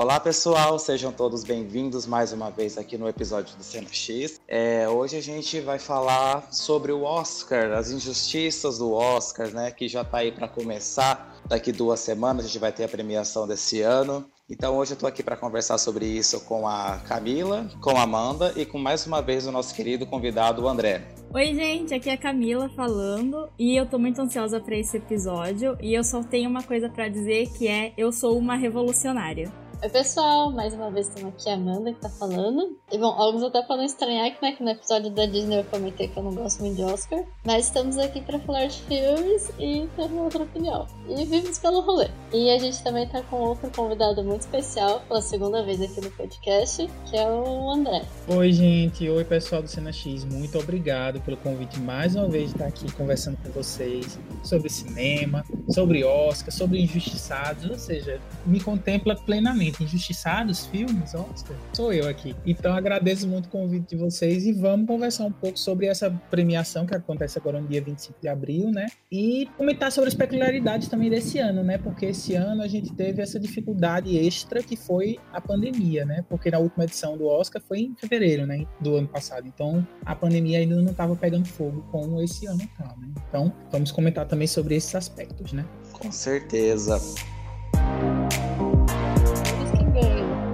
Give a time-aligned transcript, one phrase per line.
[0.00, 4.40] Olá pessoal, sejam todos bem-vindos mais uma vez aqui no episódio do Cena X.
[4.48, 9.70] É, hoje a gente vai falar sobre o Oscar, as injustiças do Oscar, né?
[9.70, 11.42] Que já está aí para começar.
[11.46, 14.24] Daqui duas semanas a gente vai ter a premiação desse ano.
[14.48, 18.54] Então hoje eu estou aqui para conversar sobre isso com a Camila, com a Amanda
[18.56, 21.02] e com mais uma vez o nosso querido convidado o André.
[21.30, 25.76] Oi, gente, aqui é a Camila falando e eu tô muito ansiosa para esse episódio
[25.78, 29.52] e eu só tenho uma coisa para dizer que é eu sou uma revolucionária.
[29.82, 30.52] Oi, pessoal!
[30.52, 32.76] Mais uma vez estamos aqui a Amanda que tá falando.
[32.92, 36.06] E bom, alguns até podem estranhar que, né, que no episódio da Disney eu comentei
[36.06, 37.24] que eu não gosto muito de Oscar.
[37.46, 40.86] Mas estamos aqui para falar de filmes e ter uma outra opinião.
[41.08, 42.08] E vivemos pelo rolê.
[42.30, 46.10] E a gente também tá com outro convidado muito especial pela segunda vez aqui no
[46.10, 48.02] podcast, que é o André.
[48.28, 49.08] Oi, gente!
[49.08, 50.26] Oi, pessoal do Cena X.
[50.26, 55.42] Muito obrigado pelo convite mais uma vez de estar aqui conversando com vocês sobre cinema,
[55.70, 57.70] sobre Oscar, sobre injustiçados.
[57.70, 62.34] Ou seja, me contempla plenamente injustiçados filmes, Oscar, sou eu aqui.
[62.44, 66.86] Então agradeço muito o convite de vocês e vamos conversar um pouco sobre essa premiação
[66.86, 68.86] que acontece agora no dia 25 de abril, né?
[69.10, 71.78] E comentar sobre as peculiaridades também desse ano, né?
[71.78, 76.24] Porque esse ano a gente teve essa dificuldade extra que foi a pandemia, né?
[76.28, 78.66] Porque na última edição do Oscar foi em fevereiro, né?
[78.80, 79.46] Do ano passado.
[79.46, 83.08] Então a pandemia ainda não estava pegando fogo como esse ano tá, né?
[83.28, 85.64] Então vamos comentar também sobre esses aspectos, né?
[85.92, 86.98] Com certeza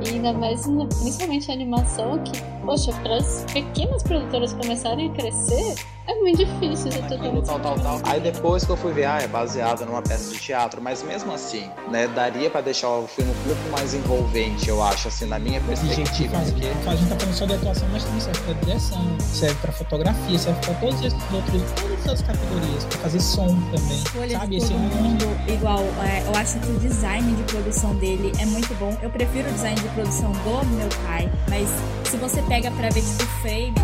[0.09, 2.33] ainda mais, principalmente a animação, que,
[2.65, 5.75] poxa, para as pequenas produtoras começarem a crescer,
[6.07, 7.43] é muito difícil isso tudo.
[7.43, 8.01] Tal, tal, tal.
[8.05, 11.33] Aí depois que eu fui ver, ah, é baseado numa peça de teatro, mas mesmo
[11.33, 15.39] assim, né, daria pra deixar o filme um pouco mais envolvente, eu acho, assim, na
[15.39, 16.07] minha perspectiva.
[16.07, 16.67] Gente, faz, porque...
[16.67, 20.39] A gente tá falando só de atuação, mas também serve pra direção, serve pra fotografia,
[20.39, 24.05] serve pra todos esses outros, todas as categorias, pra fazer som também.
[24.19, 24.57] Olha, sabe?
[24.57, 28.97] Esse mundo igual, é, eu acho que o design de produção dele é muito bom.
[29.03, 31.69] Eu prefiro o design de produção do meu pai, mas
[32.09, 33.75] se você pega pra ver, tipo, frame.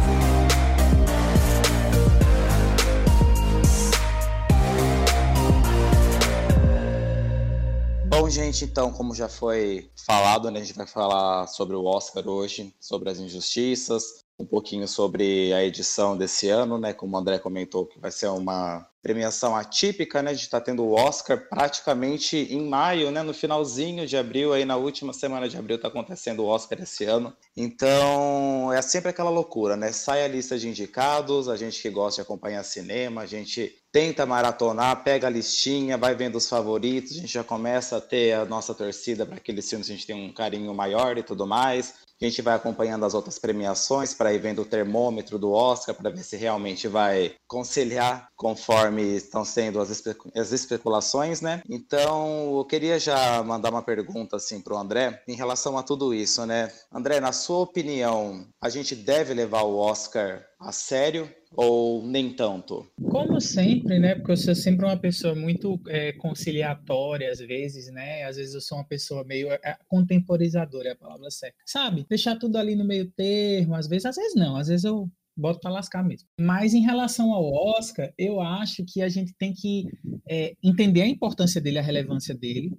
[8.14, 12.28] Bom, gente, então, como já foi falado, né, a gente vai falar sobre o Oscar
[12.28, 16.92] hoje, sobre as injustiças, um pouquinho sobre a edição desse ano, né?
[16.92, 20.30] Como o André comentou, que vai ser uma premiação atípica, né?
[20.30, 23.22] A gente está tendo o Oscar praticamente em maio, né?
[23.22, 27.04] No finalzinho de abril, aí na última semana de abril está acontecendo o Oscar esse
[27.04, 27.34] ano.
[27.56, 29.90] Então é sempre aquela loucura, né?
[29.90, 34.24] Sai a lista de indicados, a gente que gosta de acompanhar cinema, a gente tenta
[34.24, 38.44] maratonar, pega a listinha, vai vendo os favoritos, a gente já começa a ter a
[38.44, 41.94] nossa torcida para aqueles filmes que a gente tem um carinho maior e tudo mais.
[42.22, 46.08] A gente vai acompanhando as outras premiações para ir vendo o termômetro do Oscar para
[46.08, 49.90] ver se realmente vai conciliar conforme estão sendo as,
[50.36, 51.60] as especulações, né?
[51.68, 56.14] Então, eu queria já mandar uma pergunta assim para o André em relação a tudo
[56.14, 56.70] isso, né?
[56.92, 62.86] André, na sua opinião, a gente deve levar o Oscar a sério ou nem tanto?
[63.10, 64.14] Como sempre, né?
[64.14, 68.24] Porque eu sou sempre uma pessoa muito é, conciliatória, às vezes, né?
[68.24, 71.56] Às vezes eu sou uma pessoa meio é, contemporizadora, é a palavra certa.
[71.66, 72.06] Sabe?
[72.08, 75.60] Deixar tudo ali no meio termo, às vezes, às vezes não, às vezes eu boto
[75.60, 76.28] para lascar mesmo.
[76.38, 79.86] Mas em relação ao Oscar, eu acho que a gente tem que
[80.28, 82.72] é, entender a importância dele, a relevância dele,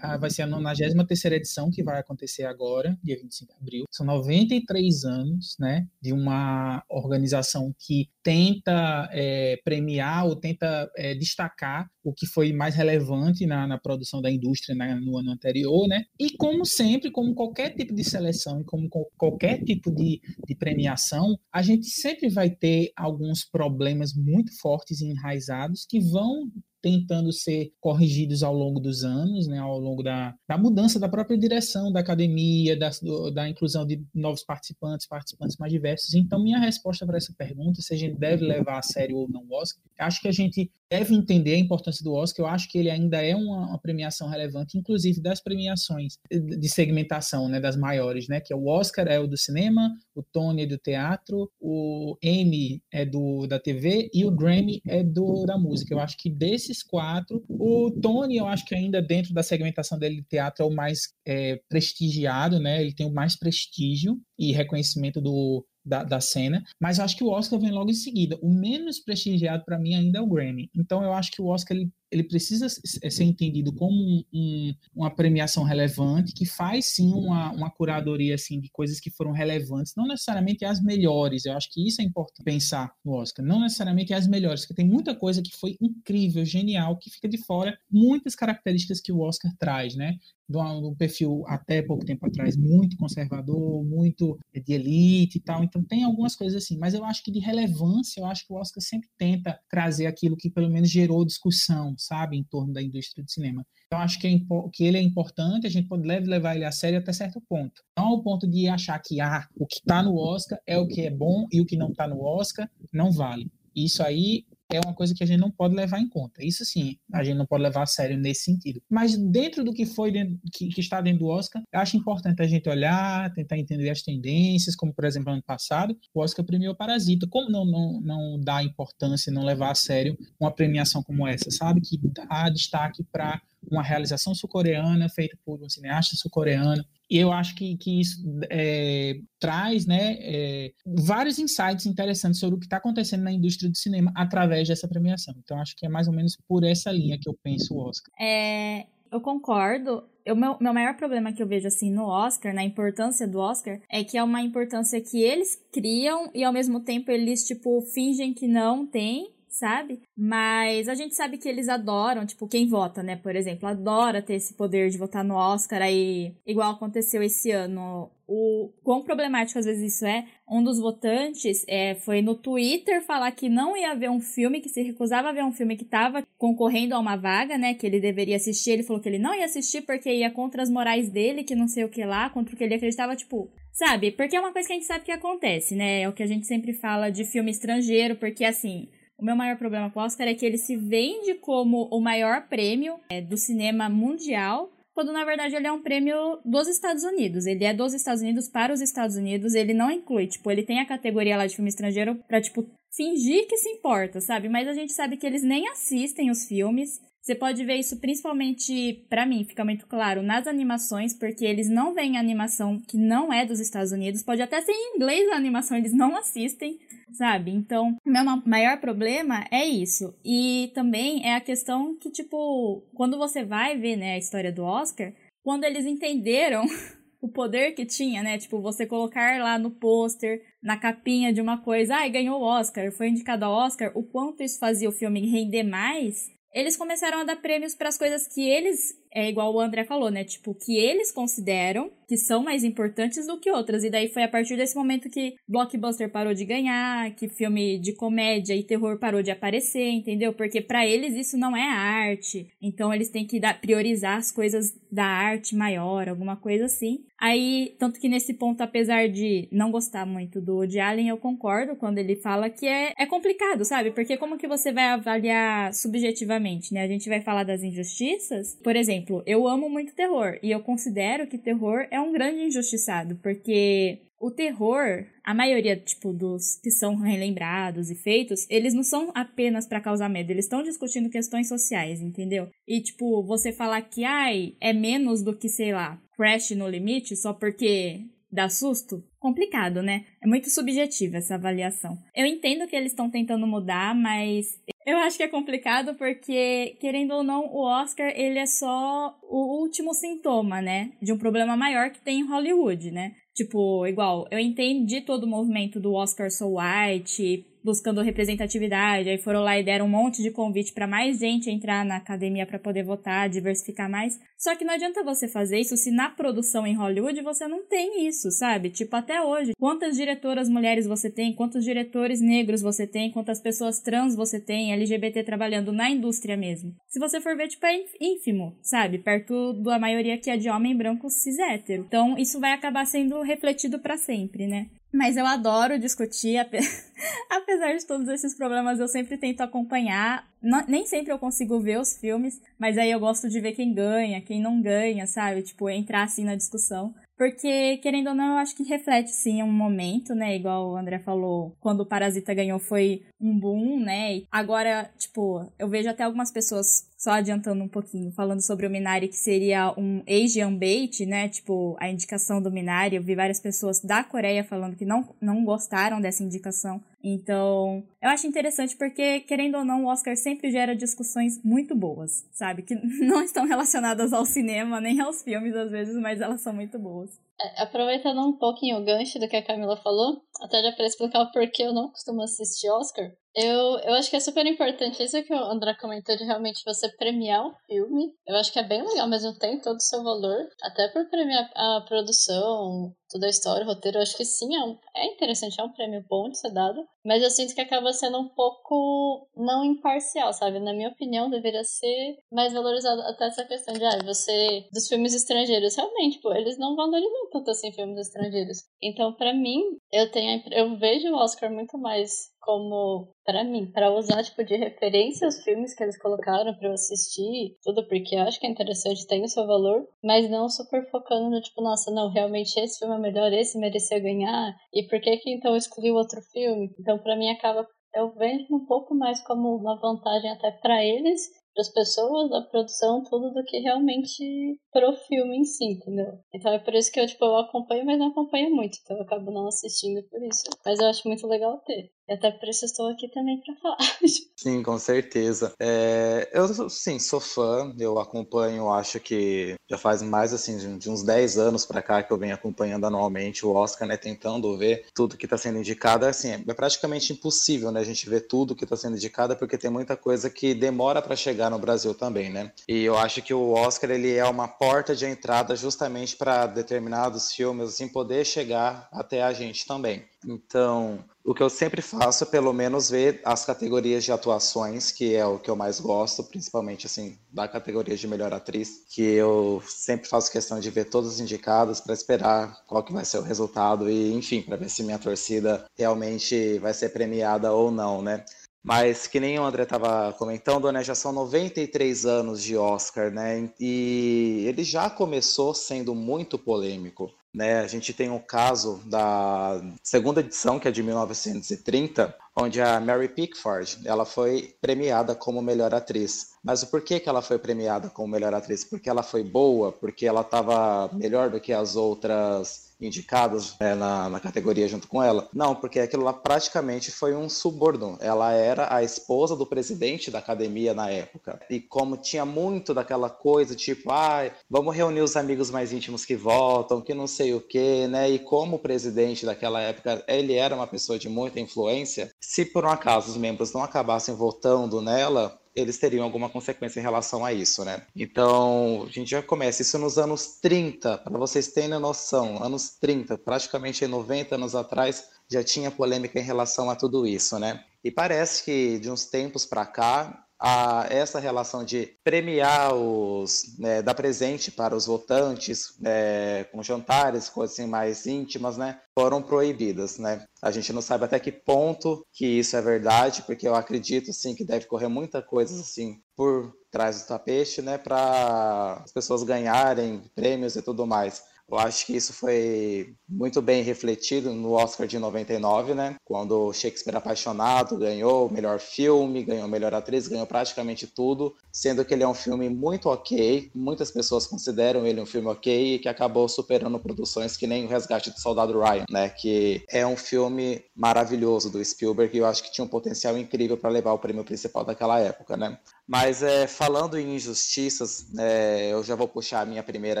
[0.00, 3.84] ah, vai ser a 93 edição que vai acontecer agora, dia 25 de abril.
[3.90, 11.88] São 93 anos né, de uma organização que tenta é, premiar ou tenta é, destacar
[12.02, 16.04] o que foi mais relevante na, na produção da indústria na, no ano anterior, né?
[16.18, 21.38] E como sempre, como qualquer tipo de seleção e como qualquer tipo de, de premiação,
[21.52, 26.50] a gente sempre vai ter alguns problemas muito fortes e enraizados que vão
[26.82, 31.38] tentando ser corrigidos ao longo dos anos, né, ao longo da, da mudança da própria
[31.38, 32.90] direção da academia, da,
[33.32, 36.14] da inclusão de novos participantes, participantes mais diversos.
[36.14, 39.44] Então, minha resposta para essa pergunta, se a gente deve levar a sério ou não
[39.48, 42.44] o Oscar, acho que a gente deve entender a importância do Oscar.
[42.44, 47.48] Eu acho que ele ainda é uma, uma, premiação relevante, inclusive das premiações de segmentação,
[47.48, 50.66] né, das maiores, né, que é o Oscar é o do cinema, o Tony é
[50.66, 55.94] do teatro, o Emmy é do da TV e o Grammy é do da música.
[55.94, 60.16] Eu acho que desses quatro, o Tony, eu acho que ainda dentro da segmentação dele
[60.16, 62.82] de teatro é o mais é, prestigiado, né?
[62.82, 67.24] Ele tem o mais prestígio e reconhecimento do da, da cena, mas eu acho que
[67.24, 68.38] o Oscar vem logo em seguida.
[68.40, 70.70] O menos prestigiado para mim ainda é o Grammy.
[70.74, 75.10] Então eu acho que o Oscar ele ele precisa ser entendido como um, um, uma
[75.10, 80.06] premiação relevante, que faz sim uma, uma curadoria assim, de coisas que foram relevantes, não
[80.06, 84.26] necessariamente as melhores, eu acho que isso é importante pensar no Oscar, não necessariamente as
[84.26, 89.00] melhores, porque tem muita coisa que foi incrível, genial, que fica de fora, muitas características
[89.00, 90.16] que o Oscar traz, né?
[90.50, 95.62] de um perfil até pouco tempo atrás muito conservador, muito de elite e tal.
[95.62, 98.56] Então tem algumas coisas assim, mas eu acho que de relevância, eu acho que o
[98.56, 103.24] Oscar sempre tenta trazer aquilo que pelo menos gerou discussão, sabe, em torno da indústria
[103.24, 103.64] do cinema.
[103.92, 104.40] Eu acho que, é,
[104.72, 107.82] que ele é importante, a gente pode levar ele a sério até certo ponto.
[107.98, 111.02] Não ao ponto de achar que ah, o que está no Oscar é o que
[111.02, 113.50] é bom e o que não está no Oscar não vale.
[113.74, 114.44] Isso aí
[114.76, 116.44] é uma coisa que a gente não pode levar em conta.
[116.44, 118.80] Isso sim, a gente não pode levar a sério nesse sentido.
[118.88, 120.12] Mas dentro do que foi
[120.52, 124.76] que, que, está dentro do Oscar, acho importante a gente olhar, tentar entender as tendências,
[124.76, 127.26] como por exemplo ano passado, o Oscar premiou Parasita.
[127.28, 131.80] Como não, não, não dar importância, não levar a sério uma premiação como essa, sabe?
[131.80, 136.84] Que dá destaque para uma realização sul-coreana feita por um cineasta sul-coreano.
[137.10, 142.58] E eu acho que, que isso é, traz né, é, vários insights interessantes sobre o
[142.58, 145.34] que está acontecendo na indústria do cinema através dessa premiação.
[145.38, 148.12] Então, acho que é mais ou menos por essa linha que eu penso o Oscar.
[148.20, 150.04] É, eu concordo.
[150.28, 153.80] O meu, meu maior problema que eu vejo assim no Oscar, na importância do Oscar,
[153.90, 158.32] é que é uma importância que eles criam e ao mesmo tempo eles, tipo, fingem
[158.32, 160.00] que não tem sabe?
[160.16, 164.34] Mas a gente sabe que eles adoram, tipo, quem vota, né, por exemplo, adora ter
[164.34, 168.10] esse poder de votar no Oscar aí, igual aconteceu esse ano.
[168.26, 170.24] O quão problemático às vezes isso é.
[170.48, 174.68] Um dos votantes é, foi no Twitter falar que não ia ver um filme, que
[174.68, 177.74] se recusava a ver um filme que estava concorrendo a uma vaga, né?
[177.74, 178.70] Que ele deveria assistir.
[178.70, 181.66] Ele falou que ele não ia assistir porque ia contra as morais dele, que não
[181.66, 184.10] sei o que lá, contra o que ele acreditava, tipo, Sabe?
[184.10, 186.02] Porque é uma coisa que a gente sabe que acontece, né?
[186.02, 188.88] É o que a gente sempre fala de filme estrangeiro, porque assim,
[189.20, 192.48] o meu maior problema com o Oscar é que ele se vende como o maior
[192.48, 197.46] prêmio é, do cinema mundial, quando na verdade ele é um prêmio dos Estados Unidos.
[197.46, 200.80] Ele é dos Estados Unidos para os Estados Unidos, ele não inclui, tipo, ele tem
[200.80, 204.48] a categoria lá de filme estrangeiro pra, tipo, fingir que se importa, sabe?
[204.48, 207.00] Mas a gente sabe que eles nem assistem os filmes.
[207.30, 211.94] Você pode ver isso principalmente, para mim, fica muito claro, nas animações, porque eles não
[211.94, 214.24] veem animação que não é dos Estados Unidos.
[214.24, 216.80] Pode até ser em inglês a animação, eles não assistem
[217.12, 217.52] sabe?
[217.52, 220.12] Então, meu maior problema é isso.
[220.24, 224.64] E também é a questão que, tipo, quando você vai ver, né, a história do
[224.64, 225.12] Oscar,
[225.44, 226.64] quando eles entenderam
[227.22, 228.38] o poder que tinha, né?
[228.38, 232.44] Tipo, você colocar lá no pôster, na capinha de uma coisa, ai, ah, ganhou o
[232.44, 237.20] Oscar, foi indicado ao Oscar, o quanto isso fazia o filme render mais, eles começaram
[237.20, 240.24] a dar prêmios para as coisas que eles é igual o André falou, né?
[240.24, 243.84] Tipo, que eles consideram que são mais importantes do que outras.
[243.84, 247.92] E daí foi a partir desse momento que blockbuster parou de ganhar, que filme de
[247.92, 250.32] comédia e terror parou de aparecer, entendeu?
[250.32, 252.48] Porque para eles isso não é arte.
[252.60, 257.04] Então eles têm que dar, priorizar as coisas da arte maior, alguma coisa assim.
[257.20, 261.76] Aí, tanto que nesse ponto, apesar de não gostar muito do Woody Allen, eu concordo
[261.76, 263.90] quando ele fala que é, é complicado, sabe?
[263.90, 266.82] Porque como que você vai avaliar subjetivamente, né?
[266.82, 268.58] A gente vai falar das injustiças.
[268.64, 272.42] Por exemplo, exemplo, eu amo muito terror e eu considero que terror é um grande
[272.42, 278.82] injustiçado, porque o terror, a maioria, tipo, dos que são relembrados e feitos, eles não
[278.82, 282.48] são apenas para causar medo, eles estão discutindo questões sociais, entendeu?
[282.68, 287.16] E, tipo, você falar que, ai, é menos do que, sei lá, Crash no limite,
[287.16, 289.02] só porque dá susto?
[289.18, 290.04] Complicado, né?
[290.22, 291.98] É muito subjetiva essa avaliação.
[292.14, 294.46] Eu entendo que eles estão tentando mudar, mas
[294.86, 299.60] eu acho que é complicado porque, querendo ou não, o Oscar ele é só o
[299.60, 300.92] último sintoma, né?
[301.00, 303.12] De um problema maior que tem em Hollywood, né?
[303.34, 309.42] Tipo, igual, eu entendi todo o movimento do Oscar So White, buscando representatividade, aí foram
[309.42, 312.82] lá e deram um monte de convite para mais gente entrar na academia para poder
[312.82, 314.18] votar, diversificar mais.
[314.38, 318.06] Só que não adianta você fazer isso se na produção em Hollywood você não tem
[318.06, 318.70] isso, sabe?
[318.70, 323.80] Tipo, até hoje, quantas diretoras mulheres você tem, quantos diretores negros você tem, quantas pessoas
[323.80, 326.74] trans você tem, LGBT trabalhando na indústria mesmo.
[326.88, 328.98] Se você for ver, tipo, é ínfimo, sabe?
[328.98, 331.84] Perto da maioria que é de homem branco cis hétero.
[331.86, 334.66] Então, isso vai acabar sendo refletido para sempre, né?
[334.92, 336.36] Mas eu adoro discutir,
[337.30, 340.28] apesar de todos esses problemas, eu sempre tento acompanhar.
[340.68, 344.20] nem sempre eu consigo ver os filmes, mas aí eu gosto de ver quem ganha,
[344.20, 345.42] quem não ganha, sabe?
[345.42, 346.94] Tipo, entrar assim na discussão.
[347.16, 350.34] Porque, querendo ou não, eu acho que reflete sim um momento, né?
[350.34, 354.22] Igual o André falou, quando o Parasita ganhou foi um boom, né?
[354.32, 359.08] Agora, tipo, eu vejo até algumas pessoas só adiantando um pouquinho, falando sobre o Minari,
[359.08, 361.30] que seria um Asian bait, né?
[361.30, 362.96] Tipo, a indicação do Minari.
[362.96, 366.78] Eu vi várias pessoas da Coreia falando que não, não gostaram dessa indicação.
[367.02, 372.28] Então, eu acho interessante porque, querendo ou não, o Oscar sempre gera discussões muito boas,
[372.32, 372.60] sabe?
[372.60, 376.78] Que não estão relacionadas ao cinema nem aos filmes às vezes, mas elas são muito
[376.78, 377.18] boas.
[377.40, 381.22] É, aproveitando um pouquinho o gancho do que a Camila falou, até já para explicar
[381.22, 385.22] o porquê eu não costumo assistir Oscar, eu, eu acho que é super importante isso
[385.22, 388.12] que o André comentou de realmente você premiar o filme.
[388.26, 390.48] Eu acho que é bem legal, mas não tem todo o seu valor.
[390.62, 394.64] Até por premiar a produção, toda a história, o roteiro, eu acho que sim, é,
[394.64, 396.84] um, é interessante, é um prêmio bom de ser dado.
[397.04, 400.58] Mas eu sinto que acaba sendo um pouco não imparcial, sabe?
[400.60, 405.14] Na minha opinião, deveria ser mais valorizado até essa questão de, ah, você, dos filmes
[405.14, 405.76] estrangeiros.
[405.76, 408.58] Realmente, pô, eles não valorizam tanto assim filmes estrangeiros.
[408.82, 413.90] Então, para mim, eu tenho, eu vejo o Oscar muito mais como para mim, para
[413.92, 418.22] usar tipo de referência os filmes que eles colocaram para eu assistir, tudo porque eu
[418.22, 421.90] acho que é interessante, tem o seu valor, mas não super focando no tipo, nossa,
[421.90, 425.94] não, realmente esse filme é melhor, esse merecia ganhar, e por que que então excluiu
[425.94, 426.70] outro filme?
[426.78, 431.28] Então para mim acaba eu vejo um pouco mais como uma vantagem até para eles
[431.54, 436.18] para as pessoas, da produção, tudo do que realmente pro filme em si, entendeu?
[436.32, 439.02] Então é por isso que eu, tipo, eu acompanho, mas não acompanho muito, então eu
[439.02, 440.44] acabo não assistindo por isso.
[440.64, 441.90] Mas eu acho muito legal ter.
[442.10, 443.78] Até por isso estou aqui também para falar.
[444.36, 445.52] Sim, com certeza.
[445.60, 451.02] É, eu, sim, sou fã, eu acompanho, acho que já faz mais, assim, de uns
[451.02, 455.16] 10 anos para cá que eu venho acompanhando anualmente o Oscar, né, tentando ver tudo
[455.16, 456.06] que está sendo indicado.
[456.06, 459.70] Assim, é praticamente impossível, né, a gente ver tudo que está sendo indicado, porque tem
[459.70, 462.50] muita coisa que demora para chegar no Brasil também, né?
[462.66, 467.32] E eu acho que o Oscar ele é uma porta de entrada justamente para determinados
[467.32, 470.02] filmes assim poder chegar até a gente também.
[470.26, 475.14] Então, o que eu sempre faço é pelo menos ver as categorias de atuações, que
[475.14, 479.62] é o que eu mais gosto, principalmente assim, da categoria de melhor atriz, que eu
[479.66, 483.22] sempre faço questão de ver todos os indicados para esperar qual que vai ser o
[483.22, 488.24] resultado e, enfim, para ver se minha torcida realmente vai ser premiada ou não, né?
[488.62, 493.50] Mas que nem o André estava comentando, né, já são 93 anos de Oscar, né?
[493.58, 497.10] E ele já começou sendo muito polêmico.
[497.32, 502.60] Né, a gente tem o um caso da segunda edição, que é de 1930, onde
[502.60, 506.32] a Mary Pickford ela foi premiada como melhor atriz.
[506.42, 508.64] Mas o porquê que ela foi premiada como melhor atriz?
[508.64, 514.08] Porque ela foi boa, porque ela estava melhor do que as outras indicados né, na,
[514.08, 515.28] na, categoria junto com ela.
[515.34, 517.98] Não, porque aquilo lá praticamente foi um suborno.
[518.00, 521.40] Ela era a esposa do presidente da academia na época.
[521.50, 526.16] E como tinha muito daquela coisa, tipo, ah, vamos reunir os amigos mais íntimos que
[526.16, 528.10] votam, que não sei o quê, né?
[528.10, 532.64] E como o presidente daquela época, ele era uma pessoa de muita influência, se por
[532.64, 537.32] um acaso os membros não acabassem votando nela, eles teriam alguma consequência em relação a
[537.32, 537.82] isso, né?
[537.94, 543.18] Então, a gente já começa isso nos anos 30, para vocês terem noção, anos 30,
[543.18, 547.64] praticamente 90 anos atrás, já tinha polêmica em relação a tudo isso, né?
[547.82, 553.82] E parece que de uns tempos para cá, a essa relação de premiar os, né,
[553.82, 559.98] dar presente para os votantes né, com jantares, coisas assim mais íntimas, né, foram proibidas,
[559.98, 560.24] né.
[560.40, 564.34] A gente não sabe até que ponto que isso é verdade, porque eu acredito sim
[564.34, 570.02] que deve correr muita coisa assim por trás do tapete, né, para as pessoas ganharem
[570.14, 571.22] prêmios e tudo mais.
[571.50, 575.96] Eu acho que isso foi muito bem refletido no Oscar de 99, né?
[576.04, 581.84] Quando Shakespeare Apaixonado ganhou o melhor filme, ganhou a melhor atriz, ganhou praticamente tudo, sendo
[581.84, 583.50] que ele é um filme muito ok.
[583.52, 587.68] Muitas pessoas consideram ele um filme ok e que acabou superando produções que nem O
[587.68, 589.08] Resgate do Soldado Ryan, né?
[589.08, 593.56] Que é um filme maravilhoso do Spielberg e eu acho que tinha um potencial incrível
[593.56, 595.58] para levar o prêmio principal daquela época, né?
[595.90, 600.00] Mas é, falando em injustiças, é, eu já vou puxar a minha primeira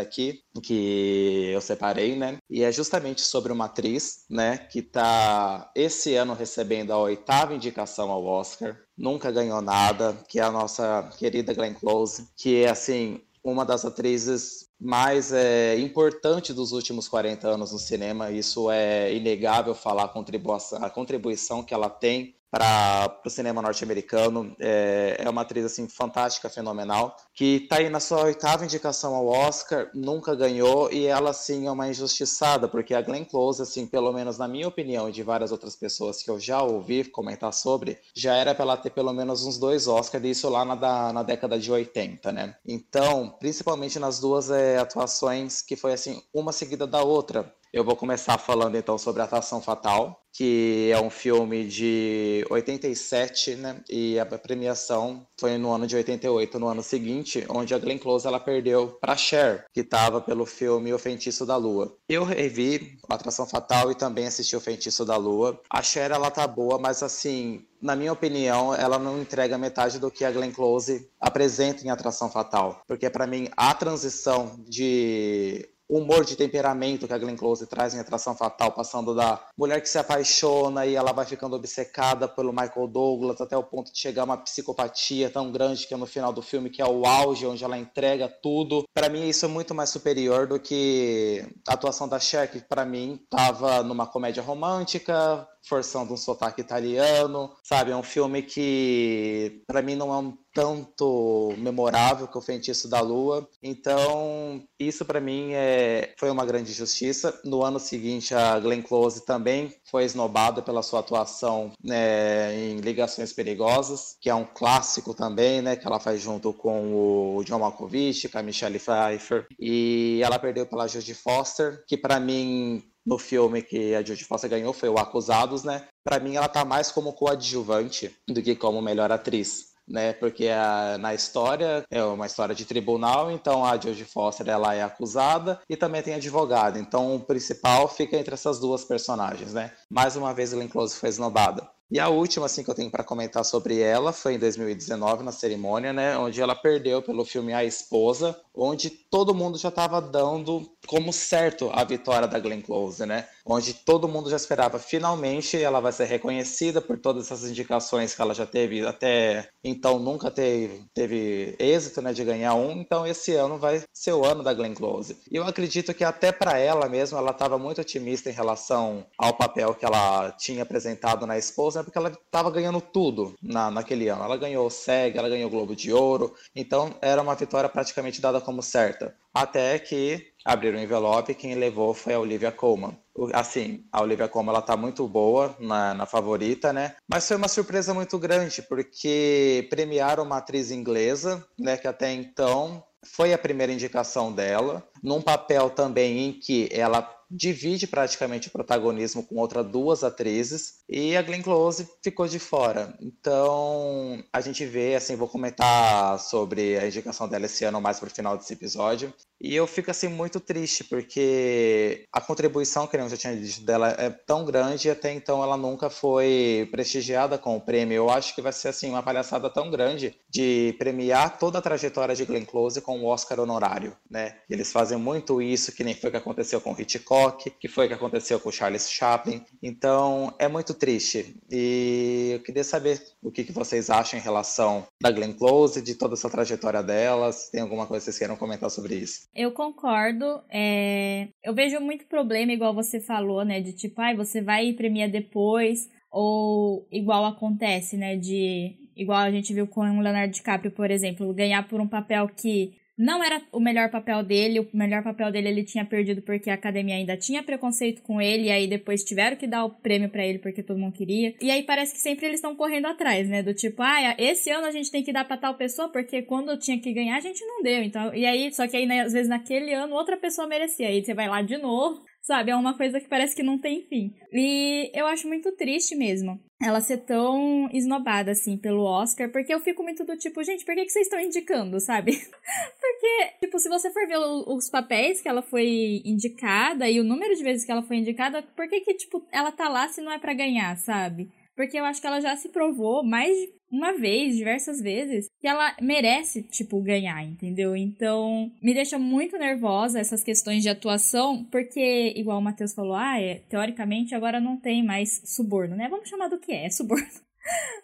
[0.00, 2.38] aqui, que eu separei, né?
[2.48, 8.12] E é justamente sobre uma atriz, né, que está esse ano recebendo a oitava indicação
[8.12, 13.20] ao Oscar, nunca ganhou nada, que é a nossa querida Glenn Close, que é assim
[13.42, 18.30] uma das atrizes mais é, importantes dos últimos 40 anos no cinema.
[18.30, 24.54] Isso é inegável falar a contribuição que ela tem para o cinema norte-americano.
[24.58, 29.26] É, é, uma atriz assim fantástica, fenomenal, que está aí na sua oitava indicação ao
[29.26, 34.12] Oscar, nunca ganhou e ela sim é uma injustiçada, porque a Glenn Close, assim, pelo
[34.12, 37.98] menos na minha opinião e de várias outras pessoas que eu já ouvi comentar sobre,
[38.14, 41.22] já era para ela ter pelo menos uns dois Oscars, isso lá na, da, na
[41.22, 42.56] década de 80, né?
[42.66, 47.94] Então, principalmente nas duas é, atuações que foi assim uma seguida da outra Eu vou
[47.94, 53.80] começar falando então sobre Atração Fatal, que é um filme de 87, né?
[53.88, 58.26] E a premiação foi no ano de 88, no ano seguinte, onde a Glenn Close
[58.26, 61.96] ela perdeu para Cher, que estava pelo filme O Feitiço da Lua.
[62.08, 65.60] Eu revi Atração Fatal e também assisti O Feitiço da Lua.
[65.70, 70.10] A Cher ela tá boa, mas assim, na minha opinião, ela não entrega metade do
[70.10, 76.24] que a Glenn Close apresenta em Atração Fatal, porque para mim a transição de humor
[76.24, 79.98] de temperamento que a Glenn Close traz em Atração Fatal, passando da mulher que se
[79.98, 84.24] apaixona e ela vai ficando obcecada pelo Michael Douglas até o ponto de chegar a
[84.24, 87.64] uma psicopatia tão grande que é no final do filme, que é o auge, onde
[87.64, 88.84] ela entrega tudo.
[88.94, 92.84] Para mim, isso é muito mais superior do que a atuação da Cher, que para
[92.84, 97.90] mim estava numa comédia romântica, forçando um sotaque italiano, sabe?
[97.90, 103.00] É um filme que, para mim, não é um tanto memorável que o Feitiço da
[103.00, 103.48] Lua.
[103.62, 107.38] Então, isso para mim é, foi uma grande injustiça.
[107.44, 113.32] No ano seguinte, a Glenn Close também foi esnobada pela sua atuação né, em Ligações
[113.32, 115.76] Perigosas, que é um clássico também, né?
[115.76, 119.46] Que ela faz junto com o John Malkovich, com a Michelle Pfeiffer.
[119.58, 124.50] E ela perdeu pela Jodie Foster, que para mim no filme que a Jodie Foster
[124.50, 125.86] ganhou foi o Acusados, né?
[126.04, 129.70] Para mim ela tá mais como coadjuvante do que como melhor atriz.
[129.88, 134.72] Né, porque a, na história é uma história de tribunal, então a Jodie Foster ela
[134.72, 139.72] é acusada e também tem advogada, então o principal fica entre essas duas personagens, né?
[139.90, 141.68] Mais uma vez Glenn Close foi esnobada.
[141.90, 145.32] E a última, assim, que eu tenho para comentar sobre ela foi em 2019, na
[145.32, 146.16] cerimônia, né?
[146.16, 151.70] Onde ela perdeu pelo filme A Esposa, onde todo mundo já estava dando como certo
[151.72, 153.26] a vitória da Glenn Close, né?
[153.44, 158.20] Onde todo mundo já esperava finalmente ela vai ser reconhecida por todas essas indicações que
[158.20, 162.72] ela já teve até então nunca teve, teve êxito, né, de ganhar um.
[162.72, 165.16] Então esse ano vai ser o ano da Glenn Close.
[165.30, 169.34] E eu acredito que até para ela mesma ela estava muito otimista em relação ao
[169.36, 174.24] papel que ela tinha apresentado na esposa porque ela estava ganhando tudo na, naquele ano.
[174.24, 178.20] Ela ganhou o SEG, ela ganhou o Globo de Ouro, então era uma vitória praticamente
[178.20, 179.14] dada como certa.
[179.32, 182.96] Até que abriram o envelope e quem levou foi a Olivia Colman.
[183.32, 186.96] Assim, a Olivia Colman ela tá muito boa na, na favorita, né?
[187.08, 191.76] Mas foi uma surpresa muito grande, porque premiaram uma atriz inglesa, né?
[191.76, 197.86] Que até então foi a primeira indicação dela, num papel também em que ela divide
[197.86, 202.92] praticamente o protagonismo com outras duas atrizes e a Glenn Close ficou de fora.
[203.00, 208.10] Então, a gente vê, assim, vou comentar sobre a indicação dela esse ano mais pro
[208.10, 209.14] final desse episódio.
[209.40, 213.94] E eu fico, assim, muito triste, porque a contribuição, que eu já tinha dito, dela
[213.96, 217.94] é tão grande e até então ela nunca foi prestigiada com o prêmio.
[217.94, 222.14] Eu acho que vai ser, assim, uma palhaçada tão grande de premiar toda a trajetória
[222.14, 224.36] de Glenn Close com o Oscar honorário, né?
[224.50, 227.88] Eles fazem muito isso, que nem foi o que aconteceu com Hitchcock, que foi o
[227.88, 229.42] que aconteceu com Charles Chaplin.
[229.62, 231.36] Então, é muito triste.
[231.50, 235.94] E eu queria saber o que, que vocês acham em relação da Glenn Close, de
[235.94, 239.28] toda essa trajetória dela, se tem alguma coisa que vocês queiram comentar sobre isso.
[239.34, 240.42] Eu concordo.
[240.50, 241.28] É...
[241.42, 243.60] Eu vejo muito problema, igual você falou, né?
[243.60, 248.16] De tipo, ai, você vai premiar depois, ou igual acontece, né?
[248.16, 252.28] De igual a gente viu com o Leonardo DiCaprio, por exemplo, ganhar por um papel
[252.28, 256.50] que não era o melhor papel dele, o melhor papel dele ele tinha perdido porque
[256.50, 260.10] a academia ainda tinha preconceito com ele, e aí depois tiveram que dar o prêmio
[260.10, 261.34] para ele porque todo mundo queria.
[261.40, 263.42] E aí parece que sempre eles estão correndo atrás, né?
[263.42, 266.58] Do tipo, ah, esse ano a gente tem que dar pra tal pessoa porque quando
[266.58, 267.82] tinha que ganhar a gente não deu.
[267.82, 270.88] Então, e aí, só que aí, né, às vezes naquele ano outra pessoa merecia.
[270.88, 273.82] Aí você vai lá de novo, Sabe, é uma coisa que parece que não tem
[273.88, 274.14] fim.
[274.32, 279.58] E eu acho muito triste mesmo ela ser tão esnobada, assim, pelo Oscar, porque eu
[279.58, 282.12] fico muito do tipo, gente, por que, que vocês estão indicando, sabe?
[282.78, 287.34] porque, tipo, se você for ver os papéis que ela foi indicada e o número
[287.34, 290.12] de vezes que ela foi indicada, por que que, tipo, ela tá lá se não
[290.12, 291.30] é para ganhar, sabe?
[291.56, 295.46] Porque eu acho que ela já se provou mais de uma vez, diversas vezes, que
[295.46, 297.76] ela merece, tipo, ganhar, entendeu?
[297.76, 303.20] Então, me deixa muito nervosa essas questões de atuação, porque, igual o Matheus falou, ah,
[303.20, 305.88] é, teoricamente agora não tem mais suborno, né?
[305.88, 307.06] Vamos chamar do que é, suborno.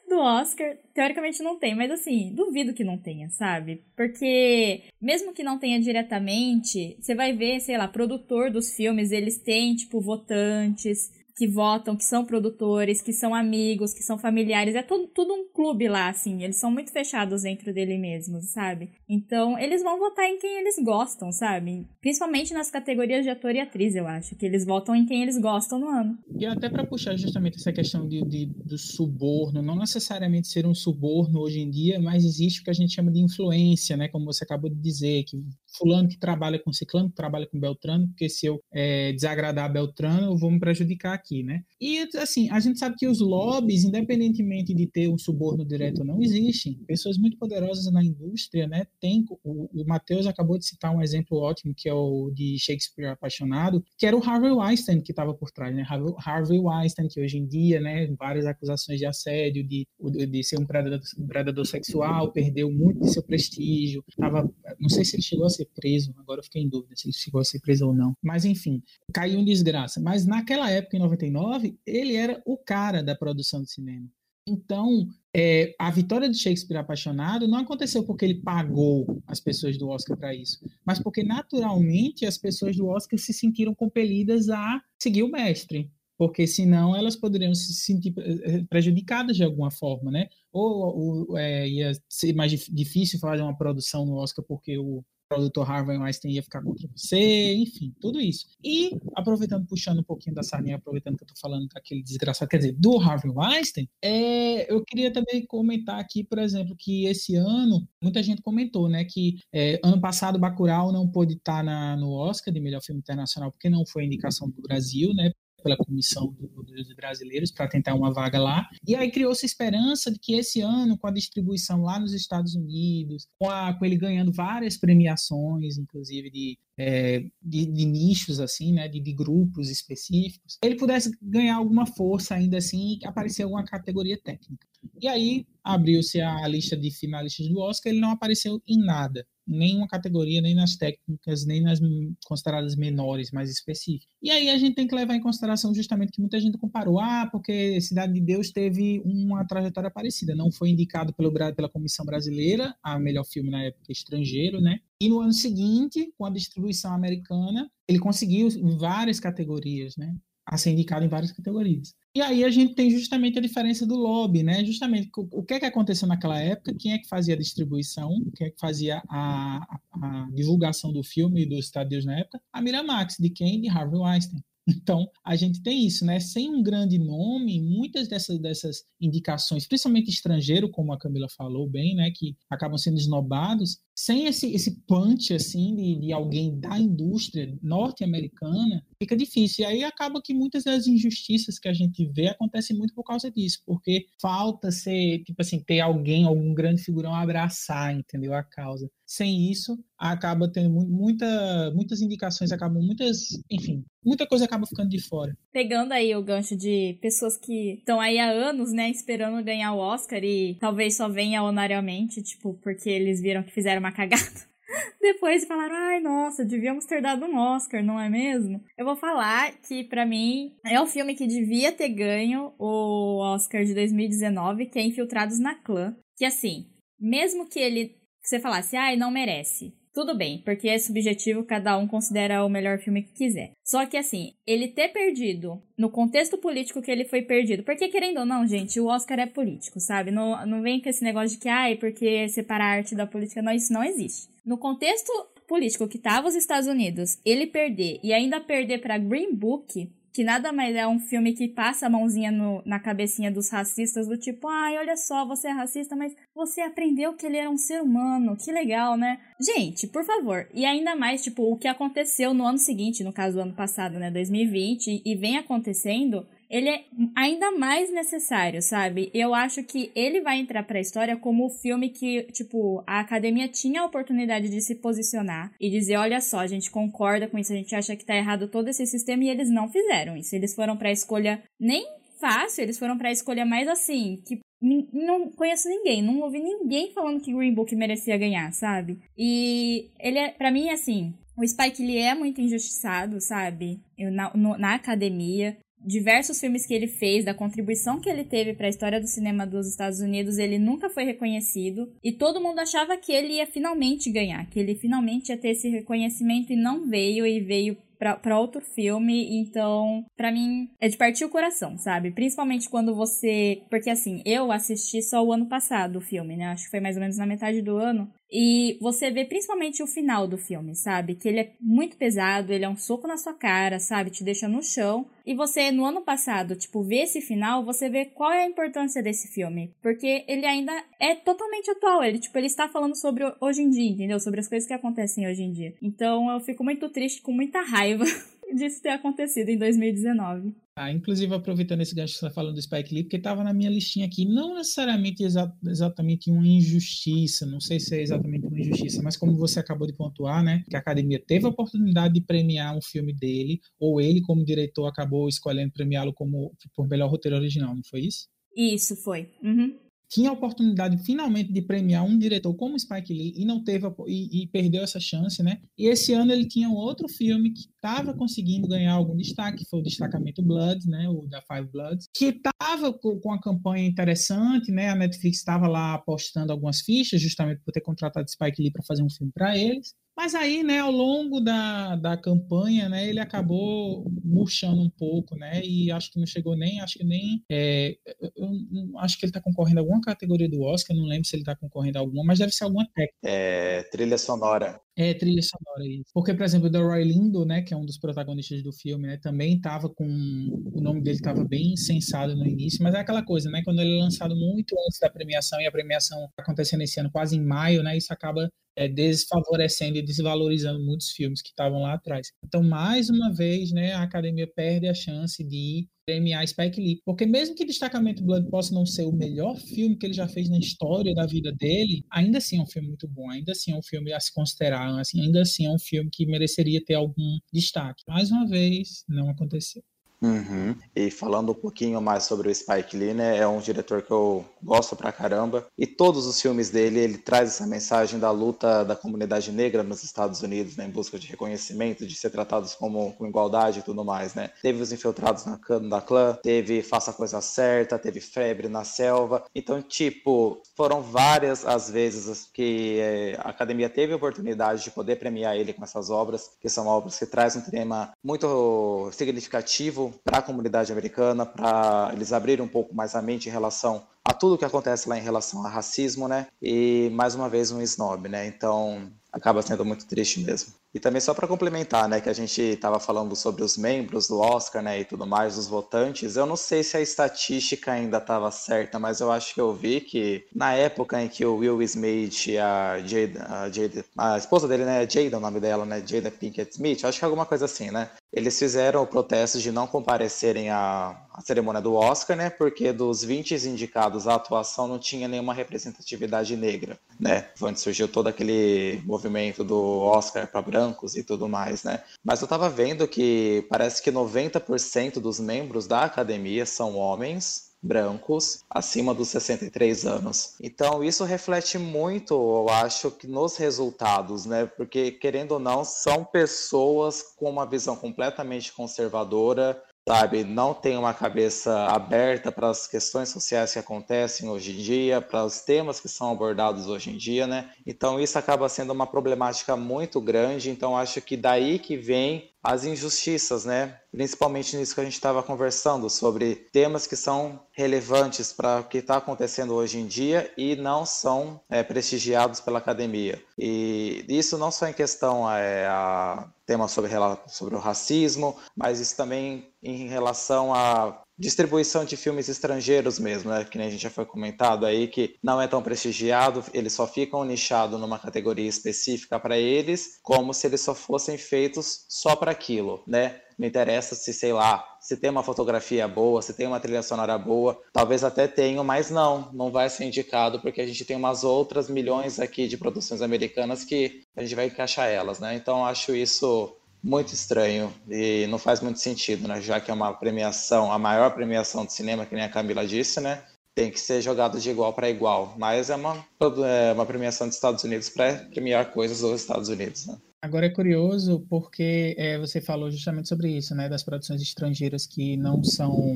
[0.08, 3.82] do Oscar, teoricamente não tem, mas assim, duvido que não tenha, sabe?
[3.96, 9.38] Porque mesmo que não tenha diretamente, você vai ver, sei lá, produtor dos filmes, eles
[9.38, 14.74] têm, tipo, votantes, que votam, que são produtores, que são amigos, que são familiares.
[14.74, 16.42] É tudo, tudo um clube lá, assim.
[16.42, 18.90] Eles são muito fechados dentro dele mesmos, sabe?
[19.06, 21.86] Então, eles vão votar em quem eles gostam, sabe?
[22.00, 24.34] Principalmente nas categorias de ator e atriz, eu acho.
[24.34, 26.16] Que eles votam em quem eles gostam no ano.
[26.38, 30.74] E até para puxar justamente essa questão de, de, do suborno, não necessariamente ser um
[30.74, 34.08] suborno hoje em dia, mas existe o que a gente chama de influência, né?
[34.08, 35.36] Como você acabou de dizer, que
[35.76, 40.32] fulano que trabalha com ciclano, que trabalha com beltrano, porque se eu é, desagradar Beltrano,
[40.32, 41.62] eu vou me prejudicar aqui, né?
[41.80, 46.04] E, assim, a gente sabe que os lobbies, independentemente de ter um suborno direto ou
[46.04, 46.74] não, existem.
[46.86, 48.86] Pessoas muito poderosas na indústria, né?
[49.00, 53.08] Tem, o, o Matheus acabou de citar um exemplo ótimo, que é o de Shakespeare
[53.08, 55.84] Apaixonado, que era o Harvey Weinstein que estava por trás, né?
[56.24, 59.86] Harvey, Weinstein, que hoje em dia, né, várias acusações de assédio, de,
[60.26, 65.16] de ser um predador, predador sexual, perdeu muito de seu prestígio, tava, não sei se
[65.16, 67.60] ele chegou a ser preso, agora eu fiquei em dúvida se ele chegou a ser
[67.60, 70.00] preso ou não, mas enfim, caiu em desgraça.
[70.00, 74.08] Mas naquela época, em 99, ele era o cara da produção de cinema.
[74.48, 79.88] Então, é, a vitória de Shakespeare apaixonado não aconteceu porque ele pagou as pessoas do
[79.88, 85.24] Oscar para isso, mas porque naturalmente as pessoas do Oscar se sentiram compelidas a seguir
[85.24, 90.28] o mestre, porque senão elas poderiam se sentir eh, prejudicadas de alguma forma, né?
[90.52, 95.70] Ou, ou é, ia ser mais difícil fazer uma produção no Oscar porque o produtor
[95.70, 98.46] Harvey Weinstein ia ficar contra você, enfim, tudo isso.
[98.62, 102.58] E, aproveitando, puxando um pouquinho da sardinha, aproveitando que eu tô falando daquele desgraçado, quer
[102.58, 107.86] dizer, do Harvey Weinstein, é, eu queria também comentar aqui, por exemplo, que esse ano,
[108.02, 112.52] muita gente comentou, né, que é, ano passado Bacurau não pôde estar na, no Oscar
[112.52, 115.32] de melhor filme internacional porque não foi indicação do Brasil, né,
[115.66, 116.32] pela comissão
[116.64, 118.68] dos brasileiros para tentar uma vaga lá.
[118.86, 123.26] E aí criou-se esperança de que esse ano, com a distribuição lá nos Estados Unidos,
[123.36, 128.86] com, a, com ele ganhando várias premiações, inclusive de, é, de, de, nichos, assim, né,
[128.86, 134.18] de, de, grupos específicos, ele pudesse ganhar alguma força ainda assim e aparecer alguma categoria
[134.22, 134.66] técnica.
[135.00, 139.86] E aí abriu-se a lista de finalistas do Oscar, ele não apareceu em nada nenhuma
[139.86, 141.78] categoria, nem nas técnicas, nem nas
[142.24, 144.08] consideradas menores, mais específicas.
[144.22, 147.28] E aí a gente tem que levar em consideração justamente que muita gente comparou, ah,
[147.30, 152.74] porque Cidade de Deus teve uma trajetória parecida, não foi indicado pelo, pela Comissão Brasileira
[152.82, 154.80] a melhor filme na época estrangeiro, né?
[155.00, 160.16] E no ano seguinte, com a distribuição americana, ele conseguiu várias categorias, né?
[160.46, 161.94] A ser indicado em várias categorias.
[162.16, 164.64] E aí a gente tem justamente a diferença do lobby, né?
[164.64, 168.46] Justamente o que é que aconteceu naquela época, quem é que fazia a distribuição, quem
[168.46, 169.78] é que fazia a, a,
[170.24, 172.40] a divulgação do filme e dos Deus na época?
[172.50, 173.60] A Miramax, de quem?
[173.60, 174.42] De Harvey Weinstein.
[174.68, 176.18] Então, a gente tem isso, né?
[176.18, 181.94] Sem um grande nome, muitas dessas, dessas indicações, principalmente estrangeiro, como a Camila falou bem,
[181.94, 182.10] né?
[182.10, 188.84] Que acabam sendo esnobados, sem esse, esse punch, assim, de, de alguém da indústria norte-americana,
[188.98, 189.64] fica difícil.
[189.64, 193.30] E aí acaba que muitas das injustiças que a gente vê acontecem muito por causa
[193.30, 198.34] disso, porque falta ser, tipo assim, ter alguém, algum grande figurão abraçar, entendeu?
[198.34, 198.90] A causa.
[199.06, 205.00] Sem isso, acaba tendo muita, muitas indicações, acabam muitas, enfim, muita coisa acaba ficando de
[205.00, 205.36] fora.
[205.52, 209.78] Pegando aí o gancho de pessoas que estão aí há anos, né, esperando ganhar o
[209.78, 214.22] Oscar e talvez só venha honorariamente, tipo, porque eles viram que fizeram uma cagada.
[215.00, 218.62] Depois falaram, ai, nossa, devíamos ter dado um Oscar, não é mesmo?
[218.76, 223.64] Eu vou falar que, para mim, é o filme que devia ter ganho o Oscar
[223.64, 225.96] de 2019, que é Infiltrados na Clã.
[226.16, 226.66] Que, assim,
[226.98, 231.88] mesmo que ele, você falasse, ai, não merece, tudo bem, porque é subjetivo, cada um
[231.88, 233.52] considera o melhor filme que quiser.
[233.64, 238.20] Só que assim, ele ter perdido no contexto político que ele foi perdido, porque querendo
[238.20, 240.10] ou não, gente, o Oscar é político, sabe?
[240.10, 243.40] Não, não vem com esse negócio de que, ai, porque separar a arte da política,
[243.40, 244.28] não, isso não existe.
[244.44, 245.10] No contexto
[245.48, 250.24] político que tava os Estados Unidos, ele perder e ainda perder para Green Book, que
[250.24, 254.16] nada mais é um filme que passa a mãozinha no, na cabecinha dos racistas, do
[254.16, 257.82] tipo, ai, olha só, você é racista, mas você aprendeu que ele era um ser
[257.82, 259.20] humano, que legal, né?
[259.38, 263.36] Gente, por favor, e ainda mais, tipo, o que aconteceu no ano seguinte, no caso
[263.36, 269.10] do ano passado, né, 2020, e vem acontecendo, ele é ainda mais necessário, sabe?
[269.12, 273.48] Eu acho que ele vai entrar pra história como o filme que, tipo, a academia
[273.48, 277.52] tinha a oportunidade de se posicionar e dizer: olha só, a gente concorda com isso,
[277.52, 280.34] a gente acha que tá errado todo esse sistema e eles não fizeram isso.
[280.34, 281.86] Eles foram pra escolha nem
[282.20, 287.20] fácil, eles foram pra escolha mais assim, que não conheço ninguém, não ouvi ninguém falando
[287.20, 288.98] que Green Book merecia ganhar, sabe?
[289.16, 293.80] E ele é, para mim, assim, o Spike ele é muito injustiçado, sabe?
[293.98, 298.54] Eu, na, no, na academia diversos filmes que ele fez, da contribuição que ele teve
[298.54, 302.58] para a história do cinema dos Estados Unidos, ele nunca foi reconhecido e todo mundo
[302.58, 306.88] achava que ele ia finalmente ganhar, que ele finalmente ia ter esse reconhecimento e não
[306.88, 312.10] veio e veio para outro filme, então, para mim, é de partir o coração, sabe?
[312.10, 313.62] Principalmente quando você.
[313.70, 316.46] Porque assim, eu assisti só o ano passado o filme, né?
[316.48, 318.10] Acho que foi mais ou menos na metade do ano.
[318.30, 321.14] E você vê principalmente o final do filme, sabe?
[321.14, 324.10] Que ele é muito pesado, ele é um soco na sua cara, sabe?
[324.10, 325.06] Te deixa no chão.
[325.24, 329.02] E você, no ano passado, tipo, vê esse final, você vê qual é a importância
[329.02, 329.72] desse filme.
[329.80, 332.02] Porque ele ainda é totalmente atual.
[332.02, 334.18] Ele, tipo, ele está falando sobre hoje em dia, entendeu?
[334.18, 335.74] Sobre as coisas que acontecem hoje em dia.
[335.80, 338.04] Então eu fico muito triste, com muita raiva
[338.54, 340.65] disso ter acontecido em 2019.
[340.78, 343.54] Ah, inclusive, aproveitando esse gancho que você está falando do Spike Lee, porque estava na
[343.54, 348.60] minha listinha aqui, não necessariamente exa exatamente uma injustiça, não sei se é exatamente uma
[348.60, 352.20] injustiça, mas como você acabou de pontuar, né, que a academia teve a oportunidade de
[352.20, 357.38] premiar um filme dele, ou ele, como diretor, acabou escolhendo premiá-lo como por melhor roteiro
[357.38, 358.28] original, não foi isso?
[358.54, 359.30] Isso, foi.
[359.42, 363.86] Uhum tinha a oportunidade finalmente de premiar um diretor como Spike Lee e não teve
[364.06, 365.60] e, e perdeu essa chance, né?
[365.76, 369.68] E esse ano ele tinha um outro filme que estava conseguindo ganhar algum destaque, que
[369.68, 371.08] foi o Destacamento Blood, né?
[371.08, 374.90] O da Five Bloods, que estava com, com uma campanha interessante, né?
[374.90, 379.02] A Netflix estava lá apostando algumas fichas, justamente por ter contratado Spike Lee para fazer
[379.02, 379.94] um filme para eles.
[380.16, 385.60] Mas aí, né, ao longo da, da campanha, né, ele acabou murchando um pouco, né,
[385.62, 389.30] e acho que não chegou nem, acho que nem, é, eu, eu, acho que ele
[389.30, 392.24] está concorrendo a alguma categoria do Oscar, não lembro se ele está concorrendo a alguma,
[392.24, 393.18] mas deve ser alguma técnica.
[393.24, 394.80] É, trilha sonora.
[394.98, 396.10] É, trilha sonora, isso.
[396.14, 399.18] Porque, por exemplo, o Delroy Lindo, né, que é um dos protagonistas do filme, né,
[399.18, 403.50] também estava com, o nome dele estava bem sensado no início, mas é aquela coisa,
[403.50, 406.98] né, quando ele é lançado muito antes da premiação, e a premiação tá acontecendo esse
[406.98, 411.82] ano quase em maio, né, isso acaba é, desfavorecendo e desvalorizando muitos filmes que estavam
[411.82, 412.28] lá atrás.
[412.42, 417.26] Então, mais uma vez, né, a academia perde a chance de premiar Spike Lee, porque
[417.26, 420.58] mesmo que Destacamento Blood possa não ser o melhor filme que ele já fez na
[420.58, 423.82] história da vida dele, ainda assim é um filme muito bom, ainda assim é um
[423.82, 428.04] filme a se considerar, assim, ainda assim é um filme que mereceria ter algum destaque.
[428.06, 429.82] Mais uma vez, não aconteceu.
[430.20, 430.74] Uhum.
[430.94, 434.44] E falando um pouquinho mais sobre o Spike Lee, né, é um diretor que eu
[434.62, 435.66] gosto pra caramba.
[435.76, 440.02] E todos os filmes dele, ele traz essa mensagem da luta da comunidade negra nos
[440.02, 444.04] Estados Unidos, né, em busca de reconhecimento, de ser tratados como com igualdade e tudo
[444.04, 444.50] mais, né.
[444.62, 449.44] Teve os Infiltrados na, da Clã, teve Faça a Coisa Certa, teve Febre na Selva.
[449.54, 455.16] Então, tipo, foram várias as vezes que é, a academia teve a oportunidade de poder
[455.16, 460.38] premiar ele com essas obras, que são obras que trazem um tema muito significativo para
[460.38, 464.58] a comunidade americana, para eles abrirem um pouco mais a mente em relação a tudo
[464.58, 466.48] que acontece lá em relação a racismo, né?
[466.60, 468.46] E mais uma vez um snob, né?
[468.46, 470.72] Então acaba sendo muito triste mesmo.
[470.94, 474.38] E também só para complementar, né, que a gente estava falando sobre os membros do
[474.38, 476.36] Oscar, né, e tudo mais, os votantes.
[476.36, 480.00] Eu não sei se a estatística ainda estava certa, mas eu acho que eu vi
[480.00, 484.66] que na época em que o Will Smith e a Jada, a, Jada, a esposa
[484.66, 487.66] dele, né, Jada, o nome dela, né, Jada Pinkett Smith, acho que é alguma coisa
[487.66, 488.08] assim, né?
[488.32, 493.22] Eles fizeram o protesto de não comparecerem à, à cerimônia do Oscar, né, porque dos
[493.22, 497.48] 20 indicados à atuação não tinha nenhuma representatividade negra, né?
[497.60, 499.25] Onde surgiu todo aquele movimento
[499.64, 502.02] do Oscar para branco brancos e tudo mais, né?
[502.24, 508.64] Mas eu estava vendo que parece que 90% dos membros da academia são homens brancos
[508.68, 510.54] acima dos 63 anos.
[510.60, 514.66] Então isso reflete muito, eu acho, que nos resultados, né?
[514.66, 521.12] Porque querendo ou não, são pessoas com uma visão completamente conservadora, sabe, não tem uma
[521.12, 526.08] cabeça aberta para as questões sociais que acontecem hoje em dia, para os temas que
[526.08, 527.70] são abordados hoje em dia, né?
[527.84, 532.84] Então isso acaba sendo uma problemática muito grande, então acho que daí que vem as
[532.84, 533.96] injustiças, né?
[534.10, 538.98] Principalmente nisso que a gente estava conversando sobre temas que são relevantes para o que
[538.98, 543.40] está acontecendo hoje em dia e não são é, prestigiados pela academia.
[543.56, 547.12] E isso não só em questão é, a tema sobre,
[547.46, 553.64] sobre o racismo, mas isso também em relação a distribuição de filmes estrangeiros mesmo, né?
[553.64, 557.06] Que nem a gente já foi comentado aí, que não é tão prestigiado, eles só
[557.06, 562.50] ficam nichados numa categoria específica para eles, como se eles só fossem feitos só para
[562.50, 563.40] aquilo, né?
[563.58, 567.38] Não interessa se, sei lá, se tem uma fotografia boa, se tem uma trilha sonora
[567.38, 571.42] boa, talvez até tenham, mas não, não vai ser indicado porque a gente tem umas
[571.42, 575.54] outras milhões aqui de produções americanas que a gente vai encaixar elas, né?
[575.54, 579.60] Então acho isso muito estranho e não faz muito sentido, né?
[579.60, 583.20] Já que é uma premiação, a maior premiação de cinema, que nem a Camila disse,
[583.20, 583.44] né?
[583.76, 585.54] Tem que ser jogado de igual para igual.
[585.56, 590.06] Mas é uma, é uma premiação dos Estados Unidos para premiar coisas dos Estados Unidos,
[590.06, 590.16] né?
[590.42, 595.36] Agora é curioso porque é, você falou justamente sobre isso, né, das produções estrangeiras que
[595.36, 596.14] não são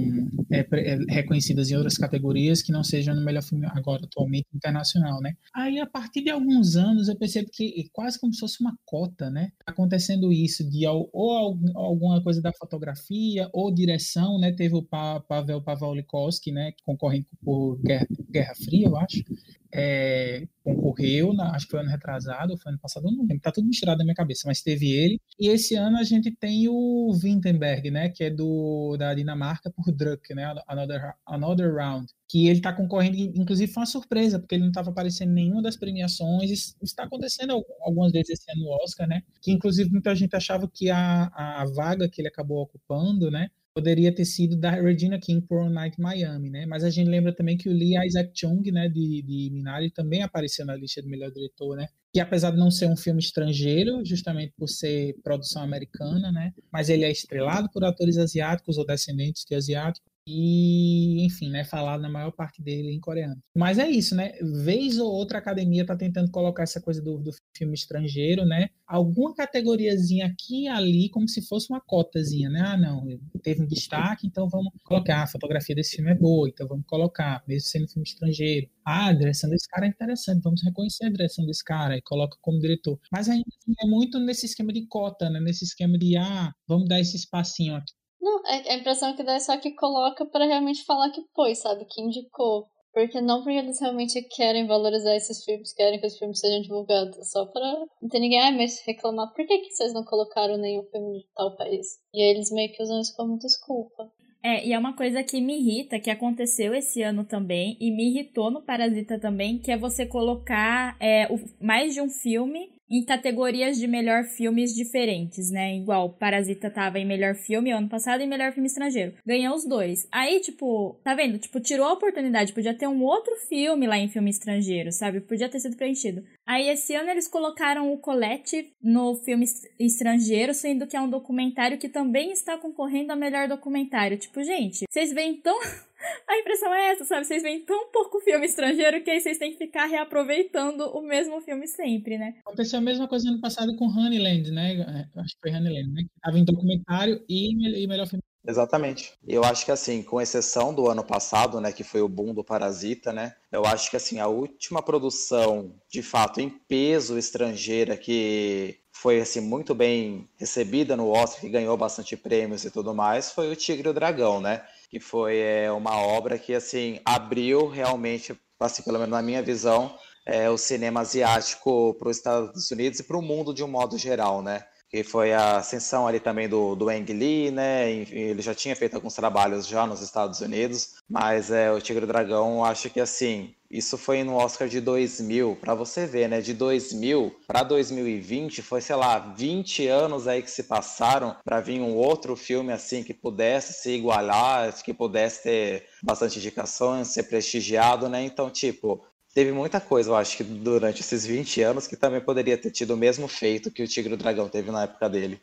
[0.51, 5.21] é, é, reconhecidas em outras categorias, que não sejam no melhor filme agora atualmente internacional,
[5.21, 5.35] né?
[5.55, 8.77] Aí a partir de alguns anos eu percebo que é quase como se fosse uma
[8.85, 9.51] cota, né?
[9.67, 14.53] Acontecendo isso de ou alguma coisa da fotografia ou direção, né?
[14.53, 19.25] Teve o Pavel Pavlikowski, né, que concorre por Guerra, Guerra Fria, eu acho
[19.73, 23.67] é, concorreu, na, acho que foi ano retrasado, foi ano passado, não lembro, tá tudo
[23.67, 25.21] misturado na minha cabeça, mas teve ele.
[25.39, 29.93] E esse ano a gente tem o Wittenberg, né, que é do da Dinamarca por
[29.93, 34.63] Druck, né, Another, Another Round, que ele está concorrendo, inclusive foi uma surpresa, porque ele
[34.63, 38.85] não estava aparecendo em nenhuma das premiações, isso está acontecendo algumas vezes esse ano no
[38.85, 43.31] Oscar, né, que inclusive muita gente achava que a, a vaga que ele acabou ocupando,
[43.31, 46.67] né, poderia ter sido da Regina King por One Night Miami, né?
[46.67, 50.23] Mas a gente lembra também que o Lee Isaac Chung, né, de, de Minari, também
[50.23, 51.87] apareceu na lista do melhor diretor, né?
[52.13, 56.53] Que apesar de não ser um filme estrangeiro, justamente por ser produção americana, né?
[56.73, 62.01] Mas ele é estrelado por atores asiáticos ou descendentes de asiáticos e, enfim, né, falado
[62.01, 63.37] na maior parte dele em coreano.
[63.55, 64.33] Mas é isso, né?
[64.65, 68.71] Vez ou outra a academia está tentando colocar essa coisa do, do, filme estrangeiro, né?
[68.87, 72.61] Alguma categoriazinha aqui e ali, como se fosse uma cotazinha, né?
[72.61, 73.07] Ah, não,
[73.43, 75.23] teve um destaque, então vamos colocar.
[75.23, 78.69] A fotografia desse filme é boa, então vamos colocar, mesmo sendo filme estrangeiro.
[78.85, 82.37] Ah, a direção desse cara é interessante, vamos reconhecer a direção desse cara e coloca
[82.41, 82.99] como diretor.
[83.13, 85.41] Mas ainda assim, é muito nesse esquema de cota, né?
[85.41, 89.35] Nesse esquema de, ah, vamos dar esse espacinho aqui não, é, a impressão que dá
[89.35, 91.87] é só que coloca para realmente falar que pôs, sabe?
[91.87, 92.67] Que indicou.
[92.93, 97.31] Porque não porque eles realmente querem valorizar esses filmes, querem que os filmes sejam divulgados.
[97.31, 100.83] Só pra não ter ninguém, ah, mas reclamar, por que, que vocês não colocaram nenhum
[100.91, 101.87] filme de tal país?
[102.13, 104.11] E aí eles meio que usam isso como desculpa.
[104.43, 108.09] É, e é uma coisa que me irrita, que aconteceu esse ano também, e me
[108.09, 113.05] irritou no Parasita também, que é você colocar é, o, mais de um filme em
[113.05, 115.77] categorias de melhor filmes diferentes, né?
[115.77, 119.15] Igual Parasita tava em melhor filme ano passado e melhor filme estrangeiro.
[119.25, 120.09] Ganhou os dois.
[120.11, 121.39] Aí, tipo, tá vendo?
[121.39, 122.53] Tipo, tirou a oportunidade.
[122.53, 125.21] Podia ter um outro filme lá em filme estrangeiro, sabe?
[125.21, 126.25] Podia ter sido preenchido.
[126.45, 129.47] Aí, esse ano eles colocaram o Colette no filme
[129.79, 134.19] estrangeiro, sendo que é um documentário que também está concorrendo a melhor documentário.
[134.19, 135.59] Tipo, gente, vocês veem tão
[136.27, 137.27] a impressão é essa, sabe?
[137.27, 141.41] Vocês veem tão pouco filme estrangeiro que aí vocês têm que ficar reaproveitando o mesmo
[141.41, 142.37] filme sempre, né?
[142.45, 145.09] Aconteceu a mesma coisa ano passado com Honeyland, né?
[145.17, 146.05] Acho que foi Honeyland, né?
[146.23, 148.23] Tava em documentário e, e melhor filme.
[148.47, 149.13] Exatamente.
[149.27, 152.43] Eu acho que assim, com exceção do ano passado, né, que foi o boom do
[152.43, 153.35] Parasita, né?
[153.53, 159.41] Eu acho que assim, a última produção, de fato, em peso estrangeira que foi assim
[159.41, 163.89] muito bem recebida no Oscar, que ganhou bastante prêmios e tudo mais, foi o Tigre
[163.89, 164.63] e o Dragão, né?
[164.91, 169.95] Que foi é, uma obra que assim abriu realmente, assim, pelo menos na minha visão,
[170.27, 173.97] é, o cinema asiático para os Estados Unidos e para o mundo de um modo
[173.97, 174.65] geral, né?
[174.91, 177.89] Que foi a ascensão ali também do, do Ang Lee, né?
[177.91, 182.05] Ele já tinha feito alguns trabalhos já nos Estados Unidos, mas é, o Tigre e
[182.05, 186.41] o Dragão, acho que assim, isso foi no Oscar de 2000, para você ver, né?
[186.41, 191.81] De 2000 para 2020 foi, sei lá, 20 anos aí que se passaram para vir
[191.81, 198.09] um outro filme assim que pudesse se igualar, que pudesse ter bastante indicações, ser prestigiado,
[198.09, 198.25] né?
[198.25, 202.59] Então, tipo, teve muita coisa, eu acho que durante esses 20 anos que também poderia
[202.59, 205.41] ter tido o mesmo feito que o Tigre e o Dragão teve na época dele.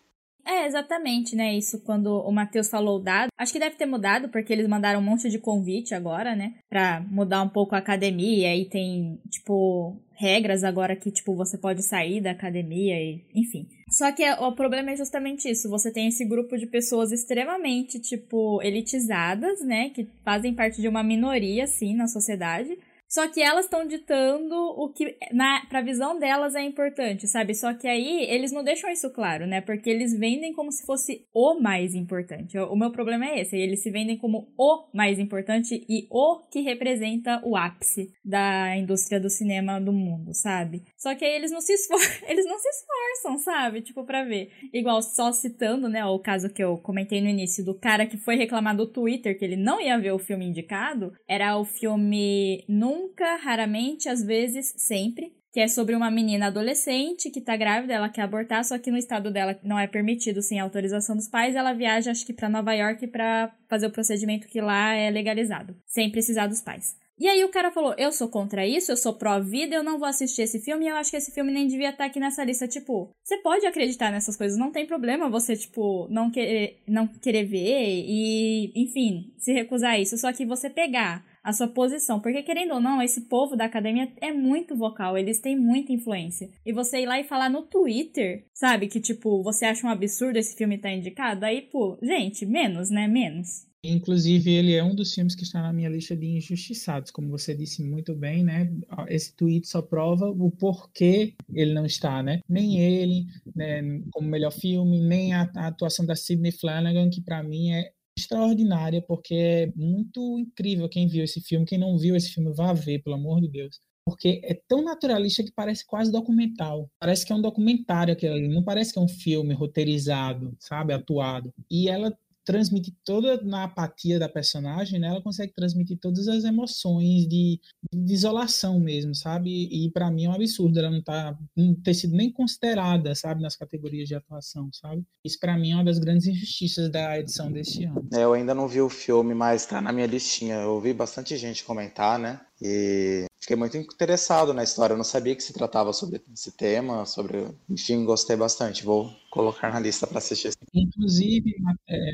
[0.48, 1.54] É, exatamente, né?
[1.58, 3.30] Isso quando o Matheus falou dado.
[3.38, 6.54] Acho que deve ter mudado, porque eles mandaram um monte de convite agora, né?
[6.70, 8.56] Pra mudar um pouco a academia.
[8.56, 13.68] E tem, tipo, regras agora que, tipo, você pode sair da academia e, enfim.
[13.90, 15.70] Só que o problema é justamente isso.
[15.70, 19.90] Você tem esse grupo de pessoas extremamente, tipo, elitizadas, né?
[19.90, 22.78] Que fazem parte de uma minoria, assim, na sociedade.
[23.10, 27.56] Só que elas estão ditando o que, na, pra visão delas, é importante, sabe?
[27.56, 29.62] Só que aí eles não deixam isso claro, né?
[29.62, 32.58] Porque eles vendem como se fosse o mais importante.
[32.58, 33.56] O meu problema é esse.
[33.56, 39.20] Eles se vendem como o mais importante e o que representa o ápice da indústria
[39.20, 40.84] do cinema do mundo, sabe?
[40.98, 43.82] Só que aí eles não se esforçam, eles não se esforçam, sabe?
[43.82, 44.52] Tipo, pra ver.
[44.74, 48.36] Igual, só citando, né, o caso que eu comentei no início do cara que foi
[48.36, 52.97] reclamar do Twitter que ele não ia ver o filme indicado, era o filme Num
[52.98, 58.10] nunca, raramente, às vezes, sempre, que é sobre uma menina adolescente que tá grávida, ela
[58.10, 61.74] quer abortar, só que no estado dela não é permitido sem autorização dos pais, ela
[61.74, 66.12] viaja acho que para Nova York para fazer o procedimento que lá é legalizado, sem
[66.12, 66.96] precisar dos pais.
[67.20, 70.08] E aí o cara falou: "Eu sou contra isso, eu sou pró-vida, eu não vou
[70.08, 72.44] assistir esse filme, e eu acho que esse filme nem devia estar tá aqui nessa
[72.44, 77.08] lista, tipo, você pode acreditar nessas coisas, não tem problema você tipo não querer não
[77.08, 82.20] querer ver e, enfim, se recusar a isso, só que você pegar a sua posição.
[82.20, 86.50] Porque, querendo ou não, esse povo da academia é muito vocal, eles têm muita influência.
[86.66, 88.88] E você ir lá e falar no Twitter, sabe?
[88.88, 91.46] Que, tipo, você acha um absurdo esse filme estar tá indicado?
[91.46, 93.08] Aí, pô, gente, menos, né?
[93.08, 93.66] Menos.
[93.82, 97.56] Inclusive, ele é um dos filmes que está na minha lista de injustiçados, como você
[97.56, 98.70] disse muito bem, né?
[99.08, 102.42] Esse tweet só prova o porquê ele não está, né?
[102.50, 107.42] Nem ele, né, como melhor filme, nem a, a atuação da Sidney Flanagan, que para
[107.42, 111.66] mim é extraordinária, porque é muito incrível quem viu esse filme.
[111.66, 113.80] Quem não viu esse filme, vá ver, pelo amor de Deus.
[114.06, 116.90] porque é tão naturalista que parece quase documental.
[117.00, 120.94] Parece que é um documentário aquilo ali, não parece que é um filme roteirizado, sabe,
[120.94, 121.54] atuado.
[121.70, 122.18] E ela
[122.48, 125.10] transmite toda na apatia da personagem, né?
[125.10, 127.60] Ela consegue transmitir todas as emoções de,
[127.94, 129.68] de isolação mesmo, sabe?
[129.70, 133.42] E para mim é um absurdo ela não, tá, não ter sido nem considerada, sabe,
[133.42, 135.04] nas categorias de atuação, sabe?
[135.26, 138.08] Isso para mim é uma das grandes injustiças da edição deste ano.
[138.14, 140.56] É, eu ainda não vi o filme, mas tá na minha listinha.
[140.56, 142.40] Eu ouvi bastante gente comentar, né?
[142.62, 144.94] E fiquei muito interessado na história.
[144.94, 148.84] Eu não sabia que se tratava sobre esse tema, sobre, enfim, gostei bastante.
[148.84, 150.52] Vou colocar na lista para assistir.
[150.74, 151.56] Inclusive,
[151.88, 152.12] é,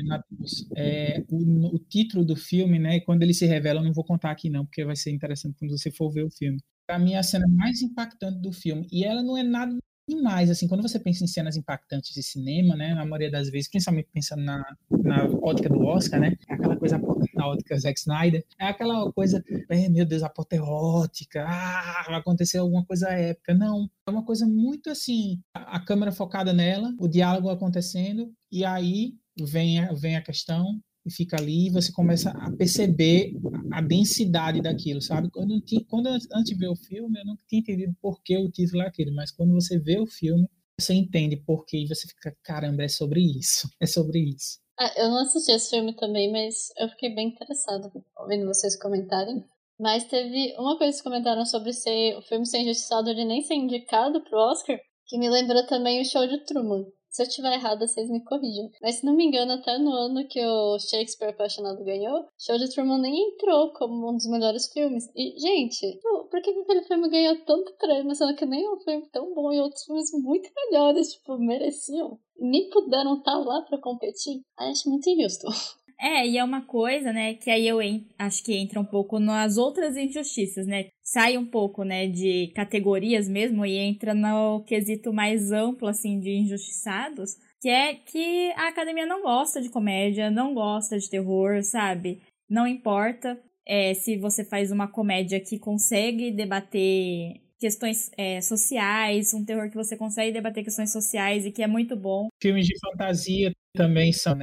[0.76, 3.00] é, o, o, título do filme, né?
[3.00, 5.76] Quando ele se revela, eu não vou contar aqui não, porque vai ser interessante quando
[5.76, 6.60] você for ver o filme.
[6.86, 8.86] Para mim, a cena mais impactante do filme.
[8.92, 9.74] E ela não é nada
[10.08, 13.68] demais, assim, quando você pensa em cenas impactantes de cinema, né, na maioria das vezes,
[13.68, 17.00] principalmente pensando na, na ótica do Oscar, né, é aquela coisa
[17.34, 22.84] na ótica Zack Snyder, é aquela coisa, é, meu Deus, apoteótica, ah, vai acontecer alguma
[22.84, 27.48] coisa épica, não, é uma coisa muito assim, a, a câmera focada nela, o diálogo
[27.48, 33.32] acontecendo, e aí vem vem a questão, e fica ali e você começa a perceber
[33.72, 35.30] a densidade daquilo, sabe?
[35.30, 38.82] Quando, quando antes de ver o filme, eu não tinha entendido por que o título
[38.82, 40.48] é aquele, mas quando você vê o filme,
[40.78, 44.58] você entende por que e você fica, caramba, é sobre isso, é sobre isso.
[44.78, 49.44] Ah, eu não assisti esse filme também, mas eu fiquei bem interessada ouvindo vocês comentarem.
[49.78, 53.54] Mas teve uma coisa que comentaram sobre ser o filme ser injustiçado de nem ser
[53.54, 56.84] indicado pro Oscar, que me lembrou também o show de Truman.
[57.14, 58.68] Se eu estiver errada, vocês me corrijam.
[58.82, 62.68] Mas se não me engano, até no ano que o Shakespeare Apaixonado ganhou, Show de
[62.68, 65.08] Truman nem entrou como um dos melhores filmes.
[65.14, 69.32] E, gente, por que aquele filme ganhou tanto prêmio, sendo que nem um filme tão
[69.32, 72.18] bom e outros filmes muito melhores, tipo, mereciam?
[72.36, 74.42] Nem puderam estar lá para competir?
[74.56, 75.46] Acho muito injusto.
[75.98, 77.78] É, e é uma coisa, né, que aí eu
[78.18, 80.86] acho que entra um pouco nas outras injustiças, né?
[81.02, 86.30] Sai um pouco, né, de categorias mesmo e entra no quesito mais amplo, assim, de
[86.30, 92.20] injustiçados, que é que a academia não gosta de comédia, não gosta de terror, sabe?
[92.50, 99.42] Não importa é, se você faz uma comédia que consegue debater questões é, sociais, um
[99.42, 102.28] terror que você consegue debater questões sociais e que é muito bom.
[102.38, 104.36] Filmes de fantasia também são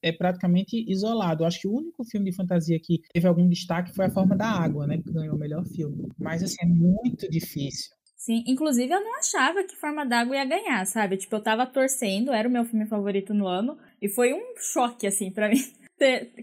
[0.00, 1.42] é praticamente isolado.
[1.42, 4.36] Eu acho que o único filme de fantasia que teve algum destaque foi A Forma
[4.36, 6.06] da Água, né, que ganhou o melhor filme.
[6.16, 7.90] Mas assim, é muito difícil.
[8.16, 11.16] Sim, inclusive eu não achava que Forma d'Água ia ganhar, sabe?
[11.16, 15.08] Tipo, eu tava torcendo, era o meu filme favorito no ano, e foi um choque,
[15.08, 15.56] assim, para mim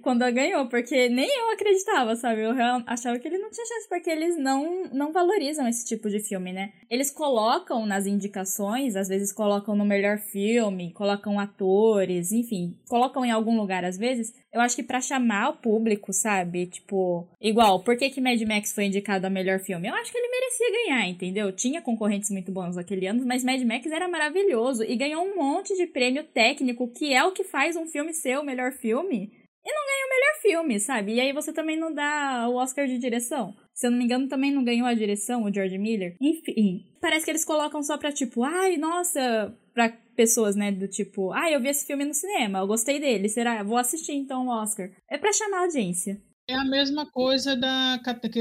[0.01, 2.41] quando ganhou, porque nem eu acreditava, sabe?
[2.41, 2.51] Eu
[2.86, 6.53] achava que ele não tinha chance, porque eles não, não valorizam esse tipo de filme,
[6.53, 6.74] né?
[6.89, 13.32] Eles colocam nas indicações, às vezes colocam no melhor filme, colocam atores, enfim, colocam em
[13.32, 14.34] algum lugar às vezes.
[14.53, 16.68] Eu acho que para chamar o público, sabe?
[16.68, 19.88] Tipo, igual, por que, que Mad Max foi indicado a melhor filme?
[19.88, 21.51] Eu acho que ele merecia ganhar, entendeu?
[21.51, 25.76] Tinha concorrentes muito bons naquele ano, mas Mad Max era maravilhoso e ganhou um monte
[25.76, 29.32] de prêmio técnico, que é o que faz um filme ser o melhor filme
[29.68, 31.15] e não ganha o melhor filme, sabe?
[31.15, 33.53] E aí você também não dá o Oscar de direção.
[33.74, 36.15] Se eu não me engano, também não ganhou a direção, o George Miller.
[36.22, 41.32] Enfim, parece que eles colocam só pra tipo, ai, nossa, pra pessoas, né, do tipo,
[41.32, 43.61] ai, eu vi esse filme no cinema, eu gostei dele, será?
[43.61, 44.89] Vou assistir então o Oscar.
[45.11, 46.20] É pra chamar a audiência.
[46.49, 47.99] É a mesma coisa da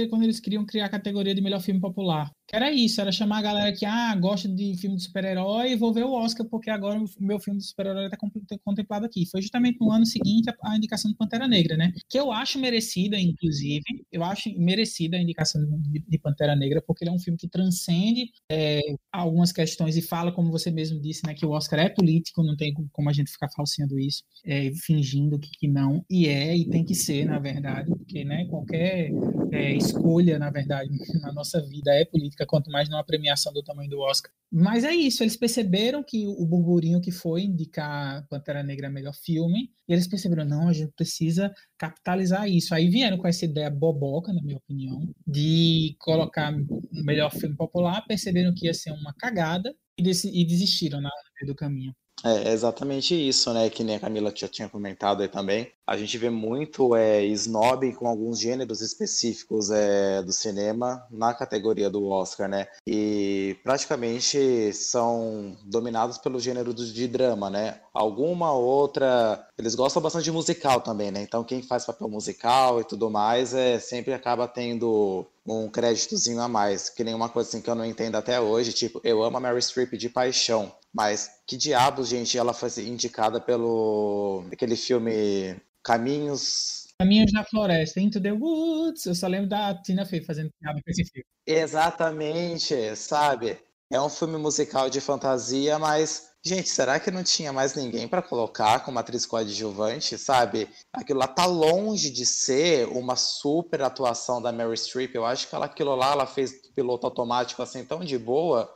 [0.09, 2.31] quando eles queriam criar a categoria de melhor filme popular.
[2.53, 5.93] Era isso, era chamar a galera que ah, gosta de filme de super-herói e vou
[5.93, 8.17] ver o Oscar, porque agora o meu filme de super-herói está
[8.65, 9.27] contemplado aqui.
[9.29, 11.93] Foi justamente no ano seguinte a, indicação do Pantera Negra, né?
[12.09, 13.83] Que eu acho merecida, inclusive,
[14.13, 17.49] eu acho merecida a indicação de, de Pantera Negra, porque ele é um filme que
[17.49, 18.81] transcende é,
[19.13, 22.57] algumas questões e fala, como você mesmo disse, né, que o Oscar é político, não
[22.57, 26.69] tem como a gente ficar falseando isso, é, fingindo que, que não, e é, e
[26.69, 29.11] tem que ser, na verdade, porque né, qualquer
[29.53, 30.91] é, escolha, na verdade,
[31.21, 34.33] na nossa vida é política quanto mais numa premiação do tamanho do Oscar.
[34.53, 39.71] Mas é isso, eles perceberam que o burburinho que foi indicar Pantera Negra melhor filme,
[39.89, 42.75] e eles perceberam, não, a gente precisa capitalizar isso.
[42.75, 48.05] Aí vieram com essa ideia boboca, na minha opinião, de colocar um melhor filme popular,
[48.07, 50.03] perceberam que ia ser uma cagada e,
[50.45, 51.95] desistiram na, no meio do caminho.
[52.25, 53.69] É exatamente isso, né?
[53.69, 55.71] Que nem a Camila já tinha comentado aí também.
[55.87, 61.91] A gente vê muito é, snob com alguns gêneros específicos é, do cinema na categoria
[61.91, 62.67] do Oscar, né?
[62.87, 67.81] E praticamente são dominados pelo gênero de drama, né?
[67.93, 69.47] Alguma outra.
[69.57, 71.23] Eles gostam bastante de musical também, né?
[71.23, 76.49] Então quem faz papel musical e tudo mais é sempre acaba tendo um créditozinho a
[76.49, 76.91] mais.
[76.91, 78.73] Que nem uma coisa assim que eu não entendo até hoje.
[78.73, 80.73] Tipo, eu amo a Mary Streep de paixão.
[80.97, 88.21] Mas que diabos, gente, ela foi indicada pelo aquele filme Caminhos Caminhos na Floresta, Into
[88.21, 89.05] the Woods.
[89.05, 91.27] Eu só lembro da Tina Fey fazendo piada com esse filme.
[91.47, 93.59] Exatamente, sabe?
[93.93, 98.23] É um filme musical de fantasia, mas Gente, será que não tinha mais ninguém para
[98.23, 100.69] colocar como atriz coadjuvante, sabe?
[100.93, 105.13] Aquilo lá tá longe de ser uma super atuação da Mary Streep.
[105.13, 108.73] Eu acho que ela, aquilo lá ela fez piloto automático assim tão de boa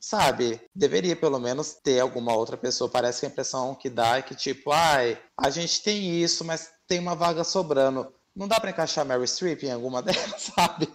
[0.00, 2.90] sabe, deveria pelo menos ter alguma outra pessoa.
[2.90, 6.70] Parece que a impressão que dá é que tipo, ai, a gente tem isso, mas
[6.86, 8.12] tem uma vaga sobrando.
[8.34, 10.88] Não dá para encaixar Mary Streep em alguma delas, sabe?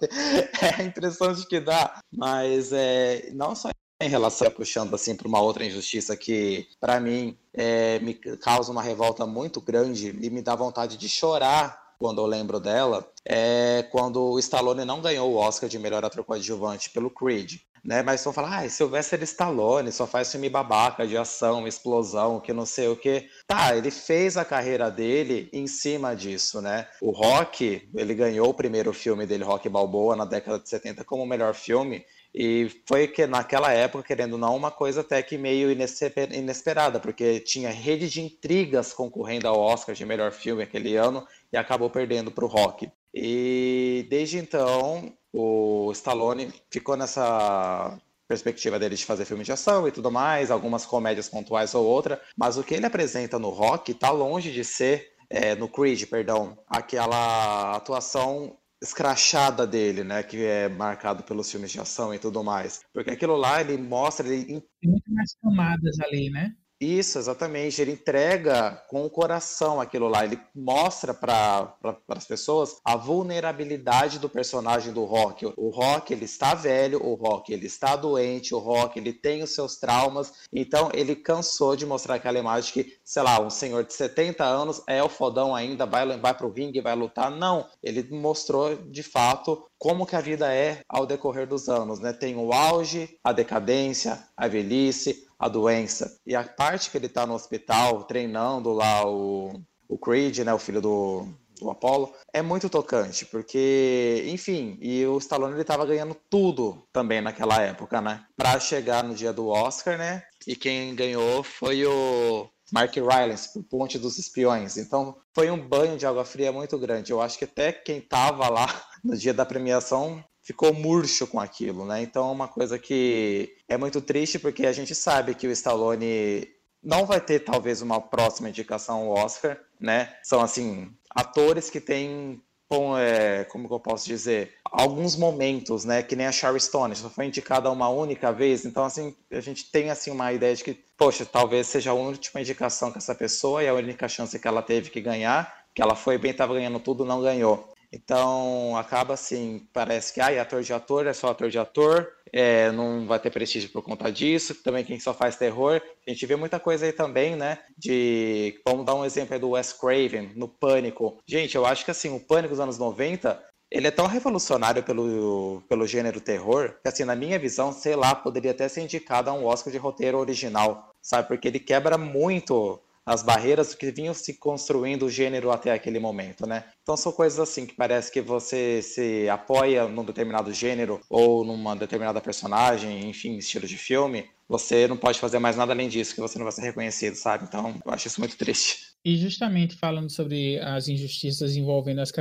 [0.62, 2.00] É a impressão de que dá.
[2.12, 3.70] Mas é, não só
[4.02, 8.82] em relação puxando assim para uma outra injustiça que para mim é, me causa uma
[8.82, 14.22] revolta muito grande e me dá vontade de chorar quando eu lembro dela é quando
[14.22, 17.60] o Stallone não ganhou o Oscar de melhor ator coadjuvante pelo Creed.
[17.84, 22.52] Né, mas vão falar, ah, Sylvester Stallone só faz filme babaca de ação, explosão, que
[22.52, 23.30] não sei o que.
[23.46, 26.88] Tá, ele fez a carreira dele em cima disso, né?
[27.00, 31.22] O Rock, ele ganhou o primeiro filme dele, Rock Balboa, na década de 70, como
[31.22, 32.04] o melhor filme.
[32.38, 37.40] E foi que naquela época, querendo ou não, uma coisa até que meio inesperada, porque
[37.40, 42.30] tinha rede de intrigas concorrendo ao Oscar de melhor filme aquele ano e acabou perdendo
[42.30, 42.92] para o Rock.
[43.14, 49.92] E desde então, o Stallone ficou nessa perspectiva dele de fazer filme de ação e
[49.92, 54.10] tudo mais, algumas comédias pontuais ou outra, mas o que ele apresenta no Rock está
[54.10, 61.24] longe de ser, é, no Creed, perdão, aquela atuação escrachada dele, né, que é marcado
[61.24, 62.82] pelos filmes de ação e tudo mais.
[62.94, 66.56] Porque aquilo lá ele mostra ele tem muito mais camadas ali, né?
[66.86, 67.82] Isso, exatamente.
[67.82, 70.24] Ele entrega com o coração aquilo lá.
[70.24, 71.76] Ele mostra para
[72.10, 75.52] as pessoas a vulnerabilidade do personagem do Rock.
[75.58, 79.56] O Rock ele está velho, o Rock ele está doente, o Rock ele tem os
[79.56, 80.32] seus traumas.
[80.54, 84.84] Então ele cansou de mostrar aquela imagem que, sei lá, um senhor de 70 anos
[84.88, 87.32] é o fodão ainda, vai, vai pro ringue, vai lutar.
[87.32, 92.14] Não, ele mostrou de fato como que a vida é ao decorrer dos anos, né?
[92.14, 96.20] Tem o auge, a decadência, a velhice, a doença.
[96.26, 100.60] E a parte que ele está no hospital treinando lá o, o Creed, né, o
[100.60, 101.28] filho do,
[101.60, 107.22] do Apollo, é muito tocante, porque, enfim, e o Stallone ele estava ganhando tudo também
[107.22, 108.26] naquela época, né?
[108.36, 110.24] Para chegar no dia do Oscar, né?
[110.48, 114.78] E quem ganhou foi o Mark Rylance, por Ponte dos Espiões.
[114.78, 117.12] Então, foi um banho de água fria muito grande.
[117.12, 118.68] Eu acho que até quem estava lá
[119.06, 122.02] no dia da premiação ficou murcho com aquilo, né?
[122.02, 126.48] Então é uma coisa que é muito triste porque a gente sabe que o Stallone
[126.84, 130.16] não vai ter talvez uma próxima indicação ao Oscar, né?
[130.24, 136.02] São assim atores que têm bom, é, como que eu posso dizer, alguns momentos, né,
[136.02, 139.72] que nem a Sherry Stone, só foi indicada uma única vez, então assim, a gente
[139.72, 143.64] tem assim uma ideia de que, poxa, talvez seja a última indicação que essa pessoa
[143.64, 146.80] e a única chance que ela teve que ganhar, que ela foi bem, estava ganhando
[146.80, 147.75] tudo, não ganhou.
[147.92, 152.72] Então acaba assim, parece que ah, ator de ator é só ator de ator, é,
[152.72, 154.56] não vai ter prestígio por conta disso.
[154.64, 157.60] Também quem só faz terror, a gente vê muita coisa aí também, né?
[157.78, 161.18] De vamos dar um exemplo aí do Wes Craven no Pânico.
[161.28, 165.62] Gente, eu acho que assim o Pânico dos anos 90 ele é tão revolucionário pelo,
[165.68, 169.34] pelo gênero terror que, assim, na minha visão, sei lá, poderia até ser indicado a
[169.34, 171.28] um Oscar de roteiro original, sabe?
[171.28, 176.48] Porque ele quebra muito as barreiras que vinham se construindo o gênero até aquele momento,
[176.48, 176.66] né?
[176.86, 181.76] Então são coisas assim que parece que você se apoia num determinado gênero ou numa
[181.76, 186.22] determinada personagem, enfim, estilo de filme, você não pode fazer mais nada além disso, que
[186.22, 187.46] você não vai ser reconhecido, sabe?
[187.48, 188.94] Então eu acho isso muito triste.
[189.04, 192.12] E justamente falando sobre as injustiças envolvendo as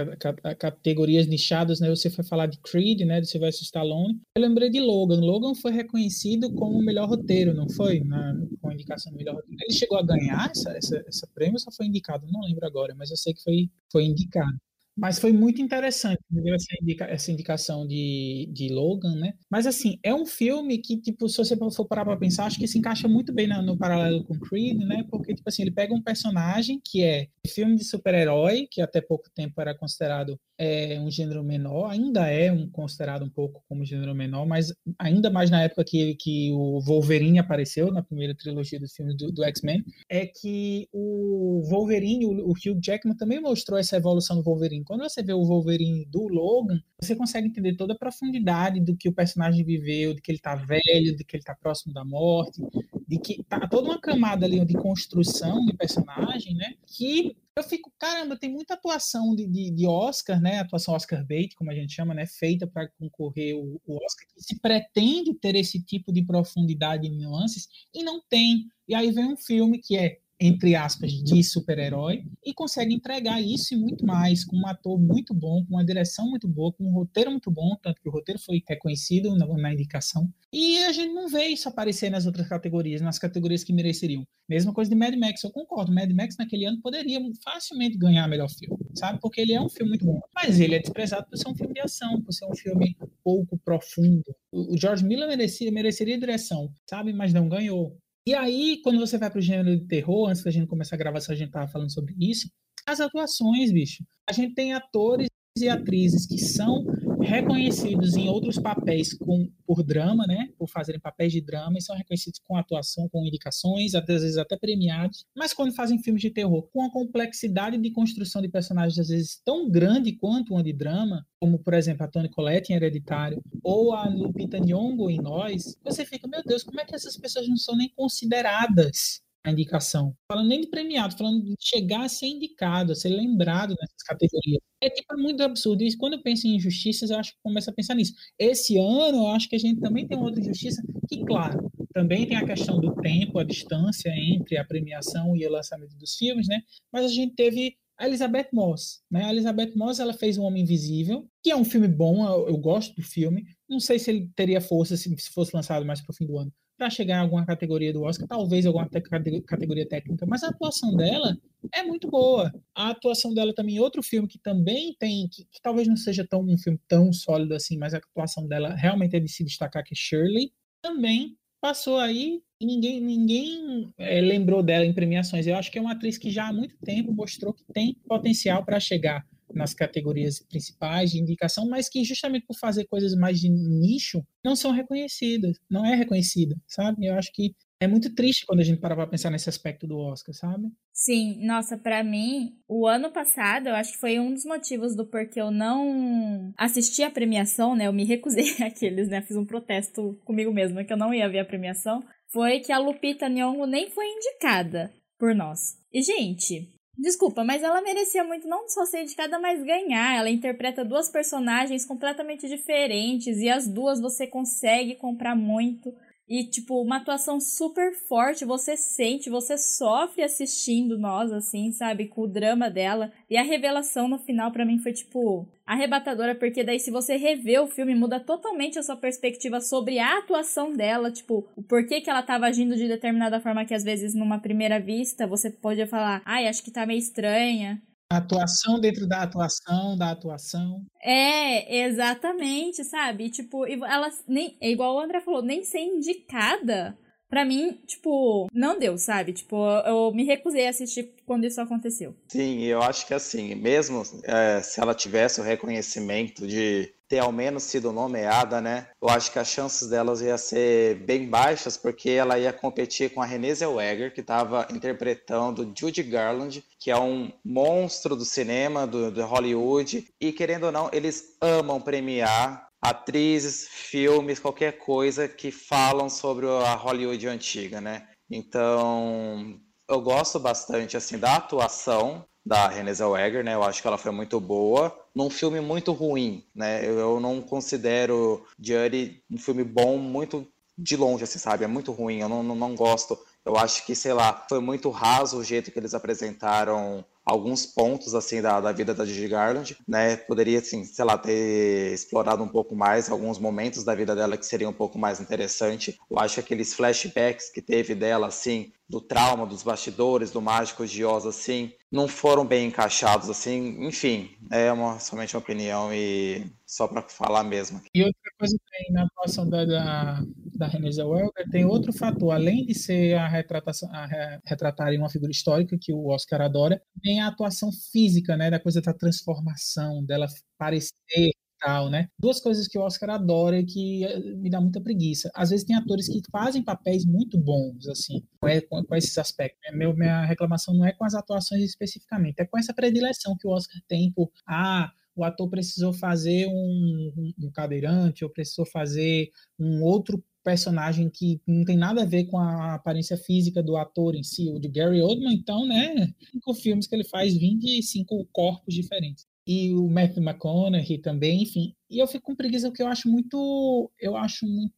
[0.59, 1.89] categorias nichadas, né?
[1.89, 3.21] Você foi falar de Creed, né?
[3.21, 4.21] De Sylvester Stallone.
[4.37, 5.19] Eu lembrei de Logan.
[5.21, 8.01] Logan foi reconhecido como o melhor roteiro, não foi?
[8.01, 9.57] Na, com a indicação do melhor roteiro.
[9.63, 12.27] Ele chegou a ganhar essa, essa, essa prêmio só foi indicado?
[12.31, 14.54] Não lembro agora, mas eu sei que foi, foi indicado.
[14.97, 19.35] Mas foi muito interessante essa, indica, essa indicação de, de Logan, né?
[19.51, 22.69] Mas assim, é um filme que, tipo, se você for parar pra pensar, acho que
[22.69, 25.05] se encaixa muito bem na, no paralelo com Creed, né?
[25.11, 29.29] Porque, tipo assim, ele pega um personagem que é filme de super-herói, que até pouco
[29.35, 34.15] tempo era considerado é, um gênero menor, ainda é um, considerado um pouco como gênero
[34.15, 38.93] menor, mas ainda mais na época que, que o Wolverine apareceu, na primeira trilogia dos
[38.93, 43.97] filmes do, do X-Men, é que o Wolverine, o, o Hugh Jackman também mostrou essa
[43.97, 44.84] evolução do Wolverine.
[44.85, 49.09] Quando você vê o Wolverine do Logan, você consegue entender toda a profundidade do que
[49.09, 52.63] o personagem viveu, de que ele tá velho, de que ele tá próximo da morte,
[53.07, 56.75] de que tá toda uma camada ali de construção de personagem, né?
[56.87, 60.59] Que eu fico, caramba, tem muita atuação de, de, de, Oscar, né?
[60.59, 62.27] Atuação Oscar bait, como a gente chama, né?
[62.27, 67.11] Feita para concorrer o, o, Oscar, que se pretende ter esse tipo de profundidade e
[67.11, 68.67] nuances e não tem.
[68.89, 73.75] E aí vem um filme que é entre aspas, de super-herói, e consegue entregar isso
[73.75, 76.93] e muito mais, com um ator muito bom, com uma direção muito boa, com um
[76.93, 80.29] roteiro muito bom, tanto que o roteiro foi reconhecido na, na indicação.
[80.53, 84.27] E a gente não vê isso aparecer nas outras categorias, nas categorias que mereceriam.
[84.49, 85.93] Mesma coisa de Mad Max, eu concordo.
[85.93, 89.19] Mad Max naquele ano poderia facilmente ganhar melhor filme, sabe?
[89.21, 90.21] Porque ele é um filme muito bom.
[90.35, 93.59] Mas ele é desprezado por ser um filme de ação, por ser um filme pouco
[93.59, 94.23] profundo.
[94.53, 97.13] O George Miller merecia, mereceria direção, sabe?
[97.13, 97.99] Mas não ganhou.
[98.27, 100.99] E aí, quando você vai para o gênero de terror, antes da gente começar a
[100.99, 102.49] gravação, a gente tava falando sobre isso,
[102.87, 104.03] as atuações, bicho.
[104.29, 106.85] A gente tem atores e atrizes que são
[107.21, 110.49] reconhecidos em outros papéis com, por drama, né?
[110.59, 114.57] Por fazerem papéis de drama e são reconhecidos com atuação, com indicações, às vezes até
[114.57, 115.25] premiados.
[115.35, 119.41] Mas quando fazem filmes de terror com a complexidade de construção de personagens às vezes
[119.45, 123.95] tão grande quanto uma de drama, como por exemplo a Toni Collette em Hereditário ou
[123.95, 127.57] a Lupita Nyong'o em Nós, você fica, meu Deus, como é que essas pessoas não
[127.57, 130.17] são nem consideradas indicação.
[130.31, 134.61] Falando nem de premiado, falando de chegar a ser indicado, a ser lembrado nessas categorias.
[134.83, 135.83] É tipo é muito absurdo.
[135.83, 138.15] E quando eu penso em injustiças, eu acho que começo a pensar nisso.
[138.39, 142.37] Esse ano, eu acho que a gente também tem outra injustiça que, claro, também tem
[142.37, 146.61] a questão do tempo, a distância entre a premiação e o lançamento dos filmes, né?
[146.93, 149.25] Mas a gente teve a Elizabeth Moss, né?
[149.25, 152.57] A Elizabeth Moss, ela fez O Homem Invisível, que é um filme bom, eu, eu
[152.57, 153.45] gosto do filme.
[153.69, 156.39] Não sei se ele teria força se, se fosse lançado mais para o fim do
[156.39, 160.97] ano para chegar em alguma categoria do Oscar, talvez alguma categoria técnica, mas a atuação
[160.97, 161.37] dela
[161.73, 162.53] é muito boa.
[162.75, 166.43] A atuação dela também outro filme que também tem, que, que, talvez não seja tão
[166.43, 169.95] um filme tão sólido assim, mas a atuação dela realmente é de se destacar, que
[169.95, 170.53] Shirley
[170.83, 175.47] também passou aí e ninguém, ninguém é, lembrou dela em premiações.
[175.47, 178.65] Eu acho que é uma atriz que já há muito tempo mostrou que tem potencial
[178.65, 183.49] para chegar nas categorias principais de indicação, mas que justamente por fazer coisas mais de
[183.49, 187.07] nicho não são reconhecidas, não é reconhecida, sabe?
[187.07, 189.99] Eu acho que é muito triste quando a gente para pra pensar nesse aspecto do
[189.99, 190.69] Oscar, sabe?
[190.93, 195.07] Sim, nossa, para mim, o ano passado, eu acho que foi um dos motivos do
[195.07, 197.87] porquê eu não assisti a premiação, né?
[197.87, 199.21] Eu me recusei aqueles, né?
[199.23, 202.03] Fiz um protesto comigo mesma que eu não ia ver a premiação.
[202.33, 205.79] Foi que a Lupita Nyong'o nem foi indicada por nós.
[205.93, 210.17] E, gente, Desculpa, mas ela merecia muito não só ser indicada, mas ganhar.
[210.17, 215.93] Ela interpreta duas personagens completamente diferentes e as duas você consegue comprar muito.
[216.29, 222.09] E, tipo, uma atuação super forte, você sente, você sofre assistindo nós, assim, sabe?
[222.09, 223.13] Com o drama dela.
[223.29, 227.63] E a revelação no final, para mim, foi, tipo, arrebatadora, porque daí, se você rever
[227.63, 232.09] o filme, muda totalmente a sua perspectiva sobre a atuação dela, tipo, o porquê que
[232.09, 236.23] ela tava agindo de determinada forma que, às vezes, numa primeira vista, você pode falar,
[236.25, 237.83] ai, acho que tá meio estranha.
[238.11, 240.85] Atuação dentro da atuação, da atuação.
[241.03, 243.31] É, exatamente, sabe?
[243.31, 244.57] tipo, ela nem.
[244.61, 246.97] É igual o André falou, nem ser indicada.
[247.29, 249.33] Pra mim, tipo, não deu, sabe?
[249.33, 252.15] Tipo, eu me recusei a assistir quando isso aconteceu.
[252.29, 257.31] Sim, eu acho que assim, mesmo é, se ela tivesse o reconhecimento de ter ao
[257.31, 258.89] menos sido nomeada, né?
[259.01, 263.23] Eu acho que as chances delas ia ser bem baixas, porque ela ia competir com
[263.23, 269.13] a Renée Zellweger, que estava interpretando Judy Garland, que é um monstro do cinema, do,
[269.13, 276.11] do Hollywood, e querendo ou não, eles amam premiar atrizes, filmes, qualquer coisa que falam
[276.11, 278.09] sobre a Hollywood antiga, né?
[278.29, 279.57] Então,
[279.89, 283.55] eu gosto bastante assim da atuação da Renée Zellweger, né?
[283.55, 286.85] Eu acho que ela foi muito boa num filme muito ruim, né?
[286.85, 291.65] Eu, eu não considero Judy um filme bom muito de longe, assim, sabe?
[291.65, 293.19] É muito ruim, eu não, não, não gosto.
[293.45, 298.15] Eu acho que, sei lá, foi muito raso o jeito que eles apresentaram alguns pontos
[298.15, 300.17] assim da, da vida da Gigi Garland, né?
[300.17, 304.45] Poderia assim, sei lá, ter explorado um pouco mais alguns momentos da vida dela que
[304.45, 305.99] seriam um pouco mais interessante.
[306.11, 310.87] Eu acho que aqueles flashbacks que teve dela assim, do trauma, dos bastidores, do mágico
[310.87, 313.87] de Oz assim, não foram bem encaixados assim.
[313.87, 317.81] Enfim, é uma somente uma opinião e só para falar mesmo.
[317.95, 320.21] E outra coisa tem na atuação da, da,
[320.57, 325.31] da Renée Zellweger, tem outro fator, além de ser a retratação, a retratar uma figura
[325.31, 330.27] histórica que o Oscar adora, tem a atuação física, né, da coisa da transformação, dela
[330.59, 331.31] parecer
[331.65, 332.09] tal, né?
[332.19, 335.31] Duas coisas que o Oscar adora e que eh, me dá muita preguiça.
[335.35, 338.23] Às vezes tem atores que fazem papéis muito bons, assim,
[338.69, 339.59] com, com esses aspectos.
[339.73, 343.51] Meu, minha reclamação não é com as atuações especificamente, é com essa predileção que o
[343.51, 349.31] Oscar tem por, ah, o ator precisou fazer um, um, um cadeirante ou precisou fazer
[349.59, 354.15] um outro personagem que não tem nada a ver com a aparência física do ator
[354.15, 358.75] em si, o de Gary Oldman, então, né, cinco filmes que ele faz, 25 corpos
[358.75, 361.75] diferentes e o Matthew McConaughey também, enfim.
[361.91, 364.75] E eu fico com preguiça porque eu acho muito, eu acho muito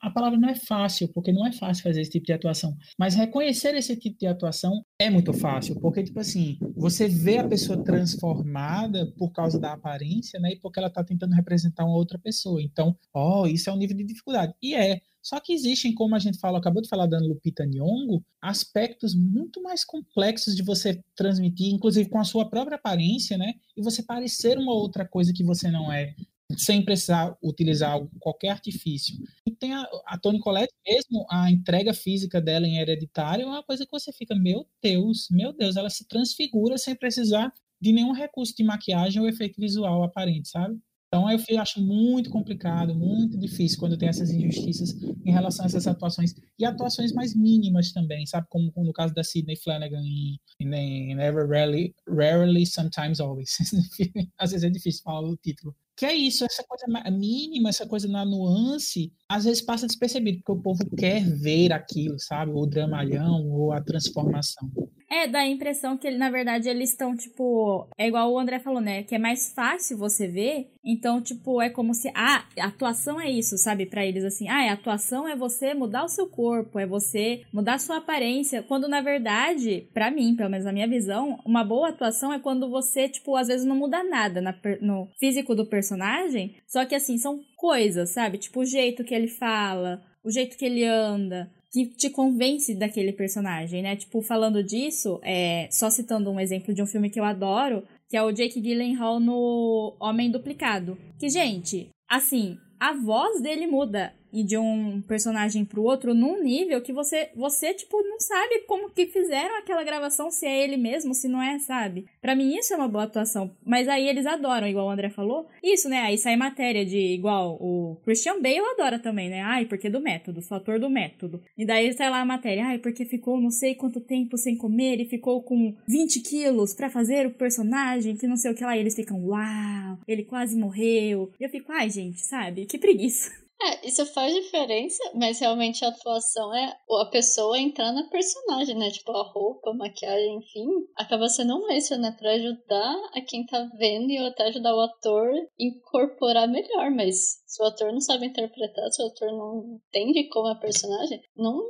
[0.00, 3.14] a palavra não é fácil, porque não é fácil fazer esse tipo de atuação, mas
[3.14, 7.82] reconhecer esse tipo de atuação é muito fácil, porque, tipo assim, você vê a pessoa
[7.82, 12.62] transformada por causa da aparência, né, e porque ela está tentando representar uma outra pessoa.
[12.62, 14.54] Então, ó, oh, isso é um nível de dificuldade.
[14.62, 18.22] E é, só que existem, como a gente fala, acabou de falar da Lupita Nyong'o,
[18.42, 23.54] aspectos muito mais complexos de você transmitir, inclusive com a sua própria aparência, né?
[23.74, 26.14] E você parecer uma outra coisa que você não é
[26.58, 29.16] sem precisar utilizar qualquer artifício.
[29.46, 33.62] E tem a, a Toni Collette mesmo, a entrega física dela em Hereditário é uma
[33.62, 37.50] coisa que você fica, meu Deus, meu Deus, ela se transfigura sem precisar
[37.80, 40.78] de nenhum recurso de maquiagem ou efeito visual aparente, sabe?
[41.14, 45.86] Então eu acho muito complicado, muito difícil quando tem essas injustiças em relação a essas
[45.86, 48.48] atuações e atuações mais mínimas também, sabe?
[48.50, 53.56] Como no caso da Sidney Flanagan em, em Never Rarely, Rarely, Sometimes Always.
[54.36, 55.76] Às vezes é difícil falar o título.
[55.96, 60.52] Que é isso, essa coisa mínima, essa coisa na nuance, às vezes passa despercebido, porque
[60.52, 62.52] o povo quer ver aquilo, sabe?
[62.54, 64.70] O dramalhão ou a transformação.
[65.10, 67.88] É, dá a impressão que, na verdade, eles estão, tipo.
[67.96, 69.04] É igual o André falou, né?
[69.04, 70.70] Que é mais fácil você ver.
[70.84, 72.10] Então, tipo, é como se.
[72.16, 73.86] Ah, atuação é isso, sabe?
[73.86, 74.48] para eles, assim.
[74.48, 78.62] Ah, atuação é você mudar o seu corpo, é você mudar a sua aparência.
[78.62, 82.68] Quando, na verdade, para mim, pelo menos na minha visão, uma boa atuação é quando
[82.68, 86.56] você, tipo, às vezes não muda nada na, no físico do personagem.
[86.66, 88.38] Só que, assim, são coisas, sabe?
[88.38, 93.12] Tipo, o jeito que ele fala, o jeito que ele anda, que te convence daquele
[93.12, 93.96] personagem, né?
[93.96, 98.16] Tipo, falando disso, é, só citando um exemplo de um filme que eu adoro, que
[98.16, 100.96] é o Jake Gyllenhaal no Homem Duplicado.
[101.18, 106.80] Que, gente, assim, a voz dele muda e de um personagem pro outro num nível
[106.82, 111.14] que você, você tipo, não sabe como que fizeram aquela gravação, se é ele mesmo,
[111.14, 112.06] se não é, sabe?
[112.20, 113.52] Para mim isso é uma boa atuação.
[113.64, 115.46] Mas aí eles adoram, igual o André falou.
[115.62, 115.98] Isso, né?
[115.98, 119.40] Aí sai matéria de igual o Christian Bale adora também, né?
[119.40, 121.40] Ai, porque do método, sou ator do método.
[121.56, 125.00] E daí sai lá a matéria, ai, porque ficou não sei quanto tempo sem comer
[125.00, 128.76] e ficou com 20 quilos para fazer o personagem, que não sei o que lá.
[128.76, 131.30] E eles ficam, uau, ele quase morreu.
[131.38, 132.66] E eu fico, ai, gente, sabe?
[132.66, 133.43] Que preguiça.
[133.66, 138.90] É, isso faz diferença, mas realmente a atuação é a pessoa entrar na personagem, né?
[138.90, 142.14] Tipo, a roupa, a maquiagem, enfim, acaba sendo um extra, né?
[142.18, 147.42] Pra ajudar a quem tá vendo e até ajudar o ator a incorporar melhor, mas
[147.46, 151.22] se o ator não sabe interpretar, se o ator não entende como é a personagem,
[151.34, 151.62] não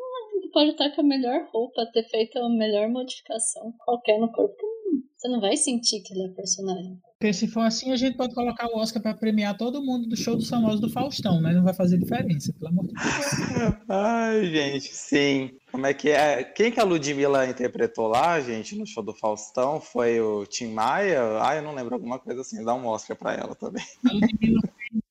[0.53, 4.75] pode estar com a melhor roupa, ter feito a melhor modificação qualquer no corpo.
[5.17, 7.01] Você não vai sentir que ele é personagem.
[7.19, 10.17] Porque se for assim, a gente pode colocar o Oscar para premiar todo mundo do
[10.17, 11.55] show dos famosos do Faustão, né?
[11.55, 13.81] Não vai fazer diferença, pelo amor de Deus.
[13.89, 15.51] Ai, gente, sim.
[15.73, 16.45] Como é que é?
[16.45, 19.81] Quem que a Ludmilla interpretou lá, gente, no show do Faustão?
[19.81, 21.41] Foi o Tim Maia?
[21.41, 22.63] Ah, eu não lembro alguma coisa assim.
[22.63, 23.85] Dá um Oscar para ela também.
[24.05, 25.03] A Ludmilla fez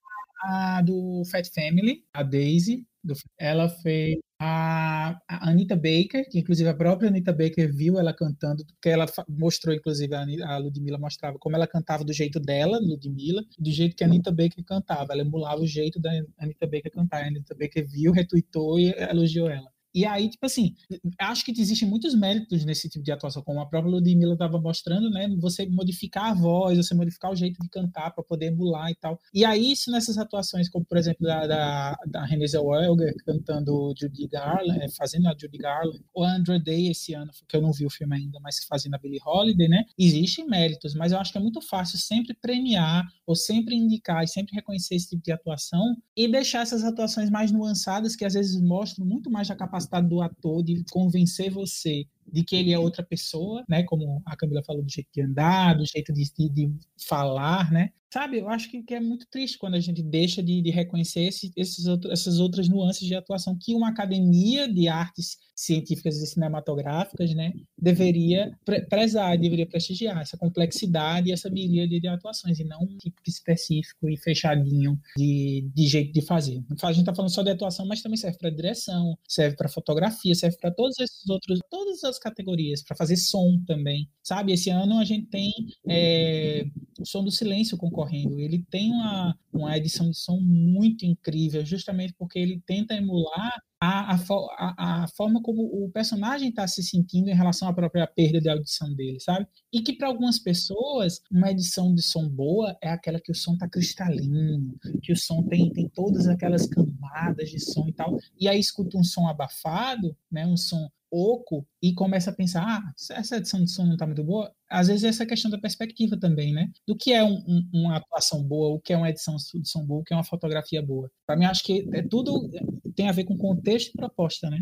[0.43, 2.85] a do Fat Family, a Daisy.
[3.03, 3.13] Do...
[3.37, 8.65] Ela fez a, a Anita Baker, que inclusive a própria Anita Baker viu ela cantando,
[8.65, 13.71] porque ela mostrou, inclusive, a, Ludmilla mostrava como ela cantava do jeito dela, Ludmilla, do
[13.71, 15.13] jeito que a Anita Baker cantava.
[15.13, 17.23] Ela emulava o jeito da Anita Baker cantar.
[17.23, 19.72] A Anita Baker viu, retuitou e elogiou ela.
[19.93, 20.75] E aí, tipo assim,
[21.19, 25.09] acho que existem muitos méritos nesse tipo de atuação, como a própria Ludmilla estava mostrando,
[25.09, 25.29] né?
[25.39, 29.19] Você modificar a voz, você modificar o jeito de cantar para poder emular e tal.
[29.33, 34.27] E aí, isso nessas atuações, como por exemplo da, da, da Renée Zellweger cantando Judy
[34.27, 37.71] Garland, é, fazendo a Judy Garland, ou a Andra Day esse ano, que eu não
[37.71, 39.85] vi o filme ainda, mas fazendo a Billie Holiday, né?
[39.97, 44.27] Existem méritos, mas eu acho que é muito fácil sempre premiar ou sempre indicar e
[44.27, 48.59] sempre reconhecer esse tipo de atuação e deixar essas atuações mais nuançadas que às vezes
[48.61, 52.79] mostram muito mais da capacidade capacidade do ator de convencer você de que ele é
[52.79, 53.83] outra pessoa, né?
[53.83, 57.91] Como a Camila falou, do jeito de andar, do jeito de, de, de falar, né?
[58.13, 61.21] Sabe, eu acho que, que, é muito triste quando a gente deixa de, de reconhecer
[61.21, 66.27] esse, esses outro, essas outras nuances de atuação que uma academia de artes científicas e
[66.27, 72.63] cinematográficas, né, deveria pre prezar, deveria prestigiar essa complexidade e essa miríade de atuações, e
[72.63, 76.63] não um tipo específico e fechadinho de, de jeito de fazer.
[76.83, 80.35] A gente está falando só de atuação, mas também serve para direção, serve para fotografia,
[80.35, 84.53] serve para todos esses outros, todas as categorias, para fazer som também, sabe?
[84.53, 85.51] Esse ano a gente tem
[85.87, 86.65] é,
[86.99, 88.39] o Som do Silêncio concorrendo.
[88.39, 94.15] Ele tem uma, uma edição de som muito incrível, justamente porque ele tenta emular a,
[94.15, 98.47] a, a, forma como o personagem está se sentindo em relação à própria perda de
[98.47, 99.45] audição dele, sabe?
[99.73, 103.53] E que para algumas pessoas, uma edição de som boa é aquela que o som
[103.53, 108.17] está cristalino, que o som tem, tem todas aquelas camadas de som e tal.
[108.39, 110.47] E aí escuta um som abafado, né?
[110.47, 114.23] Um som pouco e começa a pensar, ah, essa edição de som não tá muito
[114.23, 116.67] boa, às vezes essa questão da perspectiva também, né?
[116.87, 120.01] Do que é um, um, uma atuação boa, o que é uma edição som boa,
[120.01, 121.09] o que é uma fotografia boa.
[121.27, 122.49] Para mim, acho que é tudo
[122.95, 124.59] tem a ver com contexto e proposta, né?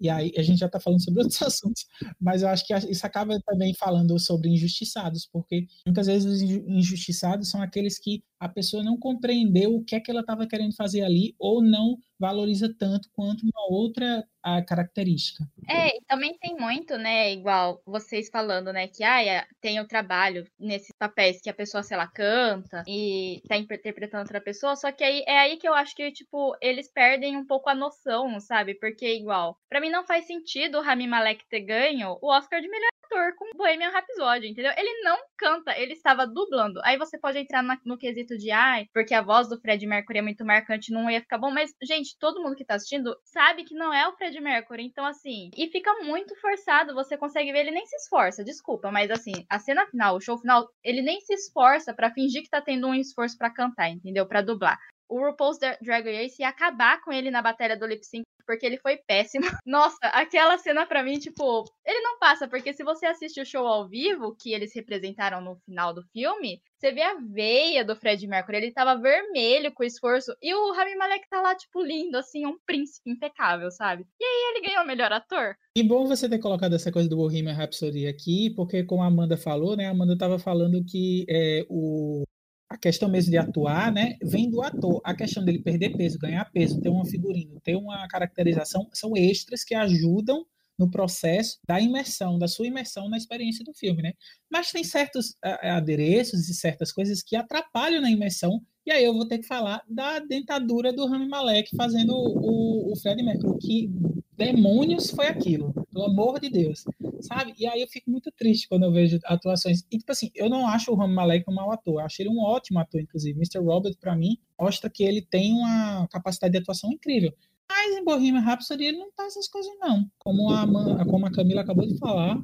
[0.00, 1.84] E aí a gente já está falando sobre outros assuntos,
[2.20, 7.50] mas eu acho que isso acaba também falando sobre injustiçados, porque muitas vezes os injustiçados
[7.50, 11.02] são aqueles que a pessoa não compreendeu o que é que ela estava querendo fazer
[11.02, 15.44] ali ou não valoriza tanto quanto uma outra a característica.
[15.68, 20.44] É, e também tem muito, né, igual vocês falando, né, que ah, tem o trabalho
[20.58, 25.04] nesses papéis que a pessoa, sei lá, canta e tá interpretando outra pessoa, só que
[25.04, 28.74] aí é aí que eu acho que, tipo, eles perdem um pouco a noção, sabe?
[28.74, 32.68] Porque, igual, para mim não faz sentido o Rami Malek ter ganho o Oscar de
[32.68, 34.72] melhor ator com Bohemian Rhapsody, entendeu?
[34.76, 36.80] Ele não canta, ele estava dublando.
[36.84, 40.18] Aí você pode entrar na, no quesito de, ai, porque a voz do Fred Mercury
[40.18, 41.50] é muito marcante, não ia ficar bom.
[41.50, 44.84] Mas, gente, todo mundo que tá assistindo sabe que não é o Fred Mercury.
[44.84, 46.94] Então, assim, e fica muito forçado.
[46.94, 50.38] Você consegue ver, ele nem se esforça, desculpa, mas assim, a cena final, o show
[50.38, 54.26] final, ele nem se esforça para fingir que tá tendo um esforço para cantar, entendeu?
[54.26, 54.78] Para dublar
[55.08, 58.78] o RuPaul's Drag Race ia acabar com ele na batalha do lip sync porque ele
[58.78, 59.44] foi péssimo.
[59.66, 63.66] Nossa, aquela cena para mim, tipo, ele não passa, porque se você assiste o show
[63.66, 68.26] ao vivo, que eles representaram no final do filme, você vê a veia do Fred
[68.26, 72.46] Mercury, ele tava vermelho com esforço, e o Rami Malek tá lá, tipo, lindo, assim,
[72.46, 74.06] um príncipe impecável, sabe?
[74.18, 75.54] E aí ele ganhou o melhor ator.
[75.76, 79.36] E bom você ter colocado essa coisa do Bohemian Rhapsody aqui, porque como a Amanda
[79.36, 82.24] falou, né, a Amanda tava falando que é, o
[82.68, 85.00] a questão mesmo de atuar, né, vem do ator.
[85.04, 89.64] A questão dele perder peso, ganhar peso, ter uma figurino, ter uma caracterização, são extras
[89.64, 90.44] que ajudam
[90.78, 94.12] no processo da imersão, da sua imersão na experiência do filme, né?
[94.48, 99.26] Mas tem certos adereços e certas coisas que atrapalham na imersão, e aí eu vou
[99.26, 103.90] ter que falar da dentadura do Rami Malek fazendo o, o Fred Mercury, que
[104.38, 106.84] demônios foi aquilo, pelo amor de Deus,
[107.20, 107.52] sabe?
[107.58, 109.82] E aí eu fico muito triste quando eu vejo atuações.
[109.90, 112.30] E, tipo assim, eu não acho o Rami Malek um mau ator, eu acho ele
[112.30, 113.36] um ótimo ator, inclusive.
[113.36, 113.58] Mr.
[113.58, 117.34] Robert, para mim, mostra que ele tem uma capacidade de atuação incrível.
[117.68, 120.08] Mas em Bohemian Rhapsody ele não tá essas coisas, não.
[120.18, 120.66] Como a,
[121.04, 122.40] como a Camila acabou de falar,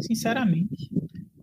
[0.00, 0.90] sinceramente.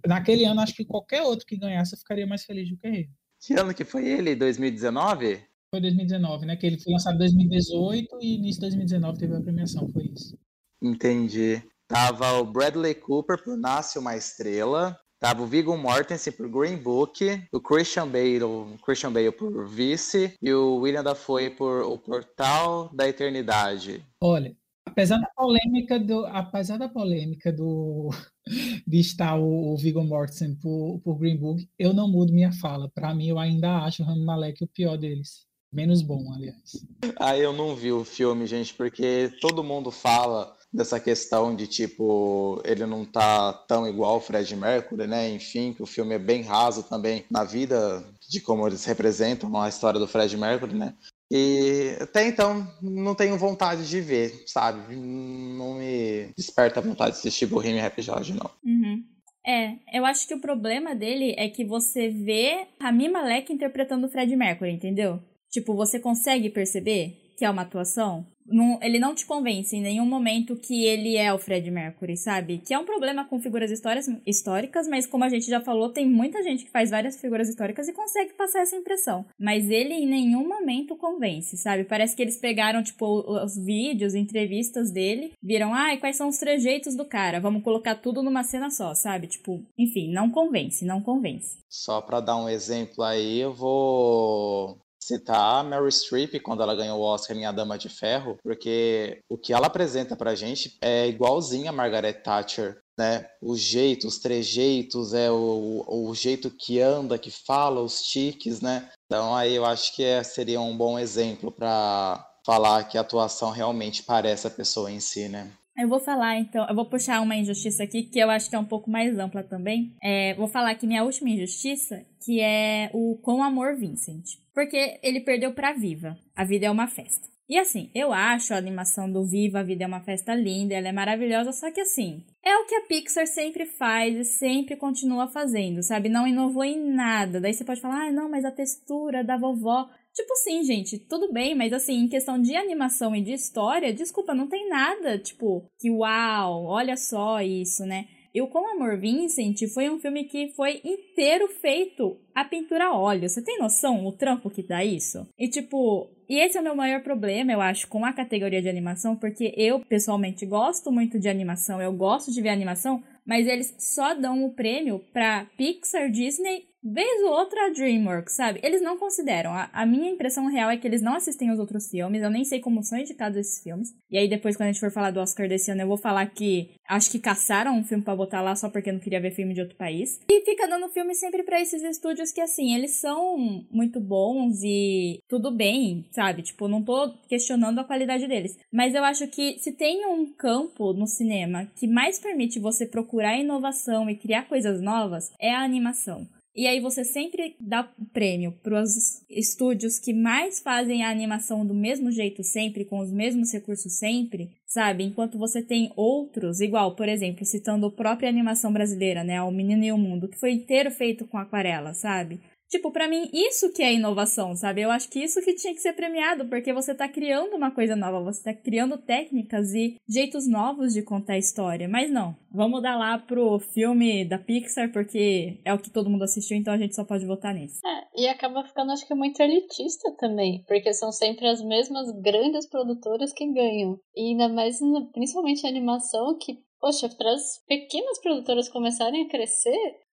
[0.06, 3.10] Naquele ano, acho que qualquer outro que ganhasse eu ficaria mais feliz do que ele.
[3.40, 4.36] Que ano que foi ele?
[4.36, 5.42] 2019?
[5.76, 6.56] Foi 2019, né?
[6.56, 10.40] Que ele foi lançado em 2018 e início de 2019 teve a premiação, foi isso.
[10.82, 11.62] Entendi.
[11.86, 14.98] Tava o Bradley Cooper por Nasce Uma Estrela.
[15.20, 20.34] Tava o Viggo Mortensen por Green Book, o Christian Bale, o Christian Bale por Vice
[20.42, 24.02] e o William Dafoe por O Portal da Eternidade.
[24.24, 24.56] Olha,
[24.86, 28.12] apesar da polêmica do, apesar da polêmica do
[28.88, 32.90] de estar o, o Viggo Mortensen por, por Green Book, eu não mudo minha fala.
[32.90, 35.45] Para mim, eu ainda acho o Rami Malek o pior deles.
[35.76, 36.86] Menos bom, aliás.
[37.20, 42.62] Ah, eu não vi o filme, gente, porque todo mundo fala dessa questão de tipo
[42.64, 45.30] ele não tá tão igual o Fred Mercury, né?
[45.30, 49.68] Enfim, que o filme é bem raso também na vida de como eles representam a
[49.68, 50.94] história do Fred Mercury, né?
[51.30, 54.96] E até então não tenho vontade de ver, sabe?
[54.96, 58.50] Não me desperta a vontade de assistir Bohemian Rhapsody, não.
[58.64, 59.04] Uhum.
[59.46, 64.10] É, eu acho que o problema dele é que você vê Rami Malek interpretando o
[64.10, 65.22] Fred Mercury, entendeu?
[65.56, 68.28] Tipo, você consegue perceber que é uma atuação?
[68.46, 72.58] Não, ele não te convence em nenhum momento que ele é o Fred Mercury, sabe?
[72.58, 76.44] Que é um problema com figuras históricas, mas como a gente já falou, tem muita
[76.44, 79.26] gente que faz várias figuras históricas e consegue passar essa impressão.
[79.40, 81.86] Mas ele em nenhum momento convence, sabe?
[81.86, 83.06] Parece que eles pegaram, tipo,
[83.46, 87.40] os vídeos, entrevistas dele, viram, ai, ah, quais são os trejeitos do cara?
[87.40, 89.28] Vamos colocar tudo numa cena só, sabe?
[89.28, 91.60] Tipo, enfim, não convence, não convence.
[91.70, 97.00] Só para dar um exemplo aí, eu vou citar a Mary Streep quando ela ganhou
[97.00, 101.08] o Oscar em A Dama de Ferro, porque o que ela apresenta pra gente é
[101.08, 103.28] igualzinho a Margaret Thatcher, né?
[103.42, 108.90] O jeito, os trejeitos, é o, o jeito que anda, que fala, os tiques, né?
[109.06, 113.52] Então aí eu acho que é, seria um bom exemplo para falar que a atuação
[113.52, 115.52] realmente parece a pessoa em si, né?
[115.78, 118.60] Eu vou falar, então, eu vou puxar uma injustiça aqui que eu acho que é
[118.60, 119.94] um pouco mais ampla também.
[120.02, 124.45] É, vou falar que minha última injustiça, que é o Com Amor Vincent.
[124.56, 126.18] Porque ele perdeu pra Viva.
[126.34, 127.28] A vida é uma festa.
[127.48, 130.88] E assim, eu acho a animação do Viva, a vida é uma festa linda, ela
[130.88, 135.28] é maravilhosa, só que assim, é o que a Pixar sempre faz e sempre continua
[135.28, 136.10] fazendo, sabe?
[136.10, 137.40] Não inovou em nada.
[137.40, 139.88] Daí você pode falar, ah, não, mas a textura da vovó.
[140.12, 144.34] Tipo sim, gente, tudo bem, mas assim, em questão de animação e de história, desculpa,
[144.34, 148.08] não tem nada, tipo, que uau, olha só isso, né?
[148.36, 153.00] E o Com Amor Vincent foi um filme que foi inteiro feito a pintura a
[153.00, 153.30] óleo.
[153.30, 155.26] Você tem noção o trampo que dá isso?
[155.40, 158.68] E tipo, e esse é o meu maior problema, eu acho, com a categoria de
[158.68, 163.74] animação, porque eu pessoalmente gosto muito de animação, eu gosto de ver animação, mas eles
[163.80, 168.60] só dão o prêmio pra Pixar, Disney vez ou outra a DreamWorks, sabe?
[168.62, 169.52] Eles não consideram.
[169.52, 172.22] A, a, minha impressão real é que eles não assistem os outros filmes.
[172.22, 173.90] Eu nem sei como são indicados esses filmes.
[174.12, 176.26] E aí depois, quando a gente for falar do Oscar desse ano, eu vou falar
[176.28, 179.54] que acho que caçaram um filme para botar lá só porque não queria ver filme
[179.54, 180.20] de outro país.
[180.30, 185.20] E fica dando filme sempre para esses estúdios que, assim, eles são muito bons e
[185.28, 186.44] tudo bem, sabe?
[186.44, 188.56] Tipo, não tô questionando a qualidade deles.
[188.72, 193.38] Mas eu acho que se tem um campo no cinema que mais permite você procurar
[193.38, 196.28] inovação e criar coisas novas, é a animação.
[196.56, 197.84] E aí você sempre dá
[198.14, 203.12] prêmio para os estúdios que mais fazem a animação do mesmo jeito sempre, com os
[203.12, 205.04] mesmos recursos sempre, sabe?
[205.04, 209.84] Enquanto você tem outros, igual, por exemplo, citando a própria animação brasileira, né, O Menino
[209.84, 212.40] e o Mundo, que foi inteiro feito com aquarela, sabe?
[212.70, 214.82] Tipo, para mim, isso que é inovação, sabe?
[214.82, 217.96] Eu acho que isso que tinha que ser premiado, porque você tá criando uma coisa
[217.96, 221.88] nova, você tá criando técnicas e jeitos novos de contar a história.
[221.88, 226.24] Mas não, vamos dar lá pro filme da Pixar, porque é o que todo mundo
[226.24, 227.80] assistiu, então a gente só pode votar nisso.
[227.86, 232.68] É, e acaba ficando, acho que, muito elitista também, porque são sempre as mesmas grandes
[232.68, 234.00] produtoras que ganham.
[234.16, 234.80] E ainda mais,
[235.14, 239.76] principalmente a animação, que Poxa, as pequenas produtoras começarem a crescer,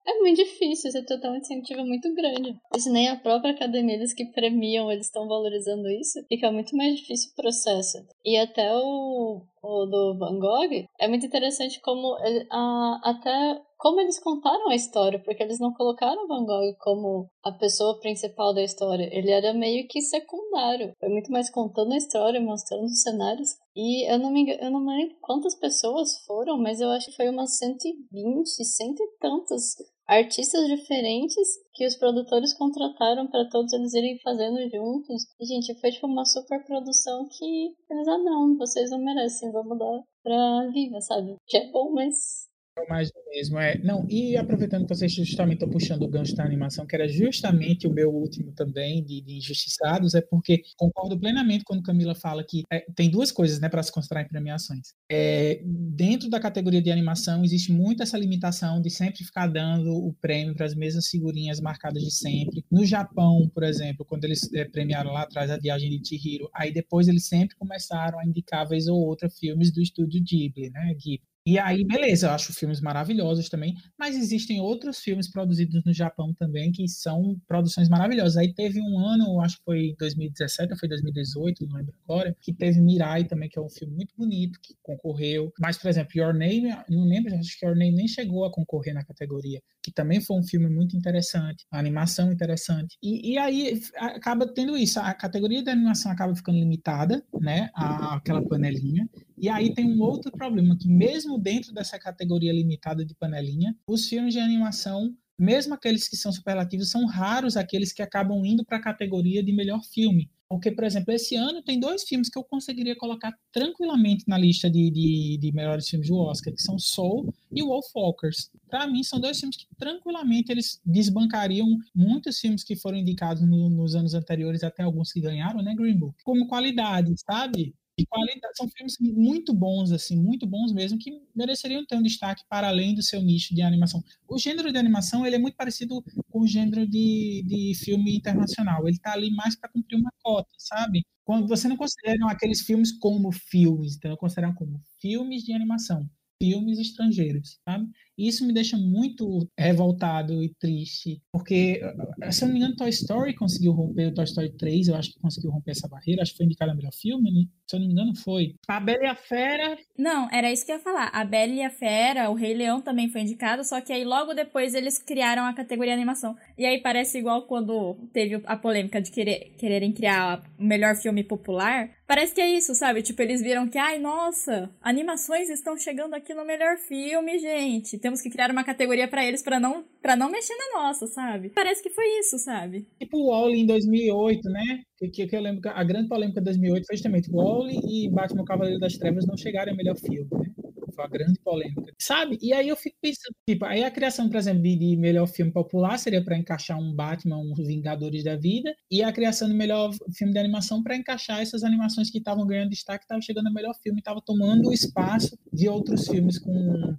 [0.10, 2.56] é muito difícil, você tem um incentivo muito grande.
[2.76, 6.76] E se nem a própria academia, eles que premiam, eles estão valorizando isso, fica muito
[6.76, 7.98] mais difícil o processo.
[8.26, 14.02] E até o, o do Van Gogh, é muito interessante como ele, a, até como
[14.02, 18.62] eles contaram a história, porque eles não colocaram Van Gogh como a pessoa principal da
[18.62, 19.10] história.
[19.10, 20.92] Ele era meio que secundário.
[21.00, 23.52] Foi muito mais contando a história, mostrando os cenários.
[23.74, 27.30] E eu não me eu não lembro quantas pessoas foram, mas eu acho que foi
[27.30, 29.76] umas 120, cento e tantas
[30.10, 35.24] artistas diferentes que os produtores contrataram para todos eles irem fazendo juntos.
[35.40, 39.78] E, gente, foi tipo uma super produção que eles, ah, não, vocês não merecem, vamos
[39.78, 41.36] dar pra Viva, sabe?
[41.46, 42.49] Que é bom, mas
[42.88, 43.78] mais do mesmo, é.
[43.80, 47.88] Não, e aproveitando que vocês justamente estão puxando o gancho da animação, que era justamente
[47.88, 52.64] o meu último também, de, de Injustiçados, é porque concordo plenamente quando Camila fala que
[52.72, 54.94] é, tem duas coisas, né, para se considerar em premiações.
[55.12, 60.14] É, dentro da categoria de animação, existe muito essa limitação de sempre ficar dando o
[60.22, 62.64] prêmio para as mesmas figurinhas marcadas de sempre.
[62.72, 66.72] No Japão, por exemplo, quando eles é, premiaram lá atrás a Viagem de Chihiro, aí
[66.72, 71.29] depois eles sempre começaram a indicar, vez ou outra, filmes do estúdio Ghibli, né, Ghibli.
[71.46, 76.34] E aí, beleza, eu acho filmes maravilhosos também, mas existem outros filmes produzidos no Japão
[76.34, 78.38] também que são produções maravilhosas.
[78.38, 82.54] Aí teve um ano, acho que foi 2017 ou foi 2018, não lembro agora, que
[82.54, 85.52] teve Mirai também, que é um filme muito bonito, que concorreu.
[85.60, 88.94] Mas, por exemplo, Your Name, não lembro, acho que Your Name nem chegou a concorrer
[88.94, 92.98] na categoria, que também foi um filme muito interessante, a animação interessante.
[93.02, 98.42] E, e aí acaba tendo isso, a categoria de animação acaba ficando limitada, né, àquela
[98.48, 99.10] panelinha,
[99.40, 104.08] e aí tem um outro problema, que mesmo dentro dessa categoria limitada de panelinha, os
[104.08, 108.78] filmes de animação, mesmo aqueles que são superlativos, são raros aqueles que acabam indo para
[108.78, 110.30] a categoria de melhor filme.
[110.50, 114.68] Porque, por exemplo, esse ano tem dois filmes que eu conseguiria colocar tranquilamente na lista
[114.68, 118.50] de, de, de melhores filmes do Oscar, que são Soul e Wolfwalkers.
[118.68, 123.70] Para mim, são dois filmes que tranquilamente eles desbancariam muitos filmes que foram indicados no,
[123.70, 127.76] nos anos anteriores, até alguns que ganharam, né, Green Book, como qualidade, sabe?
[128.02, 128.56] E qualidade.
[128.56, 132.96] São filmes muito bons, assim, muito bons mesmo, que mereceriam ter um destaque para além
[132.96, 134.04] do seu nicho de animação.
[134.28, 138.88] O gênero de animação ele é muito parecido com o gênero de, de filme internacional.
[138.88, 141.04] Ele está ali mais para cumprir uma cota, sabe?
[141.24, 146.10] Quando você não considera aqueles filmes como filmes, então consideram como filmes de animação
[146.42, 147.88] filmes estrangeiros, sabe?
[148.20, 151.82] Isso me deixa muito revoltado e triste, porque,
[152.22, 154.96] eh, se eu não me engano, Toy Story conseguiu romper, o Toy Story 3, eu
[154.96, 157.46] acho que conseguiu romper essa barreira, acho que foi indicado a melhor filme, né?
[157.70, 158.56] se eu não me engano, foi.
[158.68, 159.78] A Bela e a Fera.
[159.96, 161.10] Não, era isso que eu ia falar.
[161.14, 164.34] A Bela e a Fera, o Rei Leão também foi indicado, só que aí logo
[164.34, 166.36] depois eles criaram a categoria animação.
[166.58, 171.24] E aí parece igual quando teve a polêmica de querer, quererem criar o melhor filme
[171.24, 171.92] popular.
[172.08, 173.04] Parece que é isso, sabe?
[173.04, 178.00] Tipo, eles viram que, ai, nossa, animações estão chegando aqui no melhor filme, gente.
[178.10, 181.50] Temos que criar uma categoria para eles para não para não mexer na nossa, sabe?
[181.50, 182.88] Parece que foi isso, sabe?
[183.00, 184.82] Tipo o Wally em 2008, né?
[184.98, 188.44] Que, que, eu lembro que a grande polêmica de 2008 foi justamente Wally e Batman
[188.46, 190.50] Cavaleiro das Trevas não chegarem ao melhor filme, né?
[190.96, 191.94] Foi uma grande polêmica.
[192.00, 192.40] Sabe?
[192.42, 196.00] E aí eu fico pensando, tipo, aí a criação, por exemplo, de, melhor filme popular
[196.00, 200.34] seria para encaixar um Batman, uns Vingadores da Vida, e a criação do melhor filme
[200.34, 204.00] de animação para encaixar essas animações que estavam ganhando destaque, estavam chegando ao melhor filme,
[204.00, 206.96] estavam tomando o espaço de outros filmes com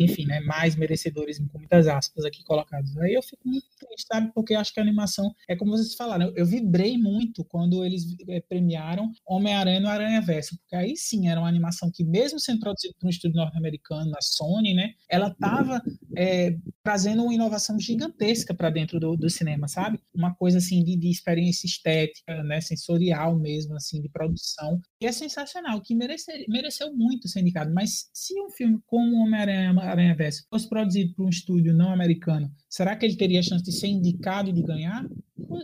[0.00, 2.96] enfim, né, mais merecedores, com muitas aspas aqui colocadas.
[2.98, 4.32] Aí eu fico muito triste, sabe?
[4.34, 8.04] Porque acho que a animação, é como vocês falaram, eu, eu vibrei muito quando eles
[8.28, 12.60] é, premiaram Homem-Aranha no Aranha Verso, porque aí sim era uma animação que, mesmo sendo
[12.60, 15.82] produzida por um estúdio norte-americano, a Sony, né, ela estava
[16.16, 20.00] é, trazendo uma inovação gigantesca para dentro do, do, cinema, sabe?
[20.14, 25.12] Uma coisa assim de, de experiência estética, né, sensorial mesmo, assim, de produção, que é
[25.12, 27.72] sensacional, que merecer, mereceu muito ser indicado.
[27.72, 32.50] Mas se um filme como Homem-Aranha Aranha Verso fosse produzido por um estúdio não americano,
[32.68, 35.06] será que ele teria a chance de ser indicado e de ganhar?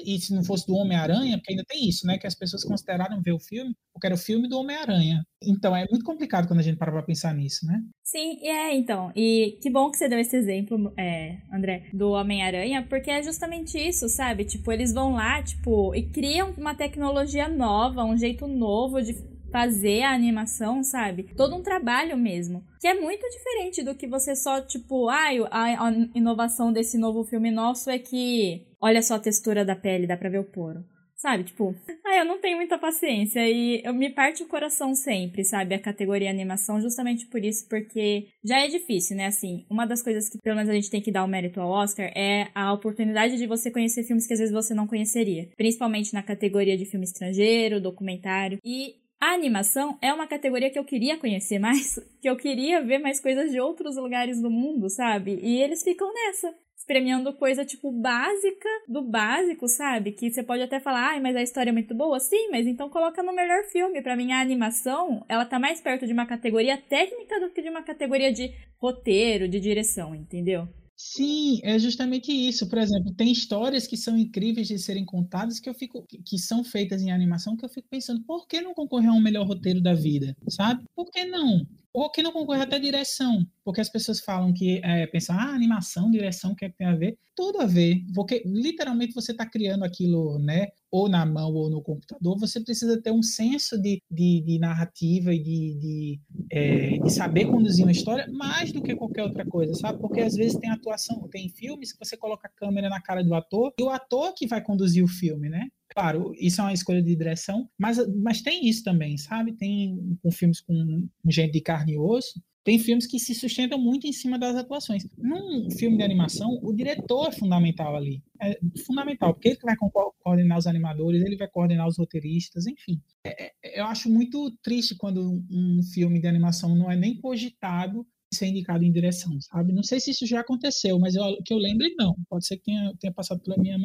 [0.04, 2.18] E se não fosse do Homem-Aranha, porque ainda tem isso, né?
[2.18, 5.24] Que as pessoas consideraram ver o filme porque era o filme do Homem-Aranha.
[5.42, 7.80] Então é muito complicado quando a gente para pra pensar nisso, né?
[8.04, 9.10] Sim, e é, então.
[9.16, 13.78] E que bom que você deu esse exemplo, é, André, do Homem-Aranha, porque é justamente
[13.78, 14.44] isso, sabe?
[14.44, 19.14] Tipo, eles vão lá, tipo, e criam uma tecnologia nova, um jeito novo de
[19.50, 21.34] fazer a animação, sabe?
[21.36, 22.64] Todo um trabalho mesmo.
[22.80, 27.50] Que é muito diferente do que você só, tipo, ah, a, inovação desse novo filme
[27.50, 30.84] nosso é que olha só a textura da pele, dá pra ver o poro.
[31.16, 31.74] Sabe, tipo,
[32.04, 35.80] ah, eu não tenho muita paciência e eu me parte o coração sempre, sabe, a
[35.80, 39.24] categoria animação, justamente por isso, porque já é difícil, né?
[39.24, 41.70] Assim, uma das coisas que pelo menos a gente tem que dar o mérito ao
[41.70, 46.12] Oscar é a oportunidade de você conhecer filmes que às vezes você não conheceria, principalmente
[46.12, 48.58] na categoria de filme estrangeiro, documentário.
[48.62, 52.98] E a animação é uma categoria que eu queria conhecer mais, que eu queria ver
[52.98, 55.38] mais coisas de outros lugares do mundo, sabe?
[55.42, 56.54] E eles ficam nessa
[56.86, 60.12] premiando coisa, tipo, básica do básico, sabe?
[60.12, 62.20] Que você pode até falar, ai, mas a história é muito boa.
[62.20, 64.00] Sim, mas então coloca no melhor filme.
[64.00, 67.68] Para mim, a animação, ela tá mais perto de uma categoria técnica do que de
[67.68, 70.68] uma categoria de roteiro, de direção, entendeu?
[70.98, 72.66] Sim, é justamente isso.
[72.68, 76.64] Por exemplo, tem histórias que são incríveis de serem contadas que eu fico que são
[76.64, 79.82] feitas em animação que eu fico pensando, por que não concorrer a um melhor roteiro
[79.82, 80.84] da vida, sabe?
[80.94, 81.66] Por que não?
[81.96, 86.10] Ou que não concorre até direção, porque as pessoas falam que é, pensam, ah, animação,
[86.10, 87.16] direção, o que, é que tem a ver?
[87.34, 90.68] Tudo a ver, porque literalmente você está criando aquilo, né?
[90.90, 95.32] Ou na mão ou no computador, você precisa ter um senso de, de, de narrativa
[95.32, 96.20] e de, de,
[96.52, 99.98] é, de, saber conduzir uma história mais do que qualquer outra coisa, sabe?
[99.98, 103.34] Porque às vezes tem atuação, tem filmes que você coloca a câmera na cara do
[103.34, 105.68] ator e o ator que vai conduzir o filme, né?
[105.96, 109.54] Claro, isso é uma escolha de direção, mas, mas tem isso também, sabe?
[109.54, 114.06] Tem com filmes com gente de carne e osso, tem filmes que se sustentam muito
[114.06, 115.08] em cima das atuações.
[115.16, 118.22] Num filme de animação, o diretor é fundamental ali.
[118.42, 119.74] É fundamental, porque ele vai
[120.22, 123.00] coordenar os animadores, ele vai coordenar os roteiristas, enfim.
[123.24, 128.06] É, é, eu acho muito triste quando um filme de animação não é nem cogitado
[128.34, 129.72] ser indicado em direção, sabe?
[129.72, 132.14] Não sei se isso já aconteceu, mas eu, que eu lembre, não.
[132.28, 133.78] Pode ser que tenha, tenha passado pela minha,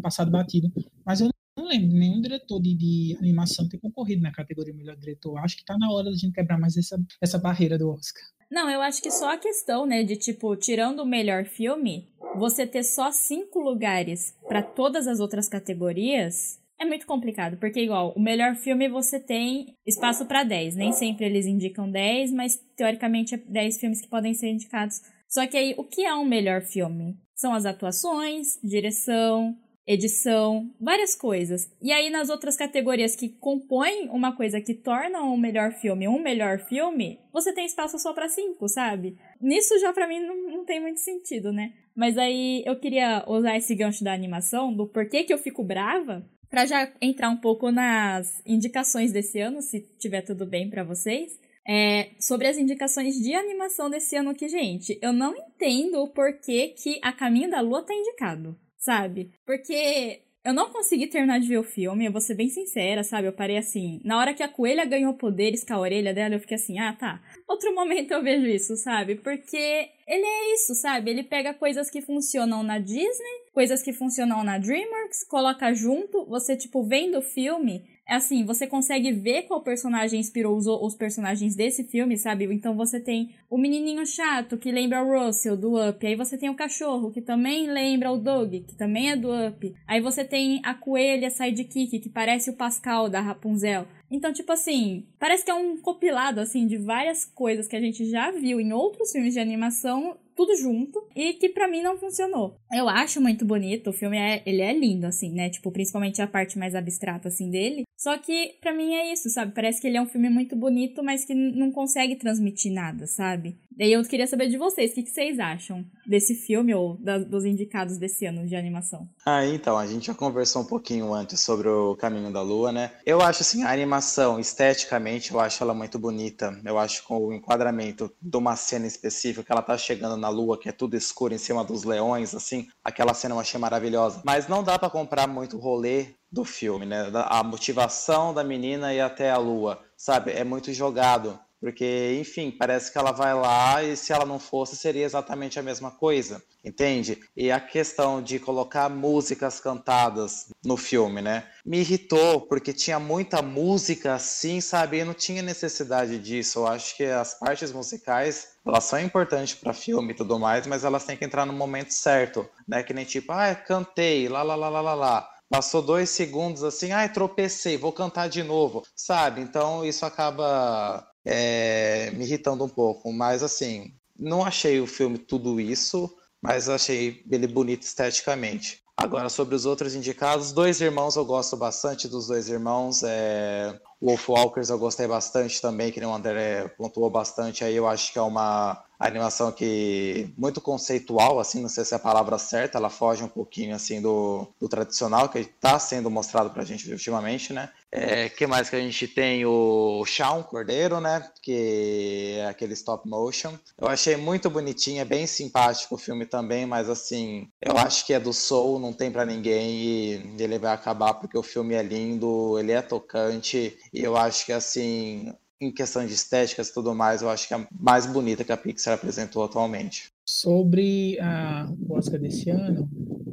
[0.00, 0.70] passado batido.
[1.04, 5.38] Mas eu não lembro nenhum diretor de, de animação ter concorrido na categoria melhor diretor.
[5.38, 8.22] Acho que tá na hora da gente quebrar mais essa, essa barreira do Oscar.
[8.50, 12.66] Não, eu acho que só a questão, né, de tipo, tirando o melhor filme, você
[12.66, 18.20] ter só cinco lugares para todas as outras categorias é muito complicado, porque igual, o
[18.20, 20.76] melhor filme você tem espaço para 10.
[20.76, 25.02] Nem sempre eles indicam 10, mas teoricamente é 10 filmes que podem ser indicados.
[25.28, 27.18] Só que aí, o que é um melhor filme?
[27.36, 29.54] São as atuações, direção,
[29.92, 31.68] edição, várias coisas.
[31.82, 36.22] E aí nas outras categorias que compõem uma coisa que torna um melhor filme um
[36.22, 39.16] melhor filme, você tem espaço só para cinco, sabe?
[39.40, 41.72] Nisso já para mim não, não tem muito sentido, né?
[41.94, 46.24] Mas aí eu queria usar esse gancho da animação, do porquê que eu fico brava,
[46.48, 51.38] para já entrar um pouco nas indicações desse ano, se tiver tudo bem para vocês.
[51.66, 56.74] É, sobre as indicações de animação desse ano aqui, gente, eu não entendo o porquê
[56.76, 59.30] que A Caminho da Lua tá indicado, sabe?
[59.46, 63.28] Porque eu não consegui terminar de ver o filme, eu vou ser bem sincera, sabe?
[63.28, 64.00] Eu parei assim.
[64.02, 66.94] Na hora que a coelha ganhou poderes com a orelha dela, eu fiquei assim, ah,
[66.94, 67.22] tá.
[67.46, 69.16] Outro momento eu vejo isso, sabe?
[69.16, 71.10] Porque ele é isso, sabe?
[71.10, 76.56] Ele pega coisas que funcionam na Disney, coisas que funcionam na DreamWorks, coloca junto, você,
[76.56, 81.84] tipo, vendo o filme, assim, você consegue ver qual personagem inspirou os, os personagens desse
[81.84, 82.44] filme, sabe?
[82.46, 86.04] Então você tem o menininho chato, que lembra o Russell, do Up.
[86.06, 89.74] Aí você tem o cachorro, que também lembra o Doug, que também é do Up.
[89.86, 93.86] Aí você tem a coelha sidekick, que parece o Pascal, da Rapunzel.
[94.10, 98.04] Então, tipo assim, parece que é um compilado, assim, de várias coisas que a gente
[98.10, 102.56] já viu em outros filmes de animação tudo junto e que para mim não funcionou.
[102.72, 105.50] Eu acho muito bonito, o filme é, ele é lindo assim, né?
[105.50, 107.82] Tipo, principalmente a parte mais abstrata assim dele.
[107.94, 109.52] Só que para mim é isso, sabe?
[109.54, 113.58] Parece que ele é um filme muito bonito, mas que não consegue transmitir nada, sabe?
[113.76, 117.18] Daí eu queria saber de vocês, o que, que vocês acham desse filme ou da,
[117.18, 119.08] dos indicados desse ano de animação?
[119.24, 122.92] Ah, então, a gente já conversou um pouquinho antes sobre o Caminho da Lua, né?
[123.06, 126.60] Eu acho assim, a animação, esteticamente, eu acho ela muito bonita.
[126.64, 130.58] Eu acho com o enquadramento de uma cena específica, que ela tá chegando na lua,
[130.58, 134.20] que é tudo escuro em cima dos leões, assim, aquela cena eu achei maravilhosa.
[134.24, 137.10] Mas não dá para comprar muito rolê do filme, né?
[137.26, 140.32] A motivação da menina e até a lua, sabe?
[140.32, 141.38] É muito jogado.
[141.60, 145.62] Porque, enfim, parece que ela vai lá e se ela não fosse, seria exatamente a
[145.62, 147.20] mesma coisa, entende?
[147.36, 151.46] E a questão de colocar músicas cantadas no filme, né?
[151.64, 154.98] Me irritou, porque tinha muita música assim, sabe?
[155.00, 156.60] E não tinha necessidade disso.
[156.60, 160.82] Eu acho que as partes musicais, elas são importantes para filme e tudo mais, mas
[160.82, 162.82] elas têm que entrar no momento certo, né?
[162.82, 165.30] Que nem tipo, ah, cantei, lá, lá, lá, lá, lá, lá.
[165.50, 169.40] Passou dois segundos assim, ai, tropecei, vou cantar de novo, sabe?
[169.40, 173.12] Então isso acaba é, me irritando um pouco.
[173.12, 178.82] Mas assim, não achei o filme tudo isso, mas achei ele bonito esteticamente.
[178.96, 183.02] Agora, sobre os outros indicados, Dois Irmãos eu gosto bastante dos Dois Irmãos.
[183.02, 183.80] É...
[184.00, 187.64] Wolf Walkers eu gostei bastante também, que o André pontuou bastante.
[187.64, 191.96] Aí eu acho que é uma animação que muito conceitual, assim, não sei se é
[191.96, 196.50] a palavra certa, ela foge um pouquinho assim do, do tradicional que está sendo mostrado
[196.50, 197.70] para a gente ultimamente, né?
[197.90, 201.28] É, que mais que a gente tem o Shaun Cordeiro, né?
[201.42, 203.54] Que é aquele stop motion.
[203.76, 208.12] Eu achei muito bonitinho, é bem simpático o filme também, mas assim, eu acho que
[208.12, 211.82] é do Soul, não tem para ninguém e ele vai acabar porque o filme é
[211.82, 216.94] lindo, ele é tocante e eu acho que assim, em questão de estéticas e tudo
[216.94, 220.10] mais, eu acho que é a mais bonita que a Pixar apresentou atualmente.
[220.24, 222.88] Sobre a, o Oscar desse ano,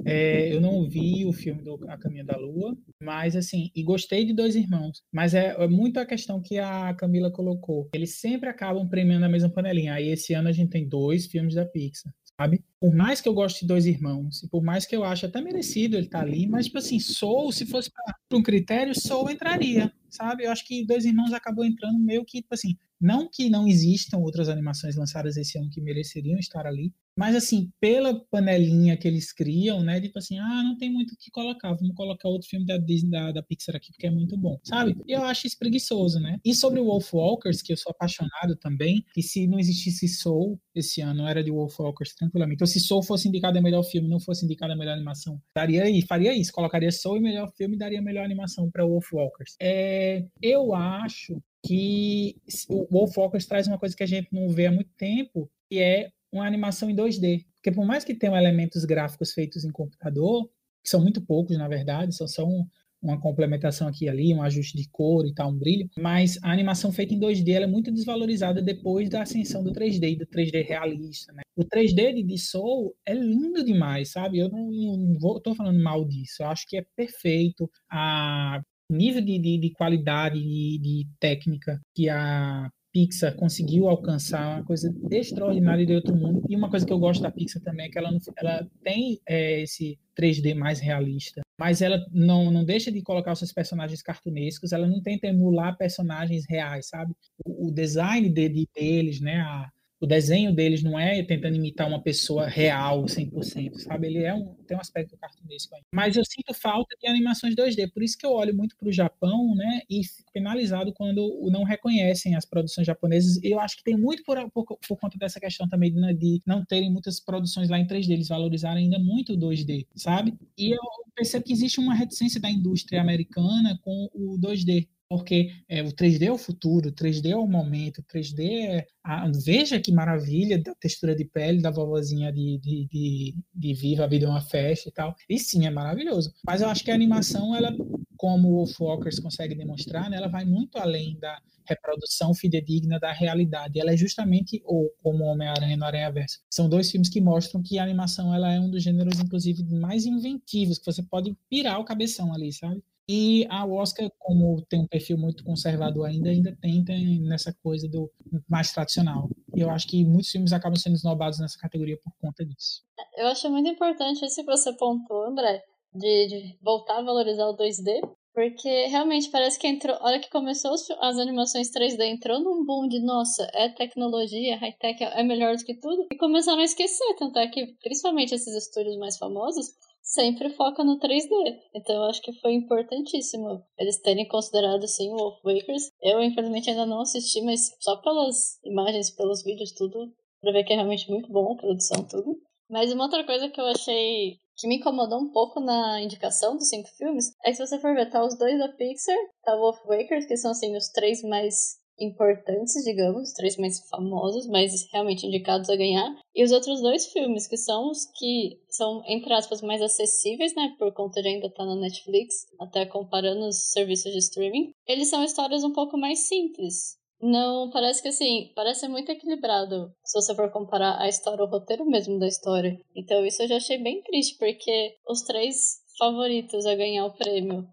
[0.06, 4.26] é, eu não vi o filme do A Caminho da Lua, mas assim, e gostei
[4.26, 5.04] de Dois Irmãos.
[5.12, 7.90] Mas é, é muito a questão que a Camila colocou.
[7.94, 9.94] Eles sempre acabam premiando a mesma panelinha.
[9.94, 12.64] Aí esse ano a gente tem dois filmes da Pixar sabe?
[12.80, 15.42] Por mais que eu goste de Dois Irmãos, e por mais que eu ache até
[15.42, 19.32] merecido ele estar tá ali, mas, tipo assim, Soul, se fosse para um critério, Soul
[19.32, 20.46] entraria, sabe?
[20.46, 24.18] Eu acho que Dois Irmãos acabou entrando meio que, tipo assim, não que não existam
[24.18, 29.34] outras animações lançadas esse ano que mereceriam estar ali, mas assim, pela panelinha que eles
[29.34, 30.00] criam, né?
[30.00, 33.10] Tipo assim, ah, não tem muito o que colocar, vamos colocar outro filme da Disney,
[33.10, 34.96] da, da Pixar aqui, porque é muito bom, sabe?
[35.08, 36.40] E eu acho isso preguiçoso, né?
[36.46, 40.60] E sobre o Wolf Walkers, que eu sou apaixonado também, que se não existisse Soul
[40.76, 42.62] esse ano, era de Wolf Walkers tranquilamente.
[42.62, 45.86] Ou se Soul fosse indicado a melhor filme, não fosse indicado a melhor animação, daria
[45.86, 49.56] aí, faria isso, colocaria Soul e melhor filme e daria melhor animação para Wolf Walkers.
[49.60, 52.36] É, eu acho que
[52.70, 55.80] o Wolf Walkers traz uma coisa que a gente não vê há muito tempo, que
[55.80, 57.46] é uma animação em 2D.
[57.56, 60.50] Porque por mais que tenham elementos gráficos feitos em computador,
[60.82, 62.66] que são muito poucos, na verdade, são só um,
[63.02, 66.52] uma complementação aqui e ali, um ajuste de cor e tal, um brilho, mas a
[66.52, 71.34] animação feita em 2D é muito desvalorizada depois da ascensão do 3D, do 3D realista,
[71.34, 71.42] né?
[71.54, 74.40] O 3D de Soul é lindo demais, sabe?
[74.40, 77.70] Eu não, tô falando mal disso, eu acho que é perfeito.
[77.92, 78.62] A
[78.92, 84.92] nível de, de, de qualidade de, de técnica que a Pixar conseguiu alcançar uma coisa
[85.12, 86.44] extraordinária de outro mundo.
[86.50, 89.62] E uma coisa que eu gosto da Pixar também é que ela, ela tem é,
[89.62, 94.72] esse 3D mais realista, mas ela não, não deixa de colocar os seus personagens cartunescos,
[94.72, 97.14] ela não tenta emular personagens reais, sabe?
[97.46, 99.42] O, o design de, de, deles, né?
[99.42, 104.08] A, o desenho deles não é tentando imitar uma pessoa real 100%, sabe?
[104.08, 105.82] Ele é um, tem um aspecto cartunesco aí.
[105.92, 108.92] Mas eu sinto falta de animações 2D, por isso que eu olho muito para o
[108.92, 109.82] Japão, né?
[109.90, 113.40] E fico penalizado quando não reconhecem as produções japonesas.
[113.44, 116.64] Eu acho que tem muito por, por, por conta dessa questão também de, de, não
[116.64, 120.36] terem muitas produções lá em 3D, eles valorizarem ainda muito o 2D, sabe?
[120.58, 120.82] E eu
[121.16, 126.24] percebo que existe uma reticência da indústria americana com o 2D porque é, o 3D
[126.24, 128.88] é o futuro, o 3D é o momento, o 3D é.
[129.04, 134.04] A, veja que maravilha da textura de pele da vovozinha de, de, de, de Viva,
[134.04, 135.16] a vida é uma festa e tal.
[135.30, 136.34] E sim, é maravilhoso.
[136.46, 137.74] Mas eu acho que a animação, ela,
[138.18, 143.80] como o Wolfwalkers consegue demonstrar, né, ela vai muito além da reprodução fidedigna da realidade.
[143.80, 146.40] Ela é justamente, ou como Homem-Aranha no Aranha Verso.
[146.50, 150.06] São dois filmes que mostram que a animação ela é um dos gêneros, inclusive, mais
[150.06, 152.82] inventivos, que você pode pirar o cabeção ali, sabe?
[153.10, 158.12] E a Oscar, como tem um perfil muito conservador ainda, ainda tenta nessa coisa do
[158.50, 159.30] mais tradicional.
[159.56, 162.84] E eu acho que muitos filmes acabam sendo esnobados nessa categoria por conta disso.
[163.16, 165.64] Eu acho muito importante isso que você pontuou, André,
[165.94, 168.02] de, de voltar a valorizar o 2D,
[168.34, 169.98] porque realmente parece que entrou.
[170.02, 175.24] Olha que começou as animações 3D, entrou num boom de nossa, é tecnologia, high-tech é
[175.24, 176.08] melhor do que tudo.
[176.12, 179.68] E começaram a esquecer, tanto é que, principalmente esses estúdios mais famosos,
[180.08, 181.60] sempre foca no 3D.
[181.76, 185.92] Então eu acho que foi importantíssimo eles terem considerado assim o Wolf Wakers.
[186.02, 190.74] Eu infelizmente ainda não assisti, mas só pelas imagens, pelos vídeos, tudo pra ver que
[190.74, 192.40] é realmente muito bom a produção, tudo.
[192.70, 196.70] Mas uma outra coisa que eu achei que me incomodou um pouco na indicação dos
[196.70, 199.78] cinco filmes é que se você for ver, tá os dois da Pixar, tá Wolf
[199.86, 205.26] Wakers, que são assim os três mais importantes, digamos, os três mais famosos, mais realmente
[205.26, 209.62] indicados a ganhar, e os outros dois filmes, que são os que são, entre aspas,
[209.62, 214.12] mais acessíveis, né, por conta de ainda estar tá na Netflix, até comparando os serviços
[214.12, 216.98] de streaming, eles são histórias um pouco mais simples.
[217.20, 221.84] Não, parece que assim, parece muito equilibrado se você for comparar a história, o roteiro
[221.86, 222.78] mesmo da história.
[222.96, 227.68] Então isso eu já achei bem triste, porque os três favoritos a ganhar o prêmio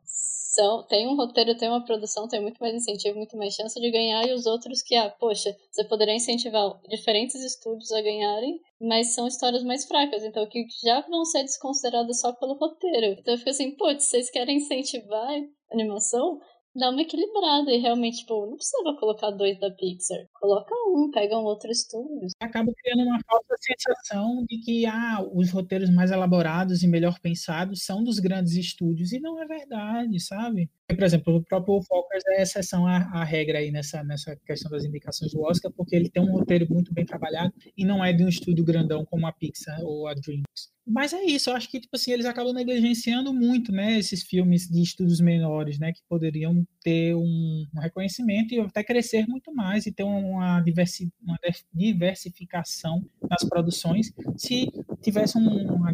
[0.55, 3.91] são, tem um roteiro, tem uma produção, tem muito mais incentivo, muito mais chance de
[3.91, 9.15] ganhar, e os outros que, ah, poxa, você poderia incentivar diferentes estúdios a ganharem, mas
[9.15, 13.19] são histórias mais fracas, então que já vão ser desconsideradas só pelo roteiro.
[13.19, 15.29] Então eu fico assim, putz, vocês querem incentivar
[15.73, 16.39] animação?
[16.75, 20.27] Dá uma equilibrada e realmente, tipo, não precisava colocar dois da Pixar.
[20.35, 22.29] Coloca um, pega um outro estúdio.
[22.41, 27.85] Acaba criando uma falsa sensação de que ah, os roteiros mais elaborados e melhor pensados
[27.85, 30.69] são dos grandes estúdios, e não é verdade, sabe?
[30.87, 34.85] Por exemplo, o próprio Focus é exceção à, à, regra aí nessa, nessa questão das
[34.85, 38.23] indicações do Oscar, porque ele tem um roteiro muito bem trabalhado e não é de
[38.23, 40.73] um estúdio grandão como a Pixar ou a DreamWorks.
[40.87, 44.69] Mas é isso, eu acho que tipo assim, eles acabam negligenciando muito, né, esses filmes
[44.69, 49.87] de estúdios menores, né, que poderiam ter um, um reconhecimento e até crescer muito mais
[49.87, 51.37] e ter uma, diversi, uma
[51.73, 54.71] diversificação nas produções se
[55.01, 55.93] tivesse um, uma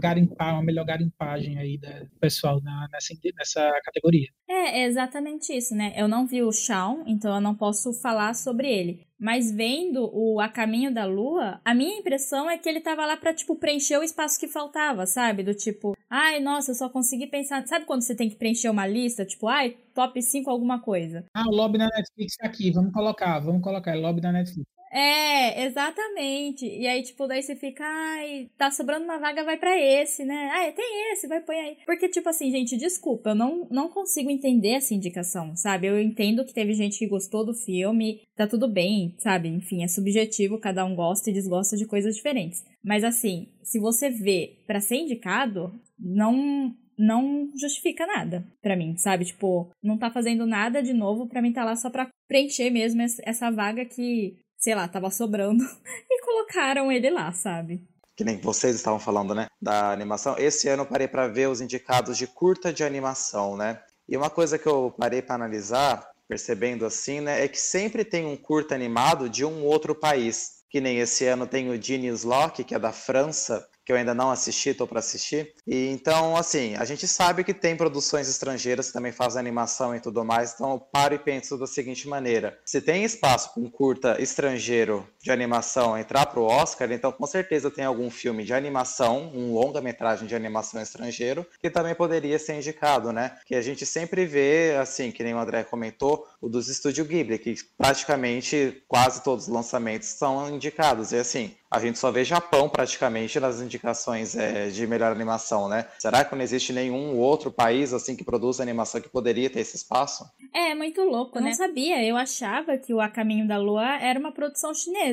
[0.52, 1.88] uma melhor garimpagem aí do
[2.18, 4.28] pessoal na, nessa, nessa categoria.
[4.48, 5.94] É, é exatamente isso, né?
[5.96, 9.09] Eu não vi o Shawn, então eu não posso falar sobre ele.
[9.20, 13.18] Mas vendo o A Caminho da Lua, a minha impressão é que ele tava lá
[13.18, 15.42] pra, tipo, preencher o espaço que faltava, sabe?
[15.42, 17.66] Do tipo, ai, nossa, eu só consegui pensar.
[17.66, 19.26] Sabe quando você tem que preencher uma lista?
[19.26, 21.26] Tipo, ai, top 5 alguma coisa.
[21.34, 24.79] Ah, o lobby da Netflix tá aqui, vamos colocar, vamos colocar, é lobby da Netflix.
[24.92, 26.66] É, exatamente.
[26.66, 30.50] E aí, tipo, daí você fica, ai, tá sobrando uma vaga, vai para esse, né?
[30.52, 31.76] Ah, tem esse, vai põe aí.
[31.86, 35.86] Porque, tipo assim, gente, desculpa, eu não, não consigo entender essa indicação, sabe?
[35.86, 39.48] Eu entendo que teve gente que gostou do filme, tá tudo bem, sabe?
[39.48, 42.64] Enfim, é subjetivo, cada um gosta e desgosta de coisas diferentes.
[42.82, 49.24] Mas assim, se você vê para ser indicado, não não justifica nada para mim, sabe?
[49.24, 53.00] Tipo, não tá fazendo nada de novo para mim tá lá só para preencher mesmo
[53.00, 55.64] essa vaga que sei lá, tava sobrando
[56.08, 57.82] e colocaram ele lá, sabe?
[58.14, 60.36] Que nem vocês estavam falando, né, da animação.
[60.38, 63.80] Esse ano eu parei para ver os indicados de curta de animação, né?
[64.06, 68.26] E uma coisa que eu parei para analisar, percebendo assim, né, é que sempre tem
[68.26, 70.60] um curta animado de um outro país.
[70.68, 74.14] Que nem esse ano tem o Genius Lock, que é da França, que eu ainda
[74.14, 75.54] não assisti, estou para assistir.
[75.66, 80.00] E então, assim, a gente sabe que tem produções estrangeiras que também fazem animação e
[80.00, 83.70] tudo mais, então eu paro e penso da seguinte maneira: se tem espaço para um
[83.70, 88.54] curta estrangeiro de animação entrar para o Oscar, então com certeza tem algum filme de
[88.54, 93.38] animação, um longa-metragem de animação estrangeiro, que também poderia ser indicado, né?
[93.44, 97.38] Que a gente sempre vê, assim, que nem o André comentou, o dos Estúdio Ghibli,
[97.38, 101.12] que praticamente quase todos os lançamentos são indicados.
[101.12, 105.86] E assim, a gente só vê Japão praticamente nas indicações é, de melhor animação, né?
[105.98, 109.76] Será que não existe nenhum outro país assim que produz animação que poderia ter esse
[109.76, 110.24] espaço?
[110.52, 111.50] É, muito louco, né?
[111.50, 112.02] Não sabia.
[112.04, 115.09] Eu achava que o A Caminho da Lua era uma produção chinesa.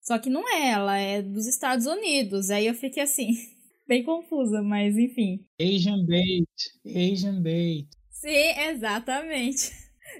[0.00, 2.50] Só que não é, ela é dos Estados Unidos.
[2.50, 3.30] Aí eu fiquei assim,
[3.86, 5.44] bem confusa, mas enfim.
[5.60, 6.48] Asian Bait,
[6.86, 7.88] Asian Bait.
[8.10, 9.70] Sim, exatamente.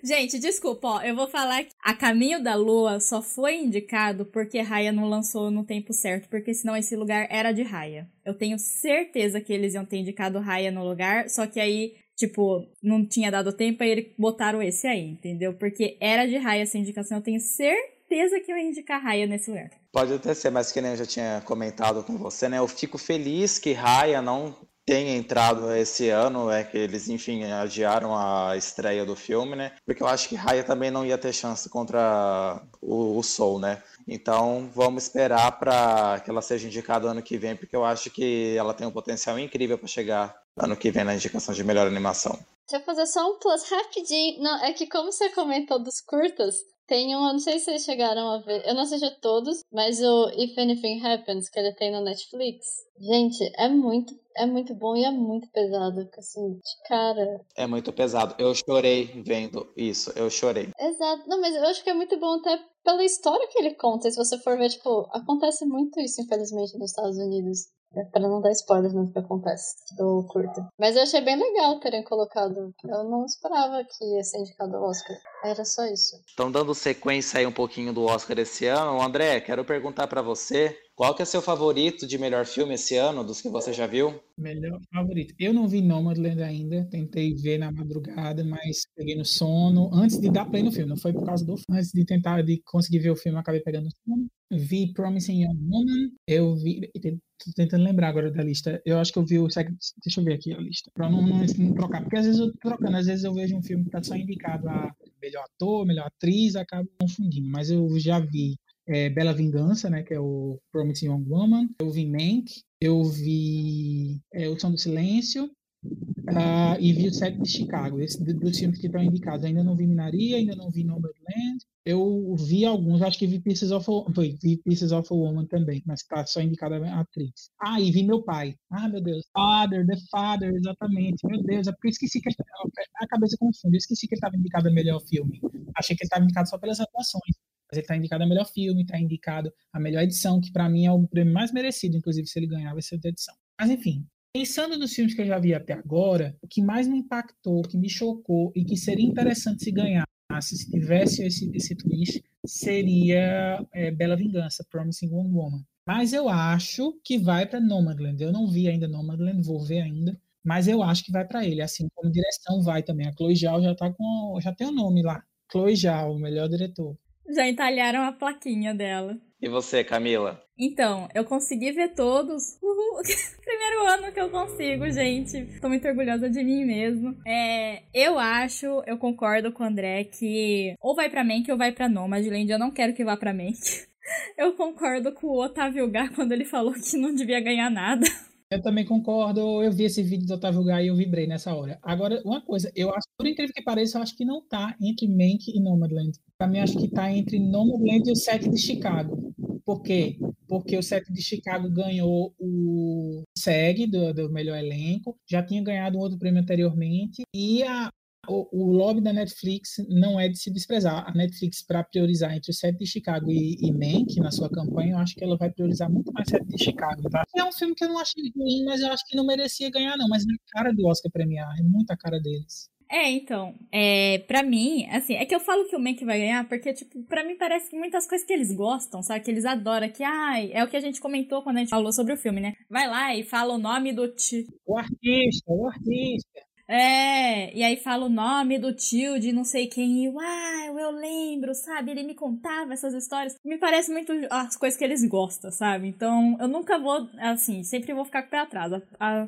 [0.05, 4.61] Gente, desculpa, ó, eu vou falar que A Caminho da Lua só foi indicado porque
[4.61, 8.09] Raya não lançou no tempo certo, porque senão esse lugar era de Raya.
[8.25, 12.65] Eu tenho certeza que eles iam ter indicado Raya no lugar, só que aí, tipo,
[12.83, 15.55] não tinha dado tempo, aí eles botaram esse aí, entendeu?
[15.55, 18.00] Porque era de Raya essa indicação, eu tenho certeza
[18.45, 19.71] que eu indicar Raya nesse lugar.
[19.93, 22.59] Pode até ser, mas que nem eu já tinha comentado com você, né?
[22.59, 24.55] Eu fico feliz que Raya não
[24.85, 29.73] tem entrado esse ano é que eles, enfim, adiaram a estreia do filme, né?
[29.87, 33.83] Porque eu acho que Raya também não ia ter chance contra o, o Soul, né?
[34.09, 38.57] Então vamos esperar para que ela seja indicada ano que vem, porque eu acho que
[38.57, 42.37] ela tem um potencial incrível para chegar ano que vem na indicação de melhor animação.
[42.71, 44.41] Deixa eu fazer só um plus rapidinho.
[44.41, 46.55] Não, é que como você comentou dos curtas,
[46.87, 50.01] tem um, eu não sei se vocês chegaram a ver, eu não assisti todos, mas
[50.01, 52.67] o If Anything Happens, que ele tem na Netflix,
[52.97, 57.41] gente, é muito, é muito bom e é muito pesado, assim, de cara.
[57.57, 58.37] É muito pesado.
[58.39, 60.69] Eu chorei vendo isso, eu chorei.
[60.79, 64.09] Exato, não, mas eu acho que é muito bom até pela história que ele conta.
[64.09, 67.67] Se você for ver, tipo, acontece muito isso, infelizmente, nos Estados Unidos.
[67.97, 70.69] É pra não dar spoiler no que acontece do curta.
[70.79, 72.73] Mas eu achei bem legal terem colocado.
[72.85, 75.17] Eu não esperava que ia ser indicado ao Oscar.
[75.45, 76.17] Era só isso.
[76.33, 80.77] Então, dando sequência aí um pouquinho do Oscar esse ano, André, quero perguntar para você
[81.01, 84.21] qual que é seu favorito de melhor filme esse ano, dos que você já viu?
[84.37, 85.35] Melhor favorito.
[85.39, 90.31] Eu não vi Nomadland ainda, tentei ver na madrugada, mas peguei no sono antes de
[90.31, 90.91] dar play no filme.
[90.91, 93.63] Não foi por causa do filme, antes de tentar de conseguir ver o filme, acabei
[93.63, 94.27] pegando no sono.
[94.53, 98.79] Vi Promising Young Woman, eu vi, tô tentando lembrar agora da lista.
[98.85, 101.39] Eu acho que eu vi o deixa eu ver aqui a lista, para não, não,
[101.39, 103.91] não, trocar, porque às vezes eu tô trocando, às vezes eu vejo um filme que
[103.91, 108.59] tá só indicado a melhor ator, melhor atriz, acabo confundindo, mas eu já vi
[108.91, 111.69] é, Bela Vingança, né, que é o Promising Young Woman.
[111.81, 117.41] Eu vi Mank, eu vi é, O Som do Silêncio uh, e vi o Sete
[117.41, 118.01] de Chicago.
[118.01, 119.45] Esse dos filmes que estão indicados.
[119.45, 121.65] Ainda não vi Minaria, ainda não vi Nomadland.
[121.87, 125.47] Eu vi alguns, acho que vi Pieces of a, foi, vi Pieces of a Woman
[125.47, 127.51] também, mas está só indicada a atriz.
[127.61, 128.57] Ah, e vi Meu Pai.
[128.71, 129.25] Ah, meu Deus.
[129.33, 131.25] Father, The Father, exatamente.
[131.25, 133.77] Meu Deus, é porque esqueci que a cabeça confunde.
[133.77, 135.41] Eu esqueci que ele estava indicado a melhor filme.
[135.77, 137.37] Achei que ele estava indicado só pelas atuações
[137.71, 140.87] mas ele está indicado a melhor filme, está indicado a melhor edição, que para mim
[140.87, 143.35] é o prêmio mais merecido, inclusive se ele ganhar vai ser de edição.
[143.61, 146.99] Mas enfim, pensando nos filmes que eu já vi até agora, o que mais me
[146.99, 150.07] impactou, o que me chocou e que seria interessante se ganhasse,
[150.43, 155.65] se tivesse esse, esse twist, seria é, Bela Vingança, Promising Young Woman.
[155.87, 158.23] Mas eu acho que vai para Nomadland.
[158.23, 160.19] Eu não vi ainda Nomadland, vou ver ainda.
[160.45, 163.07] Mas eu acho que vai para ele, assim como direção vai também.
[163.09, 165.23] A Chloe Zhao já tá com, já tem o nome lá.
[165.51, 166.97] Chloe Zhao, o melhor diretor.
[167.35, 169.17] Já entalharam a plaquinha dela.
[169.41, 170.43] E você, Camila?
[170.59, 172.59] Então, eu consegui ver todos.
[172.63, 173.01] Uhul.
[173.43, 175.59] Primeiro ano que eu consigo, gente.
[175.61, 177.17] Tô muito orgulhosa de mim mesmo.
[177.27, 181.73] É, eu acho, eu concordo com o André que ou vai pra Mank ou vai
[181.73, 182.51] pra Nomadland.
[182.51, 183.59] Eu não quero que vá pra Mank.
[184.37, 188.05] Eu concordo com o Otávio Gá quando ele falou que não devia ganhar nada.
[188.51, 189.63] Eu também concordo.
[189.63, 191.79] Eu vi esse vídeo do Otávio Gai e eu vibrei nessa hora.
[191.83, 195.07] Agora, uma coisa, eu acho, por incrível que pareça, eu acho que não tá entre
[195.07, 196.19] Mank e Nomadland.
[196.37, 199.33] Pra mim, acho que tá entre Nomadland e o set de Chicago.
[199.65, 200.19] Por quê?
[200.49, 205.97] Porque o set de Chicago ganhou o SEG do, do melhor elenco, já tinha ganhado
[205.97, 207.89] um outro prêmio anteriormente, e a,
[208.29, 211.09] o, o, lobby da Netflix não é de se desprezar.
[211.09, 214.93] A Netflix, para priorizar entre o set de Chicago e, e Mank na sua campanha,
[214.93, 217.03] eu acho que ela vai priorizar muito mais set de Chicago.
[217.11, 217.25] Tá?
[217.37, 219.97] É um filme que eu não achei ruim, mas eu acho que não merecia ganhar,
[219.97, 220.09] não.
[220.09, 222.69] Mas é cara do Oscar premiar, é muita cara deles.
[222.93, 226.49] É, então, é, pra mim, assim, é que eu falo que o Mank vai ganhar
[226.49, 229.25] porque, tipo, pra mim parece que muitas coisas que eles gostam, sabe?
[229.25, 231.93] Que eles adoram, que, ai, é o que a gente comentou quando a gente falou
[231.93, 232.55] sobre o filme, né?
[232.69, 234.09] Vai lá e fala o nome do...
[234.09, 234.45] T...
[234.67, 236.50] O artista, o artista.
[236.73, 240.93] É, e aí fala o nome do tio de não sei quem, e uau, eu
[240.93, 241.91] lembro, sabe?
[241.91, 243.35] Ele me contava essas histórias.
[243.45, 245.89] Me parece muito as coisas que eles gostam, sabe?
[245.89, 248.73] Então eu nunca vou, assim, sempre vou ficar com o pé atrás.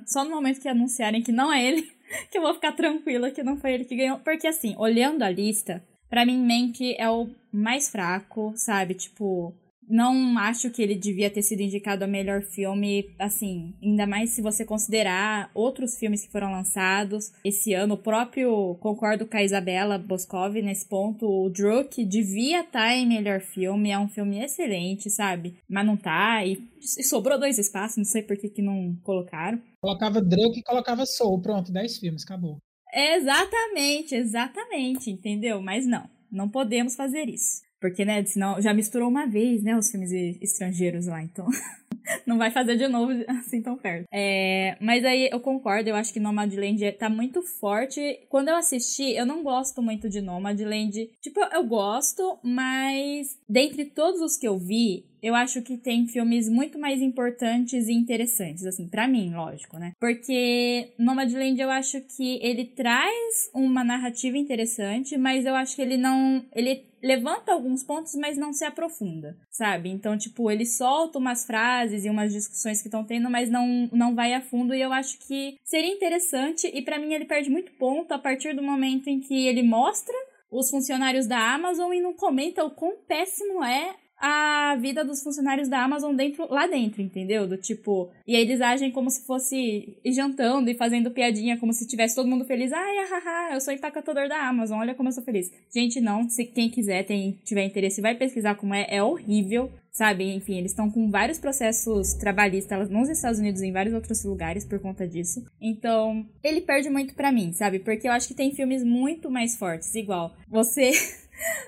[0.06, 1.82] Só no momento que anunciarem que não é ele,
[2.30, 4.20] que eu vou ficar tranquila que não foi ele que ganhou.
[4.20, 8.94] Porque assim, olhando a lista, para mim Mank é o mais fraco, sabe?
[8.94, 9.52] Tipo,
[9.88, 14.42] não acho que ele devia ter sido indicado a melhor filme, assim, ainda mais se
[14.42, 17.94] você considerar outros filmes que foram lançados esse ano.
[17.94, 23.06] O próprio, concordo com a Isabela Boscov nesse ponto, o Druk devia estar tá em
[23.06, 25.56] melhor filme, é um filme excelente, sabe?
[25.68, 29.60] Mas não tá, e, e sobrou dois espaços, não sei por que, que não colocaram.
[29.80, 32.58] Colocava Druk e colocava Soul, pronto, dez filmes, acabou.
[32.94, 35.62] Exatamente, exatamente, entendeu?
[35.62, 37.62] Mas não, não podemos fazer isso.
[37.82, 41.48] Porque, né, senão já misturou uma vez, né, os filmes estrangeiros lá, então
[42.24, 44.06] não vai fazer de novo assim tão perto.
[44.12, 48.20] É, mas aí eu concordo, eu acho que Nomadland tá muito forte.
[48.28, 51.10] Quando eu assisti, eu não gosto muito de Nomadland.
[51.20, 56.48] Tipo, eu gosto, mas dentre todos os que eu vi, eu acho que tem filmes
[56.48, 59.92] muito mais importantes e interessantes, assim, para mim, lógico, né?
[59.98, 65.96] Porque Nomadland eu acho que ele traz uma narrativa interessante, mas eu acho que ele
[65.96, 66.44] não.
[66.54, 69.90] Ele levanta alguns pontos, mas não se aprofunda, sabe?
[69.90, 74.14] Então, tipo, ele solta umas frases e umas discussões que estão tendo, mas não, não
[74.14, 77.72] vai a fundo, e eu acho que seria interessante, e para mim ele perde muito
[77.72, 80.14] ponto a partir do momento em que ele mostra
[80.50, 85.68] os funcionários da Amazon e não comenta o quão péssimo é a vida dos funcionários
[85.68, 87.44] da Amazon dentro, lá dentro, entendeu?
[87.48, 88.08] Do tipo.
[88.24, 92.28] E aí eles agem como se fosse jantando e fazendo piadinha, como se tivesse todo
[92.28, 92.72] mundo feliz.
[92.72, 95.50] Ai, hahaha, eu sou empacotador da Amazon, olha como eu sou feliz.
[95.74, 99.68] Gente, não, se quem quiser, tem, tiver interesse, vai pesquisar como é, é horrível.
[99.90, 104.24] Sabe, enfim, eles estão com vários processos trabalhistas nos Estados Unidos e em vários outros
[104.24, 105.44] lugares por conta disso.
[105.60, 107.78] Então, ele perde muito para mim, sabe?
[107.78, 110.92] Porque eu acho que tem filmes muito mais fortes, igual você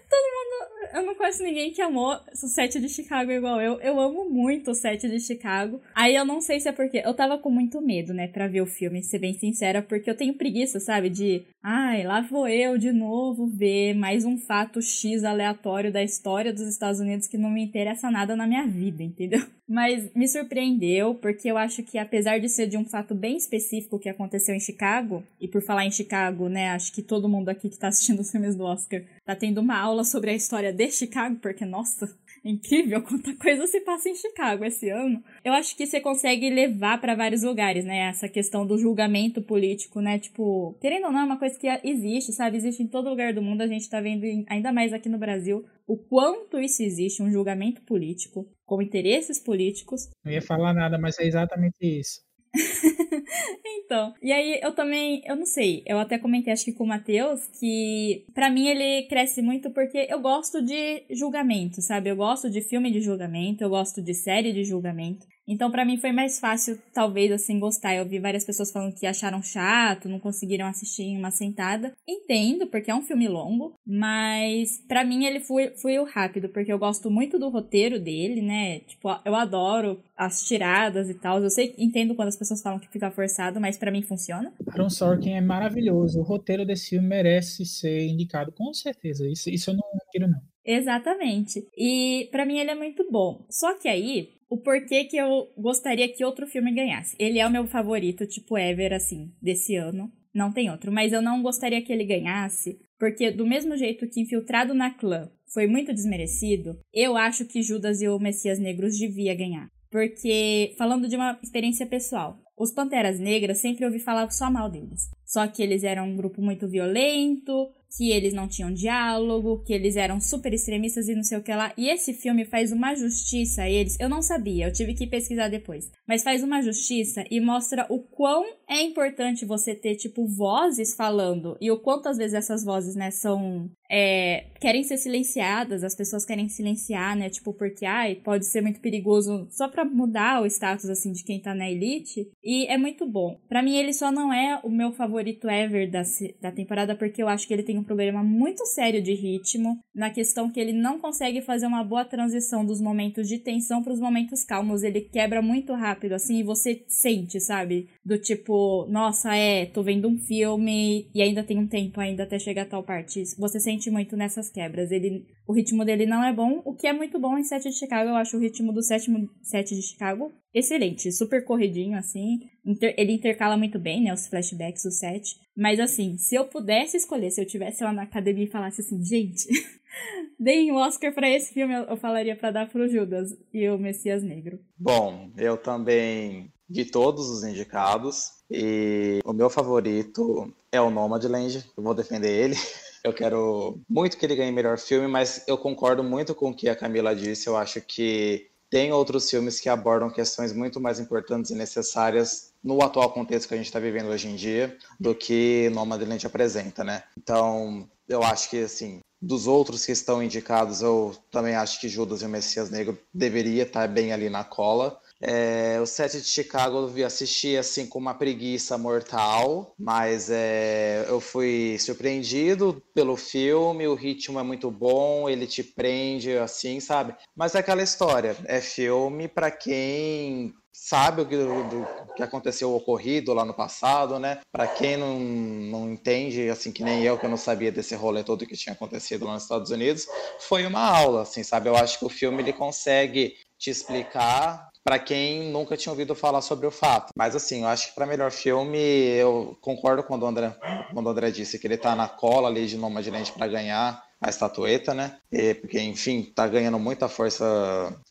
[0.09, 0.74] Todo mundo.
[0.95, 3.81] Eu não conheço ninguém que amou o set de Chicago igual eu.
[3.81, 5.81] Eu amo muito o set de Chicago.
[5.95, 8.61] Aí eu não sei se é porque eu tava com muito medo, né, pra ver
[8.61, 12.79] o filme, ser bem sincera, porque eu tenho preguiça, sabe, de, ai, lá vou eu
[12.79, 17.51] de novo ver mais um fato X aleatório da história dos Estados Unidos que não
[17.51, 19.45] me interessa nada na minha vida, entendeu?
[19.67, 23.99] Mas me surpreendeu, porque eu acho que apesar de ser de um fato bem específico
[23.99, 27.71] que aconteceu em Chicago, e por falar em Chicago, né, acho que todo mundo aqui
[27.71, 30.91] que tá assistindo os filmes do Oscar tá tendo uma aula sobre a história de
[30.91, 32.07] Chicago, porque, nossa,
[32.45, 35.23] incrível quanta coisa se passa em Chicago esse ano.
[35.43, 38.09] Eu acho que você consegue levar para vários lugares, né?
[38.09, 40.19] Essa questão do julgamento político, né?
[40.19, 42.59] Tipo, querendo ou não, é uma coisa que existe, sabe?
[42.59, 43.63] Existe em todo lugar do mundo.
[43.63, 47.83] A gente tá vendo, ainda mais aqui no Brasil, o quanto isso existe, um julgamento
[47.83, 50.11] político, com interesses políticos.
[50.25, 52.21] Não ia falar nada, mas é exatamente isso.
[53.65, 56.87] então, e aí eu também, eu não sei, eu até comentei acho que com o
[56.87, 62.11] Matheus que para mim ele cresce muito porque eu gosto de julgamento, sabe?
[62.11, 65.27] Eu gosto de filme de julgamento, eu gosto de série de julgamento.
[65.47, 67.95] Então, para mim foi mais fácil, talvez, assim, gostar.
[67.95, 71.93] Eu vi várias pessoas falando que acharam chato, não conseguiram assistir em uma sentada.
[72.09, 76.73] Entendo, porque é um filme longo, mas para mim ele foi, foi o rápido, porque
[76.73, 78.81] eu gosto muito do roteiro dele, né?
[78.81, 81.43] Tipo, eu adoro as tiradas e tal.
[81.43, 84.53] Eu sei, entendo quando as pessoas falam que fica forçado, mas para mim funciona.
[84.69, 86.21] Aaron Sorkin é maravilhoso.
[86.21, 89.29] O roteiro desse filme merece ser indicado, com certeza.
[89.29, 90.41] Isso, isso eu não quero, não.
[90.65, 91.69] Exatamente.
[91.77, 93.45] E para mim ele é muito bom.
[93.51, 97.17] Só que aí, o porquê que eu gostaria que outro filme ganhasse.
[97.19, 100.13] Ele é o meu favorito, tipo Ever, assim, desse ano.
[100.33, 100.93] Não tem outro.
[100.93, 105.29] Mas eu não gostaria que ele ganhasse, porque do mesmo jeito que Infiltrado na Clã
[105.53, 109.67] foi muito desmerecido, eu acho que Judas e o Messias Negros devia ganhar.
[109.91, 115.11] Porque, falando de uma experiência pessoal, os Panteras Negras sempre ouvi falar só mal deles.
[115.35, 119.97] Só que eles eram um grupo muito violento, que eles não tinham diálogo, que eles
[119.97, 121.73] eram super extremistas e não sei o que lá.
[121.77, 123.97] E esse filme faz uma justiça a eles.
[123.99, 125.91] Eu não sabia, eu tive que pesquisar depois.
[126.07, 131.57] Mas faz uma justiça e mostra o quão é importante você ter, tipo, vozes falando.
[131.61, 133.71] E o quanto às vezes essas vozes, né, são.
[133.91, 137.29] É, querem ser silenciadas, as pessoas querem silenciar, né?
[137.29, 141.41] Tipo, porque, ai, pode ser muito perigoso só pra mudar o status, assim, de quem
[141.41, 142.29] tá na elite.
[142.43, 143.39] E é muito bom.
[143.49, 146.03] para mim, ele só não é o meu favorito ever da,
[146.41, 150.11] da temporada, porque eu acho que ele tem um problema muito sério de ritmo, na
[150.11, 154.01] questão que ele não consegue fazer uma boa transição dos momentos de tensão para os
[154.01, 154.83] momentos calmos.
[154.83, 157.89] Ele quebra muito rápido, assim, e você sente, sabe?
[158.05, 162.39] Do tipo, nossa, é, tô vendo um filme e ainda tem um tempo ainda até
[162.39, 163.23] chegar a tal parte.
[163.39, 164.91] Você sente muito nessas quebras.
[164.91, 167.79] Ele, o ritmo dele não é bom, o que é muito bom em Sete de
[167.79, 168.11] Chicago.
[168.11, 172.39] Eu acho o ritmo do sétimo Sete de Chicago excelente, super corridinho, assim.
[172.65, 175.37] Inter ele intercala muito bem, né, os flashbacks do set.
[175.57, 179.05] Mas, assim, se eu pudesse escolher, se eu tivesse lá na academia e falasse assim,
[179.05, 179.47] gente,
[180.39, 184.23] deem um Oscar para esse filme, eu falaria para dar pro Judas e o Messias
[184.23, 184.59] Negro.
[184.77, 191.83] Bom, eu também vi todos os indicados e o meu favorito é o Nomadland, eu
[191.83, 192.57] vou defender ele.
[193.05, 196.71] Eu quero muito que ele ganhe melhor filme, mas eu concordo muito com o que
[196.71, 197.47] a Camila disse.
[197.47, 202.83] Eu acho que tem outros filmes que abordam questões muito mais importantes e necessárias no
[202.83, 207.05] atual contexto que a gente está vivendo hoje em dia do que Nomadland apresenta, né?
[207.17, 212.23] Então, eu acho que, assim, dos outros que estão indicados, eu também acho que Judas
[212.23, 214.99] e o Messias Negro deveria estar bem ali na cola.
[215.21, 221.07] É, o set de Chicago eu vi assistir assim com uma preguiça mortal, mas é,
[221.09, 227.15] eu fui surpreendido pelo filme, o ritmo é muito bom, ele te prende assim, sabe?
[227.35, 231.87] Mas é aquela história, é filme para quem sabe o que, do,
[232.17, 234.41] que aconteceu ocorrido lá no passado, né?
[234.51, 238.25] Para quem não, não entende, assim que nem eu que eu não sabia desse rolê
[238.25, 240.07] todo que tinha acontecido lá nos Estados Unidos,
[240.41, 241.69] foi uma aula, assim, sabe?
[241.69, 246.43] Eu acho que o filme ele consegue te explicar para quem nunca tinha ouvido falar
[246.43, 247.11] sobre o fato.
[247.17, 250.55] Mas assim, eu acho que para melhor filme, eu concordo com o André,
[250.93, 254.31] quando o André disse que ele tá na cola ali de Nomadland para ganhar a
[254.31, 255.19] estatueta, né?
[255.31, 257.45] E, porque, enfim, tá ganhando muita força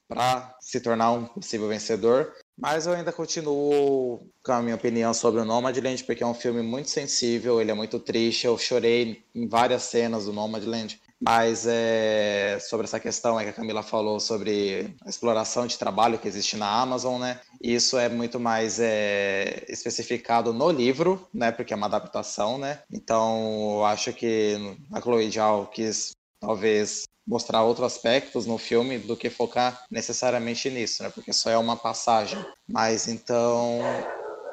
[0.07, 2.33] para se tornar um possível vencedor.
[2.55, 6.61] Mas eu ainda continuo com a minha opinião sobre o Nomadland, porque é um filme
[6.61, 8.45] muito sensível, ele é muito triste.
[8.45, 11.01] Eu chorei em várias cenas do Nomadland.
[11.22, 16.19] Mas é, sobre essa questão é que a Camila falou sobre a exploração de trabalho
[16.19, 17.40] que existe na Amazon, né?
[17.61, 21.52] Isso é muito mais é, especificado no livro, né?
[21.52, 22.81] Porque é uma adaptação, né?
[22.91, 24.57] Então, eu acho que
[24.91, 26.11] a Chloe Zhao quis
[26.41, 31.10] talvez mostrar outros aspectos no filme do que focar necessariamente nisso, né?
[31.10, 32.44] Porque só é uma passagem.
[32.68, 33.80] Mas então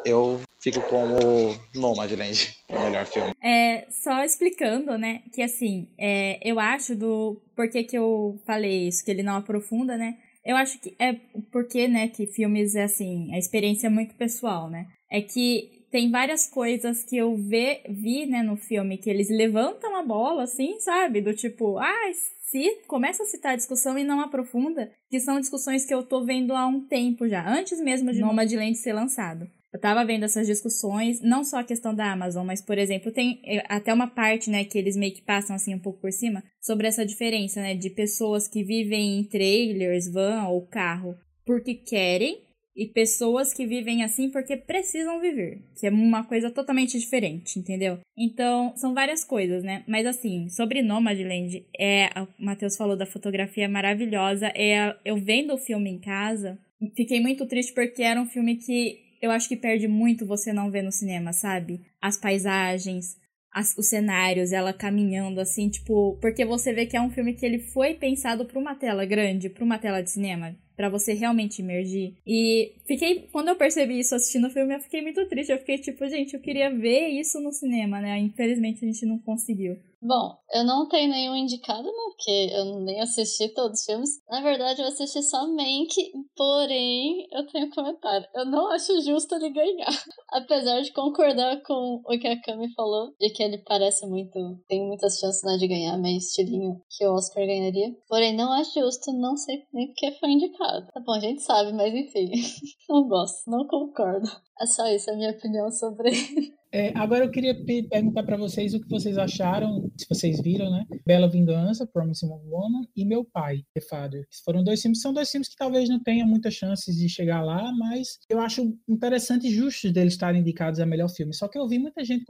[0.05, 3.33] eu fico com o Nomadland, o melhor filme.
[3.43, 7.41] É, só explicando, né, que assim, é, eu acho do...
[7.57, 10.17] Por que que eu falei isso, que ele não aprofunda, né?
[10.45, 11.15] Eu acho que é
[11.53, 14.87] porque, né, que filmes é assim, a experiência é muito pessoal, né?
[15.11, 19.97] É que tem várias coisas que eu vê, vi, né, no filme, que eles levantam
[19.97, 21.21] a bola, assim, sabe?
[21.21, 22.11] Do tipo, ah,
[22.49, 26.25] se começa a citar a discussão e não aprofunda, que são discussões que eu tô
[26.25, 29.49] vendo há um tempo já, antes mesmo de Nomadland ser lançado.
[29.73, 33.41] Eu tava vendo essas discussões, não só a questão da Amazon, mas, por exemplo, tem
[33.45, 36.43] eh, até uma parte, né, que eles meio que passam assim um pouco por cima,
[36.61, 42.41] sobre essa diferença, né, de pessoas que vivem em trailers, van ou carro porque querem
[42.77, 47.99] e pessoas que vivem assim porque precisam viver, que é uma coisa totalmente diferente, entendeu?
[48.17, 49.85] Então, são várias coisas, né?
[49.87, 55.59] Mas assim, sobre Nomadland, é, o Matheus falou da fotografia maravilhosa, é eu vendo o
[55.59, 56.59] filme em casa,
[56.97, 60.71] fiquei muito triste porque era um filme que eu acho que perde muito você não
[60.71, 61.81] ver no cinema, sabe?
[62.01, 63.17] As paisagens,
[63.53, 67.45] as, os cenários, ela caminhando assim, tipo, porque você vê que é um filme que
[67.45, 71.61] ele foi pensado para uma tela grande, para uma tela de cinema, para você realmente
[71.61, 72.15] imergir.
[72.27, 75.53] E fiquei, quando eu percebi isso assistindo o filme, eu fiquei muito triste.
[75.53, 78.19] Eu fiquei tipo, gente, eu queria ver isso no cinema, né?
[78.19, 79.77] Infelizmente a gente não conseguiu.
[80.03, 81.93] Bom, eu não tenho nenhum indicado, né?
[82.07, 84.11] Porque eu nem assisti todos os filmes.
[84.31, 85.95] Na verdade, eu assisti só Mank,
[86.35, 88.27] porém, eu tenho comentário.
[88.35, 89.89] Eu não acho justo ele ganhar.
[90.33, 94.33] Apesar de concordar com o que a Cami falou, de que ele parece muito.
[94.67, 97.95] tem muitas chances né, de ganhar, meio estilinho que o Oscar ganharia.
[98.09, 100.87] Porém, não acho justo, não sei nem porque foi indicado.
[100.95, 102.31] Tá bom, a gente sabe, mas enfim.
[102.89, 104.31] não gosto, não concordo.
[104.59, 106.60] É só isso a minha opinião sobre ele.
[106.73, 110.87] É, agora eu queria perguntar para vocês o que vocês acharam, se vocês viram, né?
[111.05, 114.27] Bela Vingança, Promising Woman e Meu Pai, The Father.
[114.45, 117.73] Foram dois filmes, são dois filmes que talvez não tenham muitas chances de chegar lá,
[117.73, 121.35] mas eu acho interessante e justo deles estarem indicados a melhor filme.
[121.35, 122.25] Só que eu vi muita gente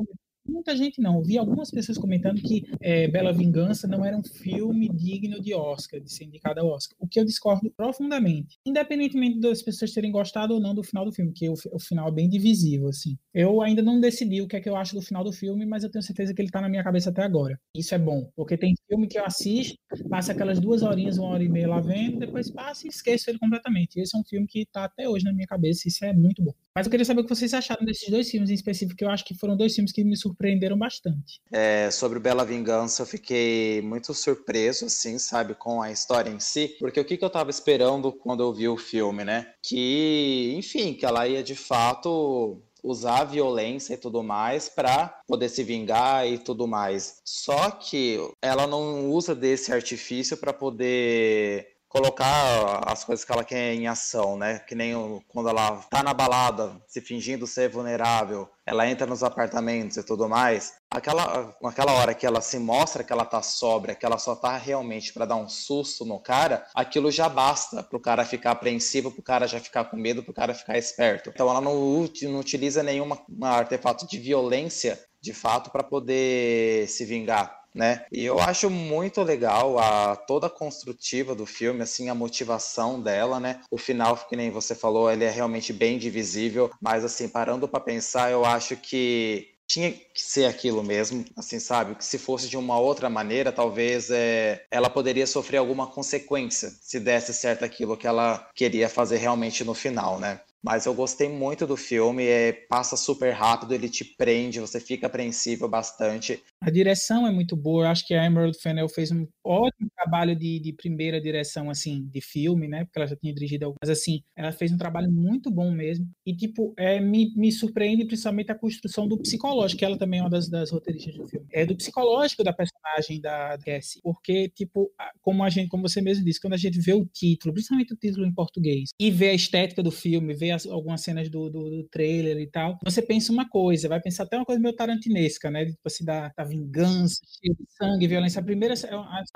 [0.50, 1.22] muita gente não.
[1.22, 6.00] Vi algumas pessoas comentando que é, Bela Vingança não era um filme digno de Oscar,
[6.00, 6.96] de ser indicado ao Oscar.
[7.00, 8.58] O que eu discordo profundamente.
[8.66, 12.08] Independentemente das pessoas terem gostado ou não do final do filme, que o, o final
[12.08, 13.16] é bem divisível, assim.
[13.32, 15.84] Eu ainda não decidi o que é que eu acho do final do filme, mas
[15.84, 17.58] eu tenho certeza que ele tá na minha cabeça até agora.
[17.74, 19.78] Isso é bom, porque tem filme que eu assisto,
[20.08, 23.38] passa aquelas duas horinhas, uma hora e meia lá vendo, depois passa e esqueço ele
[23.38, 24.00] completamente.
[24.00, 26.52] Esse é um filme que tá até hoje na minha cabeça, isso é muito bom.
[26.74, 29.10] Mas eu queria saber o que vocês acharam desses dois filmes em específico, que eu
[29.10, 31.40] acho que foram dois filmes que me surpreenderam surpreenderam bastante.
[31.52, 36.76] É, sobre Bela Vingança, eu fiquei muito surpreso, assim, sabe, com a história em si,
[36.80, 39.52] porque o que, que eu tava esperando quando eu vi o filme, né?
[39.62, 45.50] Que, enfim, que ela ia de fato usar a violência e tudo mais para poder
[45.50, 47.20] se vingar e tudo mais.
[47.26, 53.74] Só que ela não usa desse artifício para poder colocar as coisas que ela quer
[53.74, 54.60] em ação, né?
[54.60, 54.94] Que nem
[55.26, 60.28] quando ela tá na balada, se fingindo ser vulnerável, ela entra nos apartamentos e tudo
[60.28, 60.74] mais.
[60.88, 64.56] Aquela, aquela hora que ela se mostra que ela tá sóbria, que ela só tá
[64.56, 69.22] realmente para dar um susto no cara, aquilo já basta pro cara ficar apreensivo, pro
[69.22, 71.30] cara já ficar com medo, pro cara ficar esperto.
[71.30, 73.10] Então ela não, não utiliza nenhum
[73.42, 78.04] artefato de violência de fato para poder se vingar né?
[78.12, 83.38] E eu acho muito legal a toda a construtiva do filme, assim, a motivação dela,
[83.40, 83.60] né?
[83.70, 87.80] O final, que nem você falou, ele é realmente bem divisível, mas assim, parando para
[87.80, 91.94] pensar, eu acho que tinha que ser aquilo mesmo, assim, sabe?
[91.94, 96.98] Que se fosse de uma outra maneira, talvez é, ela poderia sofrer alguma consequência se
[96.98, 100.40] desse certo aquilo que ela queria fazer realmente no final, né?
[100.62, 105.06] Mas eu gostei muito do filme, é, passa super rápido, ele te prende, você fica
[105.06, 106.42] apreensível bastante.
[106.62, 110.36] A direção é muito boa, eu acho que a Emerald Fennell fez um ótimo trabalho
[110.36, 112.84] de, de primeira direção, assim, de filme, né?
[112.84, 116.06] Porque ela já tinha dirigido algumas, mas assim, ela fez um trabalho muito bom mesmo.
[116.24, 120.28] E, tipo, é, me, me surpreende principalmente a construção do psicológico, ela também é uma
[120.28, 121.46] das, das roteiristas do filme.
[121.50, 124.92] É do psicológico da personagem da Cassie, porque, tipo,
[125.22, 127.96] como a gente, como você mesmo disse, quando a gente vê o título, principalmente o
[127.96, 131.70] título em português, e vê a estética do filme, vê as, algumas cenas do, do,
[131.70, 135.50] do, trailer e tal, você pensa uma coisa, vai pensar até uma coisa meio tarantinesca,
[135.50, 135.64] né?
[135.64, 138.40] Tipo assim, da vingança, cheio de sangue, violência.
[138.40, 138.74] A primeira,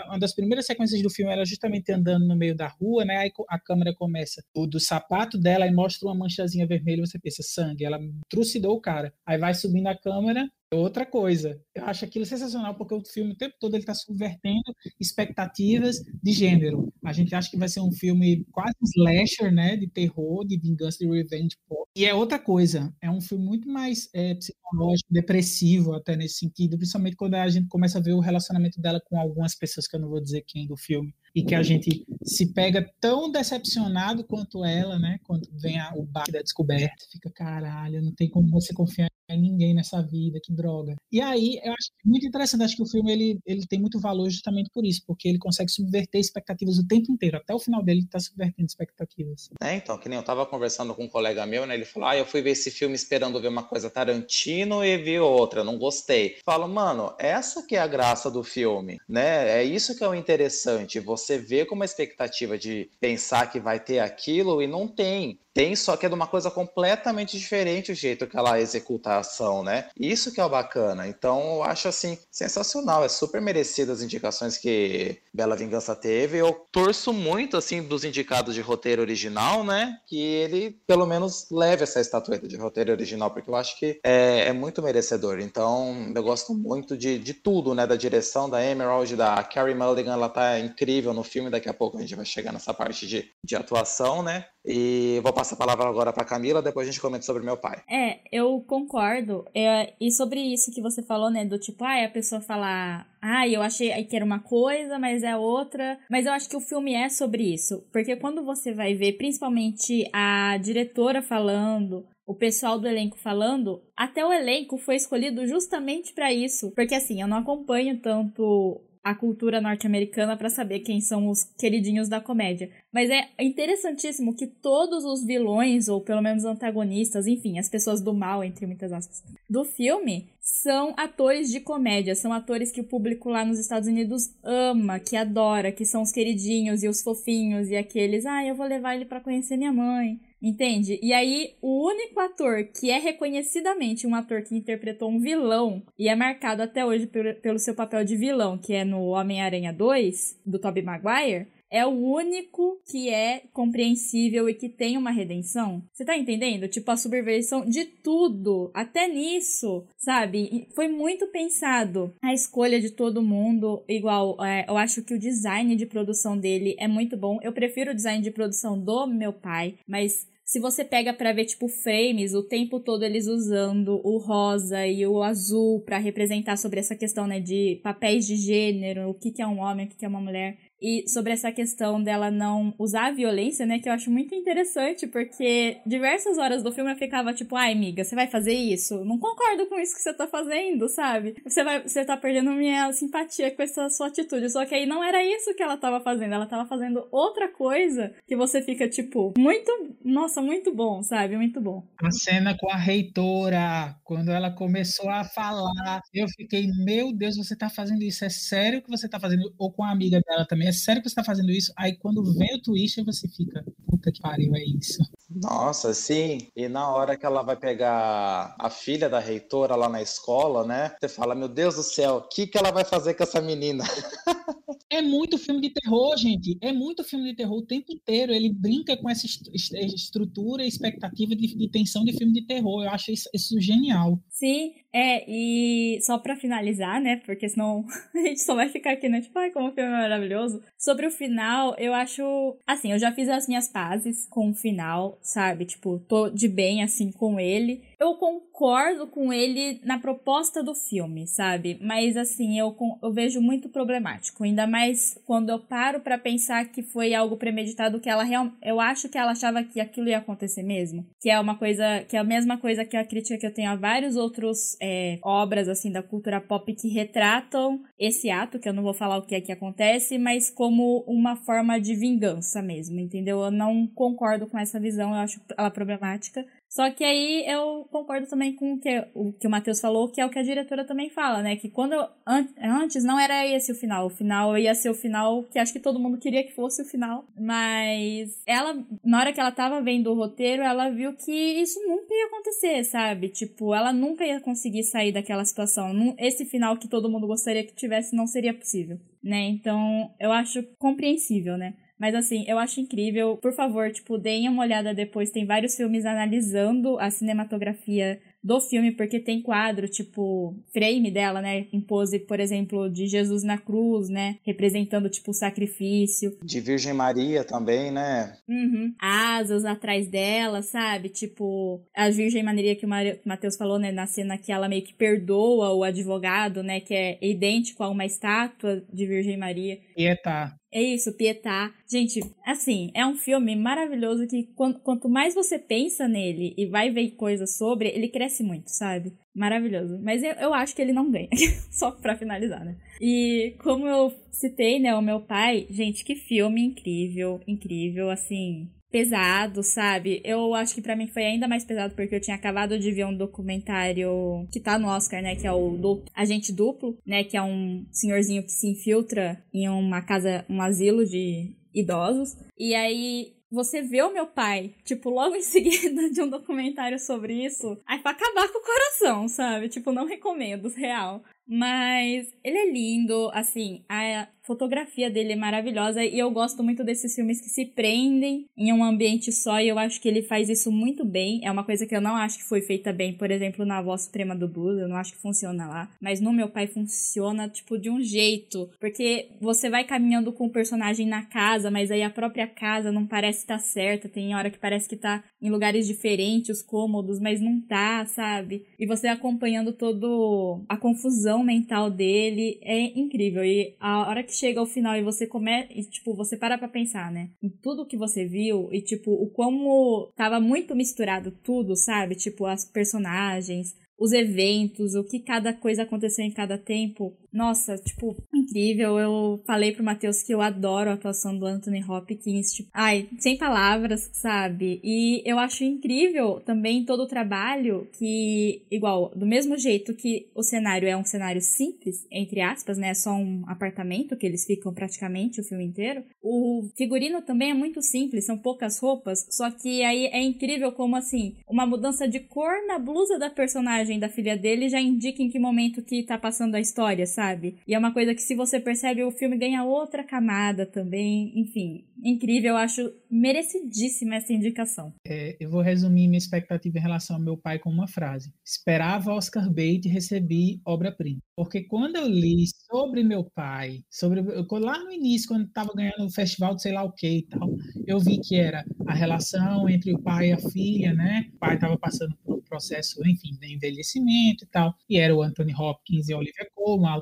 [0.07, 3.17] uma das primeiras sequências do filme era justamente andando no meio da rua, né?
[3.17, 7.43] Aí a câmera começa do, do sapato dela e mostra uma manchazinha vermelha, você pensa
[7.43, 9.13] sangue, ela trucidou o cara.
[9.27, 11.61] Aí vai subindo a câmera outra coisa.
[11.75, 16.33] Eu acho aquilo sensacional porque o filme o tempo todo ele está subvertendo expectativas de
[16.33, 16.93] gênero.
[17.05, 20.99] A gente acha que vai ser um filme quase slasher, né, de terror, de vingança,
[20.99, 21.84] de revenge pop.
[21.97, 22.93] E é outra coisa.
[23.01, 27.69] É um filme muito mais é, psicológico, depressivo até nesse sentido, principalmente quando a gente
[27.69, 30.67] começa a ver o relacionamento dela com algumas pessoas que eu não vou dizer quem
[30.67, 31.15] do filme.
[31.35, 35.19] e que a gente se pega tão decepcionado quanto ela, né?
[35.25, 39.75] Quando vem a, o baque da descoberta, fica caralho, não tem como você confiar ninguém
[39.75, 40.97] nessa vida, que droga.
[41.11, 44.29] E aí, eu acho muito interessante, acho que o filme ele, ele tem muito valor
[44.31, 48.01] justamente por isso, porque ele consegue subverter expectativas o tempo inteiro, até o final dele
[48.01, 49.51] ele tá subvertendo expectativas.
[49.61, 52.17] É, então, que nem eu tava conversando com um colega meu, né, ele falou, ah,
[52.17, 56.37] eu fui ver esse filme esperando ver uma coisa Tarantino e vi outra, não gostei.
[56.45, 60.15] Falo, mano, essa que é a graça do filme, né, é isso que é o
[60.15, 65.39] interessante, você vê com uma expectativa de pensar que vai ter aquilo e não tem.
[65.55, 69.19] Tem, só que é de uma coisa completamente diferente o jeito que ela executa a
[69.19, 69.89] ação, né?
[69.99, 71.07] Isso que é o bacana.
[71.07, 73.05] Então, eu acho, assim, sensacional.
[73.05, 76.39] É super merecido as indicações que Bela Vingança teve.
[76.39, 79.97] Eu torço muito, assim, dos indicados de roteiro original, né?
[80.09, 84.49] Que ele, pelo menos, leve essa estatueta de roteiro original, porque eu acho que é,
[84.49, 85.39] é muito merecedor.
[85.39, 87.87] Então, eu gosto muito de, de tudo, né?
[87.87, 91.49] Da direção da Emerald, da Carrie Mulligan, ela tá incrível no filme.
[91.49, 94.47] Daqui a pouco a gente vai chegar nessa parte de, de atuação, né?
[94.65, 97.83] E vou passar a palavra agora para Camila, depois a gente comenta sobre meu pai.
[97.89, 99.45] É, eu concordo.
[99.55, 103.47] É, e sobre isso que você falou, né, do tipo, ah, a pessoa falar, ah,
[103.47, 105.99] eu achei que era uma coisa, mas é outra.
[106.11, 110.09] Mas eu acho que o filme é sobre isso, porque quando você vai ver, principalmente
[110.13, 116.33] a diretora falando, o pessoal do elenco falando, até o elenco foi escolhido justamente para
[116.33, 116.71] isso.
[116.75, 122.09] Porque assim, eu não acompanho tanto a cultura norte-americana para saber quem são os queridinhos
[122.09, 122.71] da comédia.
[122.91, 128.15] Mas é interessantíssimo que todos os vilões, ou pelo menos antagonistas, enfim, as pessoas do
[128.15, 133.29] mal, entre muitas aspas, do filme, são atores de comédia, são atores que o público
[133.29, 137.77] lá nos Estados Unidos ama, que adora, que são os queridinhos e os fofinhos e
[137.77, 140.19] aqueles, ah, eu vou levar ele para conhecer minha mãe.
[140.45, 141.01] Entende?
[141.03, 146.07] E aí, o único ator que é reconhecidamente um ator que interpretou um vilão e
[146.07, 150.43] é marcado até hoje pelo, pelo seu papel de vilão, que é no Homem-Aranha 2,
[150.45, 155.83] do Tobey Maguire, é o único que é compreensível e que tem uma redenção.
[155.93, 156.69] Você tá entendendo?
[156.69, 160.69] Tipo, a subversão de tudo, até nisso, sabe?
[160.75, 163.83] Foi muito pensado a escolha de todo mundo.
[163.89, 167.41] Igual, é, eu acho que o design de produção dele é muito bom.
[167.43, 171.47] Eu prefiro o design de produção do meu pai, mas se você pega para ver
[171.47, 176.81] tipo frames, o tempo todo eles usando o rosa e o azul para representar sobre
[176.81, 179.97] essa questão, né, de papéis de gênero, o que que é um homem, o que
[179.97, 180.59] que é uma mulher.
[180.81, 183.79] E sobre essa questão dela não usar a violência, né?
[183.79, 188.05] Que eu acho muito interessante, porque diversas horas do filme eu ficava tipo, ai, amiga,
[188.05, 189.05] você vai fazer isso?
[189.05, 191.37] Não concordo com isso que você tá fazendo, sabe?
[191.45, 194.51] Você, vai, você tá perdendo minha simpatia com essa sua atitude.
[194.51, 196.35] Só que aí não era isso que ela tava fazendo.
[196.35, 199.71] Ela tava fazendo outra coisa que você fica, tipo, muito.
[200.05, 201.37] Nossa, muito bom, sabe?
[201.37, 201.87] Muito bom.
[202.03, 207.57] A cena com a reitora, quando ela começou a falar, eu fiquei, meu Deus, você
[207.57, 208.25] tá fazendo isso?
[208.25, 209.43] É sério que você tá fazendo?
[209.59, 210.64] Ou com a amiga dela também?
[210.65, 211.73] É sério que você tá fazendo isso?
[211.77, 215.03] Aí quando vem o twist, você fica, puta que pariu, é isso.
[215.31, 216.49] Nossa, sim.
[216.57, 220.95] E na hora que ela vai pegar a filha da reitora lá na escola, né?
[221.01, 223.85] Você fala, meu Deus do céu, o que, que ela vai fazer com essa menina?
[224.91, 226.57] É muito filme de terror, gente.
[226.61, 228.33] É muito filme de terror o tempo inteiro.
[228.33, 232.85] Ele brinca com essa estrutura e expectativa de, de, tensão de filme de terror.
[232.85, 234.23] Eu acho isso, isso genial.
[234.35, 237.23] Sim, é, e só para finalizar, né?
[237.25, 239.21] Porque senão a gente só vai ficar aqui, né?
[239.21, 240.61] Tipo, ai, como o filme é maravilhoso.
[240.77, 242.57] Sobre o final, eu acho.
[242.67, 245.65] Assim, eu já fiz as minhas pazes com o final, sabe?
[245.65, 247.85] Tipo, tô de bem, assim, com ele.
[247.99, 251.79] Eu concordo com ele na proposta do filme, sabe?
[251.81, 254.45] Mas, assim, eu, eu vejo muito problemático.
[254.45, 258.57] Ainda mais quando eu paro para pensar que foi algo premeditado, que ela realmente.
[258.63, 261.07] Eu acho que ela achava que aquilo ia acontecer mesmo.
[261.21, 262.05] Que é uma coisa.
[262.09, 265.19] Que é a mesma coisa que a crítica que eu tenho a vários outros é,
[265.23, 269.27] obras, assim, da cultura pop que retratam esse ato, que eu não vou falar o
[269.27, 273.41] que é que acontece, mas como uma forma de vingança mesmo, entendeu?
[273.41, 276.45] Eu não concordo com essa visão, eu acho ela problemática.
[276.75, 280.21] Só que aí eu concordo também com o que o, que o Matheus falou, que
[280.21, 281.55] é o que a diretora também fala, né?
[281.55, 281.93] Que quando
[282.27, 284.07] an antes não era esse o final.
[284.07, 286.85] O final ia ser o final que acho que todo mundo queria que fosse o
[286.85, 287.25] final.
[287.39, 292.13] Mas ela, na hora que ela tava vendo o roteiro, ela viu que isso nunca
[292.13, 293.29] ia acontecer, sabe?
[293.29, 295.93] Tipo, ela nunca ia conseguir sair daquela situação.
[296.19, 299.43] Esse final que todo mundo gostaria que tivesse não seria possível, né?
[299.43, 301.75] Então eu acho compreensível, né?
[302.05, 303.39] Mas assim, eu acho incrível.
[303.39, 305.31] Por favor, tipo, deem uma olhada depois.
[305.31, 311.65] Tem vários filmes analisando a cinematografia do filme, porque tem quadro, tipo, frame dela, né?
[311.73, 314.37] Em pose, por exemplo, de Jesus na cruz, né?
[314.45, 316.37] Representando, tipo, o sacrifício.
[316.45, 318.37] De Virgem Maria também, né?
[318.47, 318.93] Uhum.
[319.01, 321.09] Asas atrás dela, sabe?
[321.09, 322.89] Tipo, a Virgem Maria que o
[323.25, 323.91] Matheus falou, né?
[323.91, 326.81] Na cena que ela meio que perdoa o advogado, né?
[326.81, 329.79] Que é idêntico a uma estátua de Virgem Maria.
[329.97, 330.55] Pietá.
[330.75, 331.73] É isso, Pietá.
[331.89, 337.13] Gente, assim, é um filme maravilhoso que quanto, mais você pensa nele e vai ver
[337.13, 339.13] coisas sobre, ele cresce muito, sabe?
[339.33, 340.01] Maravilhoso.
[340.03, 341.29] Mas eu, eu acho que ele não ganha.
[341.71, 342.77] Só pra finalizar, né?
[343.01, 349.61] E como eu citei, né, o meu pai, gente, que filme incrível, incrível, assim pesado,
[349.65, 350.23] sabe?
[350.25, 353.05] Eu acho que para mim foi ainda mais pesado porque eu tinha acabado de ver
[353.05, 355.35] um documentário que tá no Oscar, né?
[355.35, 357.25] Que é o do Agente Duplo, né?
[357.25, 362.37] Que é um senhorzinho que se infiltra em uma casa, um asilo de idosos.
[362.57, 367.45] E aí você vê o meu pai, tipo, logo em seguida de um documentário sobre
[367.45, 369.69] isso, aí pra acabar com o coração, sabe?
[369.69, 371.25] Tipo, não recomendo, real.
[371.49, 377.15] Mas ele é lindo, assim, a fotografia dele é maravilhosa e eu gosto muito desses
[377.15, 380.71] filmes que se prendem em um ambiente só e eu acho que ele faz isso
[380.71, 381.41] muito bem.
[381.43, 384.03] É uma coisa que eu não acho que foi feita bem, por exemplo, na Voz
[384.03, 387.79] Suprema do Blues, eu não acho que funciona lá, mas no Meu Pai funciona tipo
[387.79, 392.11] de um jeito, porque você vai caminhando com o personagem na casa, mas aí a
[392.11, 396.59] própria casa não parece estar certa, tem hora que parece que tá em lugares diferentes,
[396.59, 398.67] os cômodos, mas não tá, sabe?
[398.79, 403.45] E você acompanhando todo a confusão mental dele é incrível.
[403.45, 406.69] E a hora que chega ao final e você começa, e, tipo, você para pra
[406.69, 407.31] pensar, né?
[407.43, 412.15] Em tudo que você viu e, tipo, o como tava muito misturado tudo, sabe?
[412.15, 417.17] Tipo, as personagens, os eventos, o que cada coisa aconteceu em cada tempo.
[417.35, 418.97] Nossa, tipo, incrível.
[418.97, 422.53] Eu falei pro Matheus que eu adoro a atuação do Anthony Hopkins.
[422.53, 424.81] Tipo, ai, sem palavras, sabe?
[424.85, 430.45] E eu acho incrível também todo o trabalho que, igual, do mesmo jeito que o
[430.45, 432.91] cenário é um cenário simples, entre aspas, né?
[432.91, 436.05] É só um apartamento que eles ficam praticamente o filme inteiro.
[436.23, 440.95] O figurino também é muito simples, são poucas roupas, só que aí é incrível como,
[440.95, 445.29] assim, uma mudança de cor na blusa da personagem da filha dele já indica em
[445.29, 447.24] que momento que tá passando a história, sabe?
[447.25, 447.57] Sabe?
[447.67, 451.33] E é uma coisa que, se você percebe, o filme ganha outra camada também.
[451.35, 452.51] Enfim, incrível.
[452.51, 454.93] Eu acho merecidíssima essa indicação.
[455.07, 459.13] É, eu vou resumir minha expectativa em relação ao meu pai com uma frase: Esperava
[459.13, 461.21] Oscar Bate e recebi obra-prima.
[461.37, 466.11] Porque quando eu li sobre meu pai, sobre lá no início, quando estava ganhando o
[466.11, 467.57] festival de sei lá o que e tal,
[467.87, 471.29] eu vi que era a relação entre o pai e a filha, né?
[471.35, 475.23] O pai estava passando por um processo, enfim, de envelhecimento e tal, e era o
[475.23, 476.93] Anthony Hopkins e a Olivia Colman,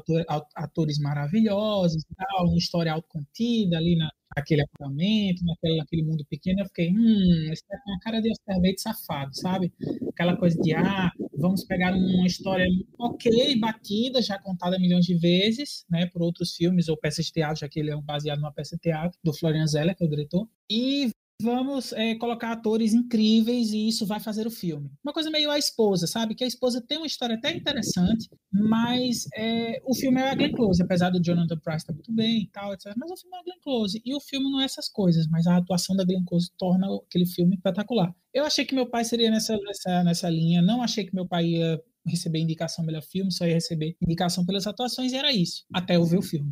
[0.54, 6.60] atores maravilhosos e tal, uma história autocontida ali na, naquele apartamento, naquele, naquele mundo pequeno,
[6.60, 9.72] eu fiquei, hum, isso é uma cara de Bates safado, sabe?
[10.08, 12.66] Aquela coisa de, ah, vamos pegar uma história
[12.98, 17.60] ok, batida, já contada milhões de vezes, né, por outros filmes ou peças de teatro,
[17.60, 20.10] já que ele é baseado numa peça de teatro do Florian Zeller, que é o
[20.10, 21.10] diretor, e
[21.40, 24.90] vamos é, colocar atores incríveis e isso vai fazer o filme.
[25.02, 26.34] Uma coisa meio a esposa, sabe?
[26.34, 30.52] Que a esposa tem uma história até interessante, mas é, o filme é a Glenn
[30.52, 32.92] Close, apesar do Jonathan Price estar tá muito bem e tal, etc.
[32.96, 34.02] Mas o filme é a Glenn Close.
[34.04, 37.26] E o filme não é essas coisas, mas a atuação da Glenn Close torna aquele
[37.26, 38.14] filme espetacular.
[38.32, 41.46] Eu achei que meu pai seria nessa, nessa, nessa linha, não achei que meu pai
[41.46, 45.96] ia receber indicação melhor filme, só ia receber indicação pelas atuações e era isso, até
[45.96, 46.50] eu ver o filme.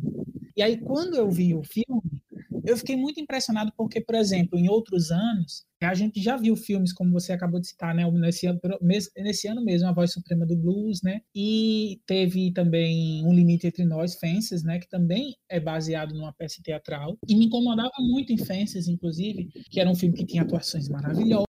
[0.55, 2.21] E aí, quando eu vi o filme,
[2.65, 6.93] eu fiquei muito impressionado porque, por exemplo, em outros anos, a gente já viu filmes,
[6.93, 8.09] como você acabou de citar, né?
[8.11, 8.59] Nesse ano,
[9.17, 11.21] nesse ano mesmo, A Voz Suprema do Blues, né?
[11.35, 14.79] E teve também Um Limite Entre Nós, Fences, né?
[14.79, 17.17] Que também é baseado numa peça teatral.
[17.27, 21.50] E me incomodava muito em Fences, inclusive, que era um filme que tinha atuações maravilhosas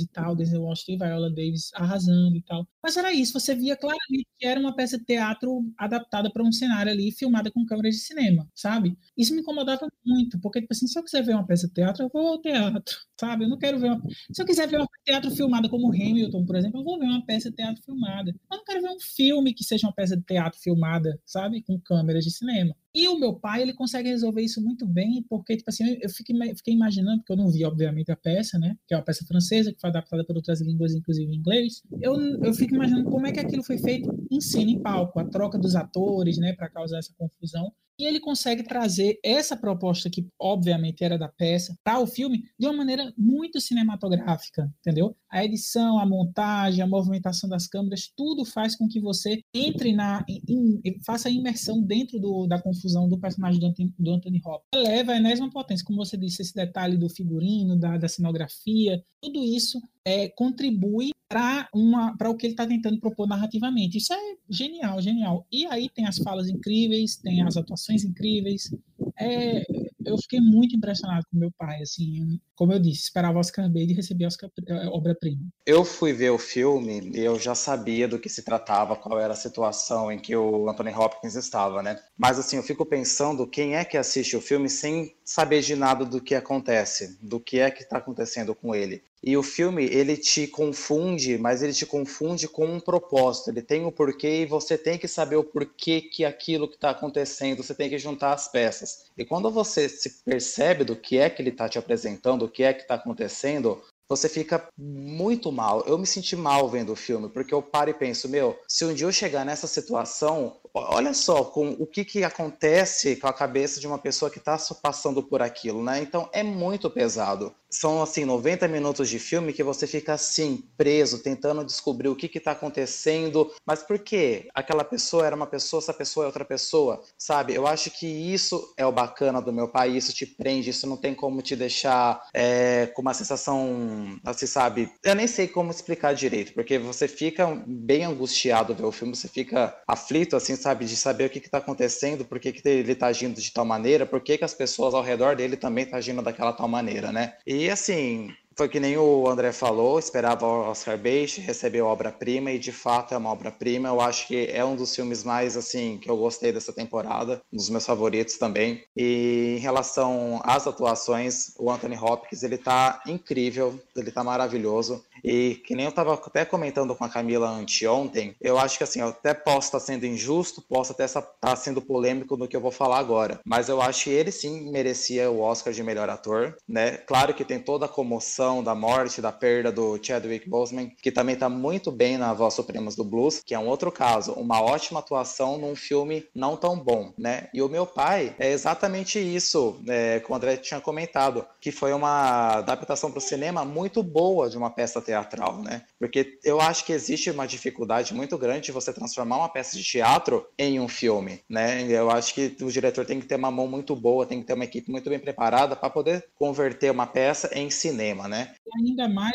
[0.00, 2.66] e tal, Denzel Washington e Viola Davis arrasando e tal.
[2.82, 6.52] Mas era isso, você via claramente que era uma peça de teatro adaptada para um
[6.52, 8.96] cenário ali, filmada com câmeras de cinema, sabe?
[9.16, 12.04] Isso me incomodava muito, porque, tipo assim, se eu quiser ver uma peça de teatro,
[12.04, 13.44] eu vou ao teatro, sabe?
[13.44, 14.02] Eu não quero ver uma...
[14.32, 17.24] Se eu quiser ver uma teatro filmada como Hamilton, por exemplo, eu vou ver uma
[17.24, 18.30] peça de teatro filmada.
[18.30, 21.62] Eu não quero ver um filme que seja uma peça de teatro filmada, sabe?
[21.62, 22.74] Com câmeras de cinema.
[22.98, 26.34] E o meu pai, ele consegue resolver isso muito bem, porque, tipo assim, eu fiquei,
[26.56, 28.76] fiquei imaginando, porque eu não vi, obviamente, a peça, né?
[28.88, 31.80] Que é uma peça francesa, que foi adaptada por outras línguas, inclusive inglês.
[32.00, 35.24] Eu, eu fico imaginando como é que aquilo foi feito em cena, em palco, a
[35.24, 36.54] troca dos atores, né?
[36.54, 37.72] Para causar essa confusão.
[37.98, 42.66] E ele consegue trazer essa proposta, que obviamente era da peça, para o filme de
[42.66, 45.16] uma maneira muito cinematográfica, entendeu?
[45.28, 50.24] A edição, a montagem, a movimentação das câmeras, tudo faz com que você entre na.
[50.48, 54.68] In, faça a imersão dentro do, da confusão do personagem do Anthony, do Anthony Hopkins.
[54.72, 59.42] Eleva a enésima potência, como você disse, esse detalhe do figurino, da, da cenografia, tudo
[59.44, 63.98] isso é, contribui para o que ele está tentando propor narrativamente.
[63.98, 65.46] Isso é genial, genial.
[65.52, 68.74] E aí tem as falas incríveis, tem as atuações incríveis.
[69.20, 69.62] É,
[70.08, 73.94] eu fiquei muito impressionado com meu pai, assim, como eu disse, esperava Oscar Bate e
[73.94, 75.42] recebi Oscar é, obra-prima.
[75.66, 79.32] Eu fui ver o filme e eu já sabia do que se tratava, qual era
[79.32, 81.98] a situação em que o Anthony Hopkins estava, né?
[82.16, 86.04] Mas assim, eu fico pensando quem é que assiste o filme sem saber de nada
[86.04, 89.02] do que acontece, do que é que está acontecendo com ele.
[89.22, 93.50] E o filme, ele te confunde, mas ele te confunde com um propósito.
[93.50, 96.76] Ele tem o um porquê e você tem que saber o porquê que aquilo que
[96.76, 99.06] está acontecendo, você tem que juntar as peças.
[99.16, 102.62] E quando você se percebe do que é que ele está te apresentando, o que
[102.62, 105.84] é que está acontecendo, você fica muito mal.
[105.86, 108.94] Eu me senti mal vendo o filme, porque eu paro e penso, meu, se um
[108.94, 110.56] dia eu chegar nessa situação,
[110.90, 114.58] olha só com o que, que acontece com a cabeça de uma pessoa que está
[114.82, 116.00] passando por aquilo, né?
[116.00, 117.54] Então é muito pesado.
[117.70, 122.38] São assim 90 minutos de filme que você fica assim preso tentando descobrir o que
[122.38, 123.52] está acontecendo.
[123.66, 127.54] Mas por que aquela pessoa era uma pessoa essa pessoa é outra pessoa sabe?
[127.54, 130.96] Eu acho que isso é o bacana do meu pai isso te prende isso não
[130.96, 134.90] tem como te deixar é, com uma sensação assim sabe?
[135.02, 139.28] Eu nem sei como explicar direito porque você fica bem angustiado ver o filme você
[139.28, 143.06] fica aflito assim sabe de saber o que está acontecendo por que, que ele está
[143.06, 145.98] agindo de tal maneira por que, que as pessoas ao redor dele também estão tá
[145.98, 147.34] agindo daquela tal maneira né?
[147.46, 152.58] E assim, foi que nem o André falou, esperava o Oscar Bates, recebeu obra-prima e
[152.58, 153.88] de fato é uma obra-prima.
[153.88, 157.56] Eu acho que é um dos filmes mais assim que eu gostei dessa temporada, um
[157.56, 158.82] dos meus favoritos também.
[158.96, 165.04] E em relação às atuações, o Anthony Hopkins, ele tá incrível, ele tá maravilhoso.
[165.22, 169.00] E que nem eu estava até comentando com a Camila anteontem, eu acho que assim,
[169.00, 172.60] eu até posso estar sendo injusto, posso até estar tá sendo polêmico no que eu
[172.60, 176.56] vou falar agora, mas eu acho que ele sim merecia o Oscar de melhor ator,
[176.68, 176.96] né?
[176.96, 181.34] Claro que tem toda a comoção da morte, da perda do Chadwick Boseman, que também
[181.34, 185.00] está muito bem na Voz Supremas do Blues, que é um outro caso, uma ótima
[185.00, 187.48] atuação num filme não tão bom, né?
[187.52, 191.92] E o meu pai é exatamente isso, é, como o André tinha comentado, que foi
[191.92, 195.82] uma adaptação para o cinema muito boa de uma peça teatral, né?
[195.98, 199.82] Porque eu acho que existe uma dificuldade muito grande de você transformar uma peça de
[199.82, 201.82] teatro em um filme, né?
[201.88, 204.54] Eu acho que o diretor tem que ter uma mão muito boa, tem que ter
[204.54, 208.37] uma equipe muito bem preparada para poder converter uma peça em cinema, né?
[208.76, 209.32] Ainda mais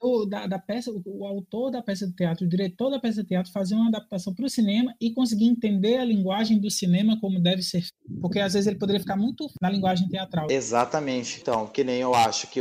[0.00, 3.28] o, da, da, peça, o, autor da peça de teatro, o diretor da peça de
[3.28, 7.40] teatro fazer uma adaptação para o cinema e conseguir entender a linguagem do cinema como
[7.40, 7.84] deve ser,
[8.20, 10.46] porque às vezes ele poderia ficar muito na linguagem teatral.
[10.50, 11.38] Exatamente.
[11.40, 12.60] Então, que nem eu acho que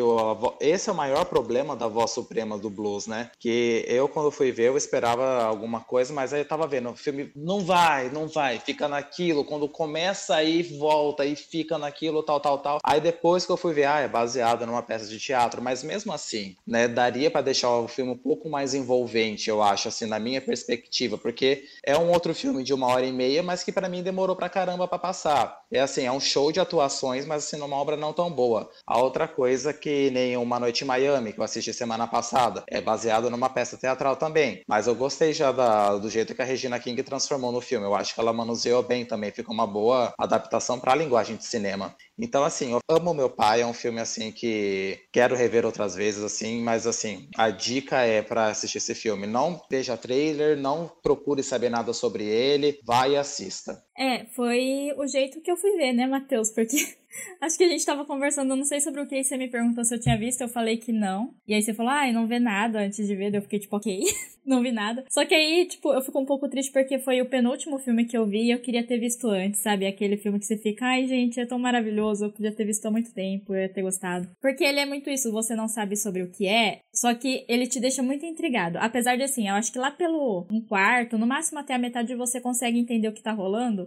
[0.59, 3.31] esse é o maior problema da voz suprema do blues, né?
[3.39, 6.95] Que eu quando fui ver eu esperava alguma coisa, mas aí eu tava vendo o
[6.95, 12.39] filme não vai, não vai, fica naquilo, quando começa aí volta e fica naquilo tal,
[12.39, 12.79] tal, tal.
[12.83, 16.11] Aí depois que eu fui ver, ah, é baseado numa peça de teatro, mas mesmo
[16.13, 20.19] assim, né, daria para deixar o filme um pouco mais envolvente, eu acho, assim, na
[20.19, 23.87] minha perspectiva, porque é um outro filme de uma hora e meia, mas que para
[23.87, 25.61] mim demorou pra caramba para passar.
[25.71, 28.69] É assim, é um show de atuações, mas assim, numa obra não tão boa.
[28.85, 32.81] A outra coisa que nem Uma Noite em Miami, que eu assisti semana passada, é
[32.81, 36.79] baseado numa peça teatral também, mas eu gostei já da, do jeito que a Regina
[36.79, 37.85] King transformou no filme.
[37.85, 41.45] Eu acho que ela manuseou bem também, ficou uma boa adaptação para a linguagem de
[41.45, 41.95] cinema.
[42.19, 46.23] Então, assim, eu amo Meu Pai, é um filme, assim, que quero rever outras vezes,
[46.23, 46.96] assim, mas, assim,
[47.35, 49.27] a dica é para assistir esse filme.
[49.27, 53.81] Não veja trailer, não procure saber nada sobre ele, vai e assista.
[53.97, 56.51] É, foi o jeito que eu fui ver, né, Matheus?
[56.51, 56.77] Porque
[57.41, 59.93] Acho que a gente tava conversando, não sei sobre o que, você me perguntou se
[59.93, 61.33] eu tinha visto, eu falei que não.
[61.47, 64.03] E aí você falou, ah, não vê nada antes de ver, eu fiquei tipo, ok,
[64.45, 65.03] não vi nada.
[65.09, 68.17] Só que aí, tipo, eu fico um pouco triste porque foi o penúltimo filme que
[68.17, 69.85] eu vi e eu queria ter visto antes, sabe?
[69.85, 72.91] Aquele filme que você fica, ai, gente, é tão maravilhoso, eu podia ter visto há
[72.91, 74.27] muito tempo, eu ia ter gostado.
[74.41, 77.67] Porque ele é muito isso, você não sabe sobre o que é, só que ele
[77.67, 78.77] te deixa muito intrigado.
[78.79, 82.15] Apesar de, assim, eu acho que lá pelo um quarto, no máximo até a metade
[82.15, 83.86] você consegue entender o que tá rolando,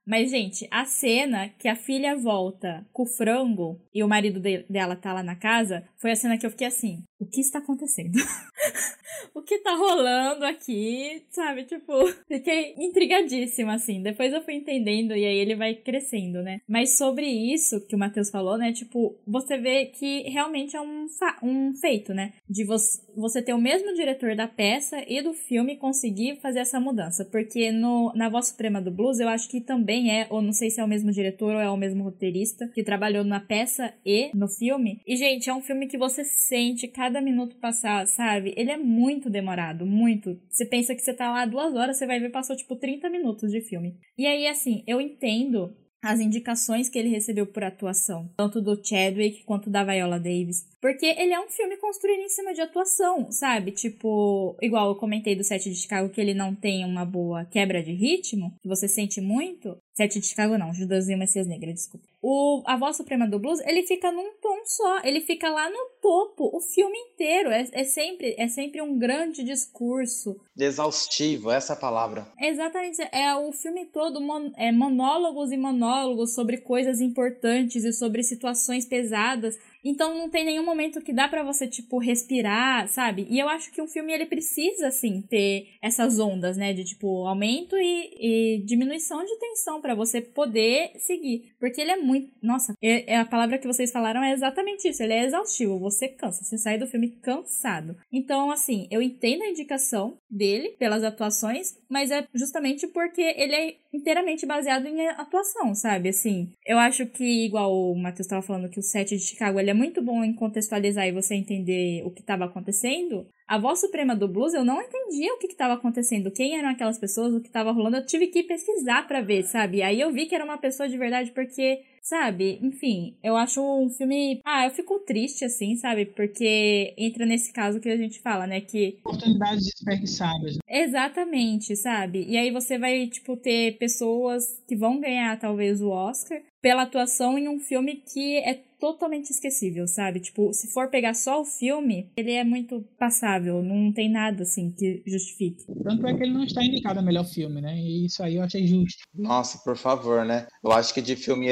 [0.05, 4.65] mas, gente, a cena que a filha volta com o frango e o marido de
[4.69, 7.59] dela tá lá na casa, foi a cena que eu fiquei assim: o que está
[7.59, 8.17] acontecendo?
[9.35, 11.23] o que tá rolando aqui?
[11.29, 11.65] Sabe?
[11.65, 11.93] Tipo,
[12.27, 14.01] fiquei intrigadíssima, assim.
[14.01, 16.61] Depois eu fui entendendo e aí ele vai crescendo, né?
[16.67, 18.73] Mas sobre isso que o Matheus falou, né?
[18.73, 21.05] Tipo, você vê que realmente é um,
[21.43, 22.33] um feito, né?
[22.49, 26.79] De você, você ter o mesmo diretor da peça e do filme conseguir fazer essa
[26.79, 27.23] mudança.
[27.23, 30.69] Porque no, na Voz Suprema do Blues, eu acho que também é, ou não sei
[30.69, 34.31] se é o mesmo diretor ou é o mesmo roteirista, que trabalhou na peça e
[34.33, 34.99] no filme.
[35.05, 38.53] E, gente, é um filme que você sente cada cada minuto passar, sabe?
[38.55, 40.39] Ele é muito demorado, muito.
[40.49, 43.51] Você pensa que você tá lá duas horas, você vai ver passou tipo 30 minutos
[43.51, 43.97] de filme.
[44.17, 49.43] E aí, assim, eu entendo as indicações que ele recebeu por atuação, tanto do Chadwick
[49.43, 50.65] quanto da Viola Davis.
[50.81, 53.71] Porque ele é um filme construído em cima de atuação, sabe?
[53.71, 57.83] Tipo, igual eu comentei do set de Chicago que ele não tem uma boa quebra
[57.83, 59.77] de ritmo, que você sente muito.
[59.93, 62.05] Sete de Chicago não, Judas e o Messias Negra, desculpa.
[62.21, 65.89] O, a voz suprema do blues, ele fica num tom só, ele fica lá no
[66.01, 70.39] topo, o filme inteiro, é, é sempre é sempre um grande discurso.
[70.57, 72.27] Exaustivo, essa é a palavra.
[72.39, 78.23] Exatamente, é o filme todo, mon, é monólogos e monólogos sobre coisas importantes e sobre
[78.23, 83.27] situações pesadas, então não tem nenhum momento que dá para você, tipo, respirar, sabe?
[83.29, 86.73] E eu acho que um filme, ele precisa, assim, ter essas ondas, né?
[86.73, 91.53] De, tipo, aumento e, e diminuição de tensão para você poder seguir.
[91.59, 92.31] Porque ele é muito...
[92.41, 95.01] Nossa, é, é, a palavra que vocês falaram é exatamente isso.
[95.01, 95.79] Ele é exaustivo.
[95.79, 96.43] Você cansa.
[96.43, 97.95] Você sai do filme cansado.
[98.11, 103.75] Então, assim, eu entendo a indicação dele pelas atuações, mas é justamente porque ele é
[103.93, 106.09] inteiramente baseado em atuação, sabe?
[106.09, 109.70] Assim, eu acho que, igual o Matheus estava falando, que o set de Chicago ele
[109.71, 113.25] é muito bom em contextualizar e você entender o que estava acontecendo.
[113.47, 116.99] A voz suprema do blues, eu não entendia o que estava acontecendo, quem eram aquelas
[116.99, 117.97] pessoas, o que estava rolando.
[117.97, 119.81] Eu tive que pesquisar para ver, sabe?
[119.81, 122.59] Aí eu vi que era uma pessoa de verdade porque sabe?
[122.61, 124.41] Enfim, eu acho um filme.
[124.45, 126.05] Ah, eu fico triste, assim, sabe?
[126.05, 128.61] Porque entra nesse caso que a gente fala, né?
[128.61, 128.97] Que.
[129.05, 130.57] Oportunidades desperdiçadas.
[130.67, 132.25] Exatamente, sabe?
[132.27, 137.37] E aí você vai, tipo, ter pessoas que vão ganhar, talvez, o Oscar pela atuação
[137.37, 140.19] em um filme que é totalmente esquecível, sabe?
[140.19, 144.71] Tipo, se for pegar só o filme, ele é muito passável, não tem nada assim
[144.71, 145.65] que justifique.
[145.83, 147.77] Tanto é que ele não está indicado a melhor filme, né?
[147.77, 149.03] E isso aí eu achei justo.
[149.13, 150.47] Nossa, por favor, né?
[150.63, 151.47] Eu acho que de filme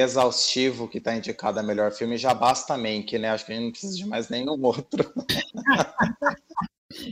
[0.90, 3.30] que está indicado a melhor filme já basta Mank, né?
[3.30, 5.14] Acho que a gente não precisa de mais nenhum outro.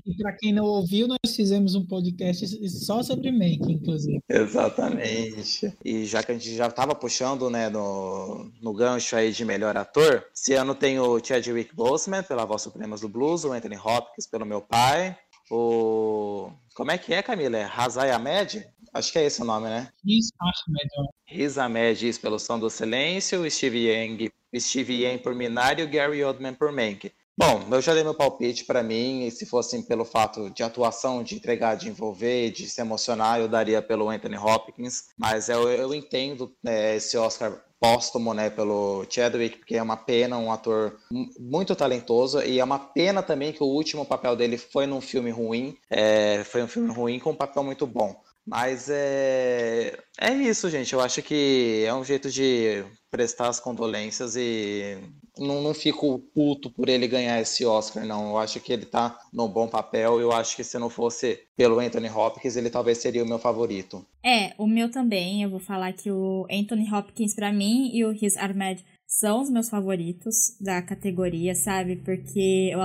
[0.06, 4.20] E para quem não ouviu, nós fizemos um podcast só sobre Mank, inclusive.
[4.28, 5.72] Exatamente.
[5.86, 9.78] E já que a gente já estava puxando, né, no, no gancho aí de melhor
[9.78, 14.26] ator, esse ano tem o Chadwick Boseman pela Voz Supremas do Blues, o Anthony Hopkins
[14.26, 15.16] pelo Meu Pai,
[15.50, 16.52] o...
[16.76, 17.58] Como é que é, Camila?
[17.58, 18.68] É Hazai Ahmed?
[18.98, 19.92] Acho que é esse o nome, né?
[20.04, 21.10] Riz Ahmed.
[21.28, 26.24] Riz Ahmed pelo Som do Silêncio, Steve Yang, Steve Yang por Minari e o Gary
[26.24, 27.12] Oldman por Mank.
[27.40, 31.22] Bom, eu já dei meu palpite para mim, e se fosse pelo fato de atuação,
[31.22, 35.94] de entregar, de envolver, de se emocionar, eu daria pelo Anthony Hopkins, mas eu, eu
[35.94, 40.98] entendo né, esse Oscar póstumo, né, pelo Chadwick, porque é uma pena, um ator
[41.40, 45.30] muito talentoso, e é uma pena também que o último papel dele foi num filme
[45.30, 48.20] ruim, é, foi um filme ruim com um papel muito bom.
[48.48, 50.94] Mas é, é isso, gente.
[50.94, 54.98] Eu acho que é um jeito de prestar as condolências e
[55.38, 58.30] não, não fico puto por ele ganhar esse Oscar, não.
[58.30, 60.20] Eu acho que ele tá no bom papel.
[60.22, 64.06] Eu acho que se não fosse pelo Anthony Hopkins, ele talvez seria o meu favorito.
[64.24, 65.44] É, o meu também.
[65.44, 69.50] Eu vou falar que o Anthony Hopkins, para mim, e o Riz Ahmed são os
[69.50, 71.96] meus favoritos da categoria, sabe?
[71.96, 72.80] Porque eu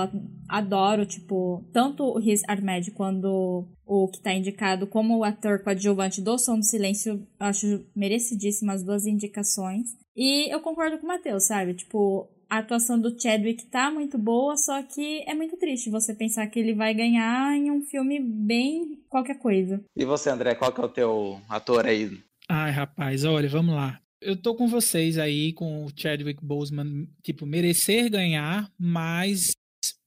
[0.48, 6.22] adoro, tipo, tanto o Riz Ahmed quando o que tá indicado como o ator coadjuvante
[6.22, 9.88] do Som do Silêncio, eu acho merecidíssimas as duas indicações.
[10.16, 11.74] E eu concordo com o Matheus, sabe?
[11.74, 16.46] Tipo, a atuação do Chadwick tá muito boa, só que é muito triste você pensar
[16.46, 19.82] que ele vai ganhar em um filme bem qualquer coisa.
[19.96, 22.10] E você, André, qual que é o teu ator aí?
[22.48, 27.44] Ai, rapaz, olha, vamos lá eu tô com vocês aí, com o Chadwick Boseman, tipo,
[27.46, 29.54] merecer ganhar, mas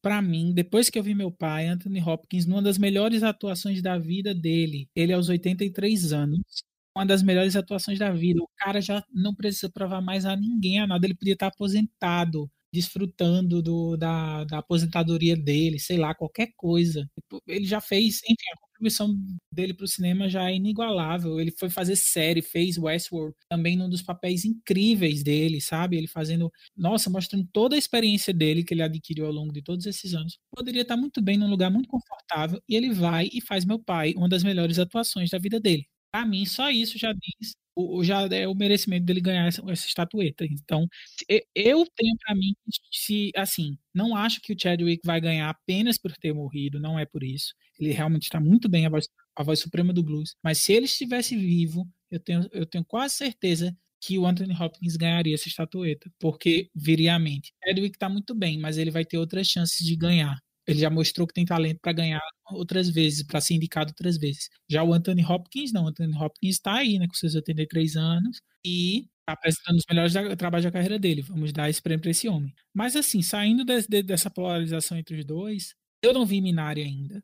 [0.02, 3.98] para mim, depois que eu vi meu pai, Anthony Hopkins, numa das melhores atuações da
[3.98, 6.42] vida dele, ele aos 83 anos,
[6.96, 8.42] uma das melhores atuações da vida.
[8.42, 12.50] O cara já não precisa provar mais a ninguém a nada, ele podia estar aposentado
[12.74, 17.10] desfrutando do, da, da aposentadoria dele, sei lá, qualquer coisa.
[17.16, 18.36] Tipo, ele já fez, enfim,
[18.76, 19.16] contribuição
[19.52, 21.40] dele para o cinema já é inigualável.
[21.40, 25.98] Ele foi fazer série, fez Westworld, também num dos papéis incríveis dele, sabe?
[25.98, 29.86] Ele fazendo, nossa, mostrando toda a experiência dele que ele adquiriu ao longo de todos
[29.86, 30.38] esses anos.
[30.56, 34.14] Poderia estar muito bem num lugar muito confortável e ele vai e faz meu pai
[34.16, 35.86] uma das melhores atuações da vida dele.
[36.12, 39.86] Para mim, só isso já diz o, já é o merecimento dele ganhar essa, essa
[39.86, 40.46] estatueta.
[40.46, 40.88] Então,
[41.54, 42.54] eu tenho para mim
[42.92, 47.06] se assim, não acho que o Chadwick vai ganhar apenas por ter morrido, não é
[47.06, 47.54] por isso.
[47.80, 50.86] Ele realmente está muito bem a voz, a voz suprema do blues, mas se ele
[50.86, 56.12] estivesse vivo, eu tenho, eu tenho quase certeza que o Anthony Hopkins ganharia essa estatueta,
[56.20, 57.52] porque viria à mente.
[57.64, 61.28] Chadwick está muito bem, mas ele vai ter outras chances de ganhar ele já mostrou
[61.28, 62.22] que tem talento para ganhar
[62.52, 64.50] outras vezes, para ser indicado outras vezes.
[64.70, 65.86] Já o Anthony Hopkins, não.
[65.86, 70.14] O Anthony Hopkins está aí, né, com seus 83 anos e está apresentando os melhores
[70.38, 71.22] trabalhos da carreira dele.
[71.22, 72.54] Vamos dar esse prêmio para esse homem.
[72.74, 77.24] Mas, assim, saindo de, de, dessa polarização entre os dois, eu não vi Minari ainda.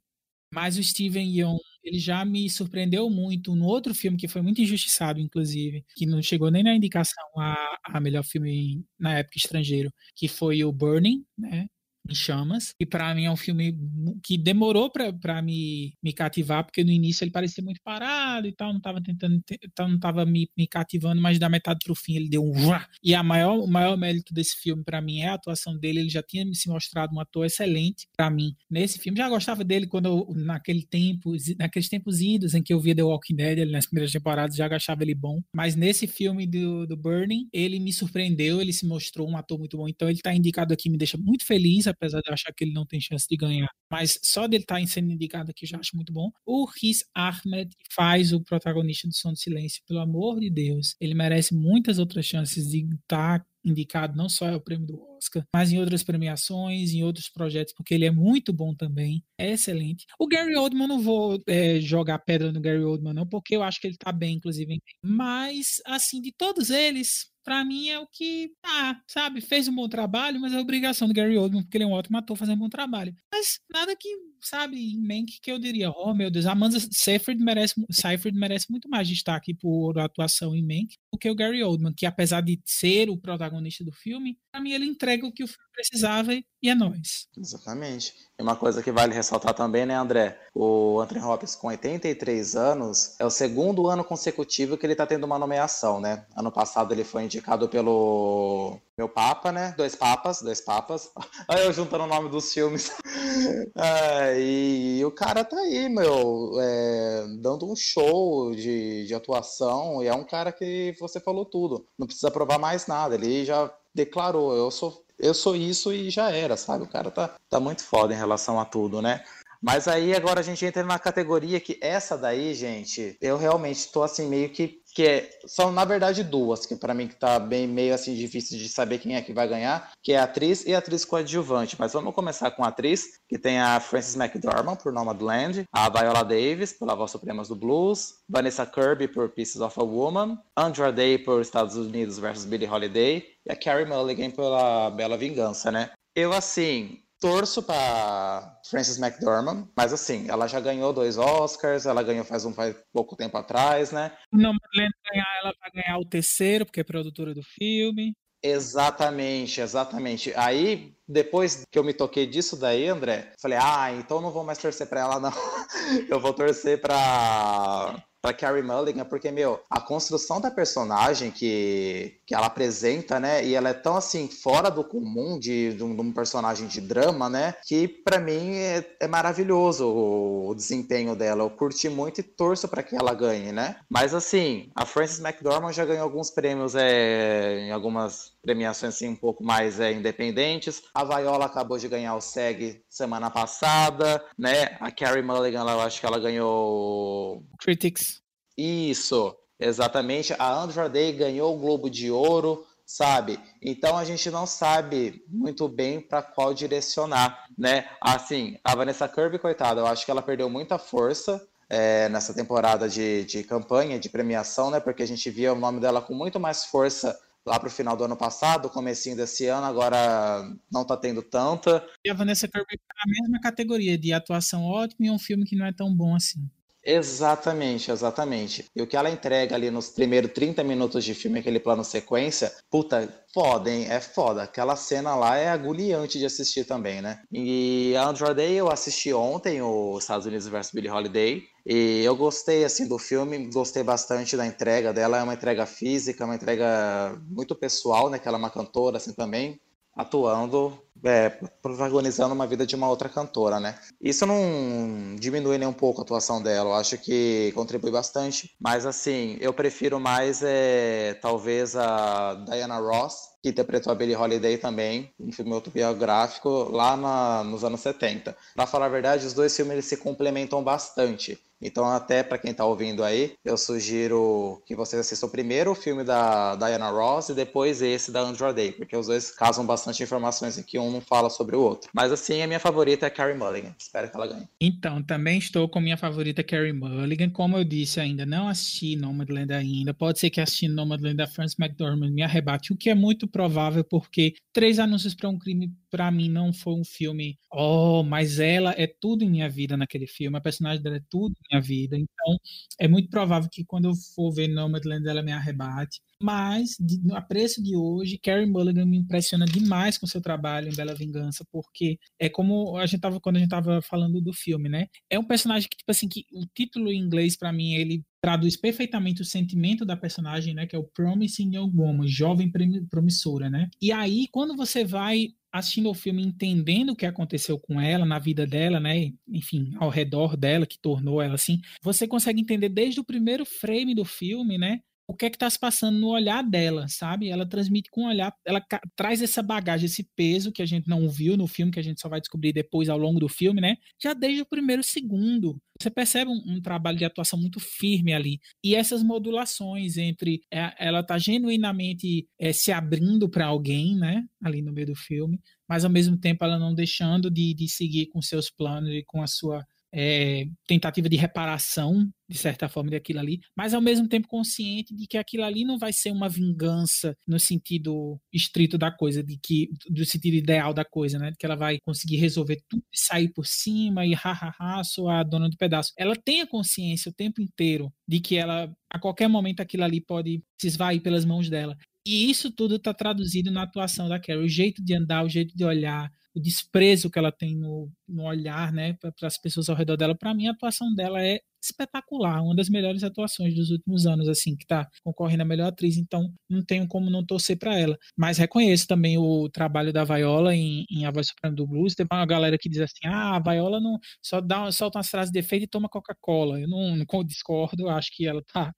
[0.53, 4.61] Mas o Steven Yeun, ele já me surpreendeu muito no outro filme que foi muito
[4.61, 9.91] injustiçado, inclusive, que não chegou nem na indicação a, a melhor filme na época estrangeiro,
[10.15, 11.67] que foi o Burning, né?
[12.09, 13.77] Em Chamas, e para mim é um filme
[14.23, 18.73] que demorou para me, me cativar, porque no início ele parecia muito parado e tal,
[18.73, 19.41] não tava tentando,
[19.79, 22.71] não tava me, me cativando, mas da metade pro fim ele deu um
[23.03, 26.09] e a maior, o maior mérito desse filme para mim é a atuação dele, ele
[26.09, 30.05] já tinha se mostrado um ator excelente para mim nesse filme, já gostava dele quando
[30.05, 33.85] eu, naquele tempo, naqueles tempos idos em que eu via The Walking Dead, ele nas
[33.85, 38.61] primeiras temporadas já achava ele bom, mas nesse filme do, do Burning, ele me surpreendeu,
[38.61, 41.45] ele se mostrou um ator muito bom, então ele tá indicado aqui, me deixa muito
[41.45, 43.69] feliz, apesar de eu achar que ele não tem chance de ganhar.
[43.91, 46.31] Mas só dele estar tá sendo indicado aqui já acho muito bom.
[46.45, 50.95] O Riz Ahmed faz o protagonista do Som do Silêncio, pelo amor de Deus.
[50.99, 55.01] Ele merece muitas outras chances de estar tá indicado não só é o prêmio do
[55.17, 59.51] Oscar, mas em outras premiações, em outros projetos, porque ele é muito bom também, é
[59.51, 60.05] excelente.
[60.19, 63.79] O Gary Oldman, não vou é, jogar pedra no Gary Oldman, não, porque eu acho
[63.79, 64.79] que ele tá bem, inclusive.
[65.03, 69.87] Mas, assim, de todos eles, para mim é o que, ah, sabe, fez um bom
[69.89, 72.61] trabalho, mas é obrigação do Gary Oldman, porque ele é um ótimo ator fazendo um
[72.61, 73.15] bom trabalho.
[73.33, 74.09] Mas nada que,
[74.41, 78.69] sabe, em Mank que eu diria, oh meu Deus, a Amanda Seyfried merece, Seyfried merece
[78.69, 82.59] muito mais destaque por atuação em Mank do que o Gary Oldman, que apesar de
[82.65, 86.45] ser o protagonista do filme, para mim ele entrega o que o filme precisava e
[86.69, 87.27] é nós.
[87.37, 88.13] Exatamente.
[88.37, 90.39] E uma coisa que vale ressaltar também, né, André?
[90.53, 95.23] O Anthony Hopkins, com 83 anos, é o segundo ano consecutivo que ele está tendo
[95.23, 96.25] uma nomeação, né?
[96.35, 99.73] Ano passado ele foi indicado pelo meu Papa, né?
[99.77, 101.11] Dois Papas, dois Papas.
[101.47, 102.91] Aí eu juntando o nome dos filmes.
[103.75, 110.03] é, e o cara tá aí, meu, é, dando um show de, de atuação.
[110.03, 111.85] E é um cara que você falou tudo.
[111.97, 113.15] Não precisa provar mais nada.
[113.15, 116.83] Ele já declarou, eu sou eu sou isso e já era, sabe?
[116.83, 119.23] O cara tá, tá muito foda em relação a tudo, né?
[119.61, 124.01] Mas aí agora a gente entra na categoria que essa daí, gente, eu realmente tô
[124.01, 127.67] assim meio que que é, são na verdade duas, que para mim que tá bem
[127.67, 131.05] meio assim difícil de saber quem é que vai ganhar, que é atriz e atriz
[131.05, 131.75] coadjuvante.
[131.79, 136.73] Mas vamos começar com atriz, que tem a Frances McDormand por Nomadland, a Viola Davis
[136.73, 141.41] pela Voz Supremas do Blues, Vanessa Kirby por Pieces of a Woman, Andra Day por
[141.41, 145.91] Estados Unidos versus Billie Holiday e a Carrie Mulligan pela Bela Vingança, né?
[146.15, 152.25] Eu assim, torço para Frances McDormand, mas assim, ela já ganhou dois Oscars, ela ganhou
[152.25, 154.11] faz um faz pouco tempo atrás, né?
[154.33, 158.13] Não, Madeleine ganhar, ela vai ganhar o terceiro, porque é produtora do filme.
[158.43, 160.33] Exatamente, exatamente.
[160.35, 164.57] Aí, depois que eu me toquei disso daí, André, falei, ah, então não vou mais
[164.57, 165.31] torcer para ela, não.
[166.09, 172.35] eu vou torcer para para Carrie Mulligan, porque, meu, a construção da personagem que, que
[172.35, 176.01] ela apresenta, né, e ela é tão, assim, fora do comum de, de, um, de
[176.01, 181.43] um personagem de drama, né, que para mim é, é maravilhoso o, o, desempenho dela.
[181.43, 183.77] Eu curti muito e torço para que ela ganhe, né.
[183.89, 189.15] Mas, assim, a Frances McDormand já ganhou alguns prêmios é, em algumas premiações, assim, um
[189.15, 190.83] pouco mais é, independentes.
[190.93, 195.99] A Viola acabou de ganhar o SEG semana passada, né, a Carrie Mulligan, eu acho
[195.99, 197.43] que ela ganhou...
[197.59, 198.21] Critics
[198.57, 200.33] isso, exatamente.
[200.37, 203.39] A Andra Day ganhou o Globo de Ouro, sabe?
[203.61, 207.89] Então a gente não sabe muito bem para qual direcionar, né?
[207.99, 212.89] Assim, a Vanessa Kirby, coitada, eu acho que ela perdeu muita força é, nessa temporada
[212.89, 214.79] de, de campanha, de premiação, né?
[214.79, 217.97] Porque a gente via o nome dela com muito mais força lá para o final
[217.97, 221.85] do ano passado, comecinho desse ano, agora não está tendo tanta.
[222.05, 225.55] E a Vanessa Kirby tá na mesma categoria de atuação ótima e um filme que
[225.55, 226.49] não é tão bom assim.
[226.83, 228.65] Exatamente, exatamente.
[228.75, 232.51] E o que ela entrega ali nos primeiros 30 minutos de filme, aquele plano sequência,
[232.71, 233.85] puta, foda, hein?
[233.87, 234.41] É foda.
[234.43, 237.21] Aquela cena lá é agoniante de assistir também, né?
[237.31, 242.15] E a Andra Day eu assisti ontem, o Estados Unidos vs Billie Holiday, e eu
[242.15, 247.15] gostei, assim, do filme, gostei bastante da entrega dela, é uma entrega física, uma entrega
[247.29, 248.17] muito pessoal, né?
[248.17, 249.59] Que ela é uma cantora, assim, também,
[249.95, 251.29] atuando é,
[251.61, 253.75] protagonizando uma vida de uma outra cantora, né?
[253.99, 258.85] Isso não diminui nem um pouco a atuação dela, eu acho que contribui bastante, mas
[258.85, 265.11] assim, eu prefiro mais é, talvez a Diana Ross, que interpretou a Billie Holiday também,
[265.19, 268.35] um filme autobiográfico lá na, nos anos 70.
[268.55, 271.39] Para falar a verdade, os dois filmes eles se complementam bastante.
[271.61, 276.03] Então, até para quem está ouvindo aí, eu sugiro que vocês assistam primeiro o filme
[276.03, 280.57] da Diana Ross e depois esse da Andra Day, porque os dois casam bastante informações
[280.57, 281.89] em que um não fala sobre o outro.
[281.93, 283.75] Mas assim, a minha favorita é Carrie Mulligan.
[283.77, 284.47] Espero que ela ganhe.
[284.59, 287.29] Então, também estou com minha favorita Carrie Mulligan.
[287.29, 289.93] Como eu disse, ainda não assisti Nomadland ainda.
[289.93, 293.83] Pode ser que assistindo Nomadland da Frances McDormand me arrebate, o que é muito provável
[293.83, 298.73] porque Três Anúncios para um Crime para mim não foi um filme, oh, mas ela
[298.77, 301.97] é tudo em minha vida naquele filme, a personagem dela é tudo minha vida.
[301.97, 302.37] Então,
[302.79, 306.01] é muito provável que quando eu for ver Nomadland ela me arrebate.
[306.21, 310.75] Mas, de, no apreço de hoje, Carrie Mulligan me impressiona demais com seu trabalho em
[310.75, 314.69] Bela Vingança, porque é como a gente tava, quando a gente estava falando do filme,
[314.69, 314.87] né?
[315.09, 318.55] É um personagem que, tipo assim, que o título em inglês, para mim, ele traduz
[318.55, 320.67] perfeitamente o sentimento da personagem, né?
[320.67, 322.51] Que é o Promising Young Woman, jovem
[322.87, 323.67] promissora, né?
[323.81, 328.19] E aí, quando você vai assistindo o filme, entendendo o que aconteceu com ela, na
[328.19, 329.11] vida dela, né?
[329.27, 333.93] Enfim, ao redor dela, que tornou ela assim, você consegue entender desde o primeiro frame
[333.93, 334.79] do filme, né?
[335.11, 337.27] O que é que está se passando no olhar dela, sabe?
[337.27, 338.65] Ela transmite com o olhar, ela
[338.95, 341.99] traz essa bagagem, esse peso que a gente não viu no filme, que a gente
[341.99, 343.75] só vai descobrir depois ao longo do filme, né?
[344.01, 345.61] Já desde o primeiro segundo.
[345.77, 348.39] Você percebe um, um trabalho de atuação muito firme ali.
[348.63, 354.23] E essas modulações entre é, ela tá genuinamente é, se abrindo para alguém, né?
[354.41, 358.05] Ali no meio do filme, mas ao mesmo tempo ela não deixando de, de seguir
[358.07, 359.61] com seus planos e com a sua
[359.93, 365.05] é, tentativa de reparação, de certa forma, daquilo ali, mas ao mesmo tempo consciente de
[365.05, 369.69] que aquilo ali não vai ser uma vingança no sentido estrito da coisa, de que
[369.89, 371.31] do sentido ideal da coisa, né?
[371.31, 375.23] De que ela vai conseguir resolver tudo e sair por cima e ha, sou a
[375.23, 375.91] dona do pedaço.
[375.97, 379.99] Ela tem a consciência o tempo inteiro de que ela, a qualquer momento, aquilo ali
[379.99, 381.75] pode se esvair pelas mãos dela.
[382.05, 384.43] E isso tudo está traduzido na atuação da Carrie.
[384.43, 388.23] O jeito de andar, o jeito de olhar, o desprezo que ela tem no, no
[388.23, 390.15] olhar, né, para as pessoas ao redor dela.
[390.15, 394.55] Para mim, a atuação dela é espetacular, uma das melhores atuações dos últimos anos, assim,
[394.55, 397.97] que está concorrendo a melhor atriz, então não tenho como não torcer para ela.
[398.17, 401.93] Mas reconheço também o trabalho da Viola em, em A Voz Suprema do Blues.
[401.93, 405.31] Teve uma galera que diz assim: ah, a Viola não só dá, solta umas frases
[405.31, 406.59] de efeito e toma Coca-Cola.
[406.59, 408.73] Eu não, não discordo, acho que ela está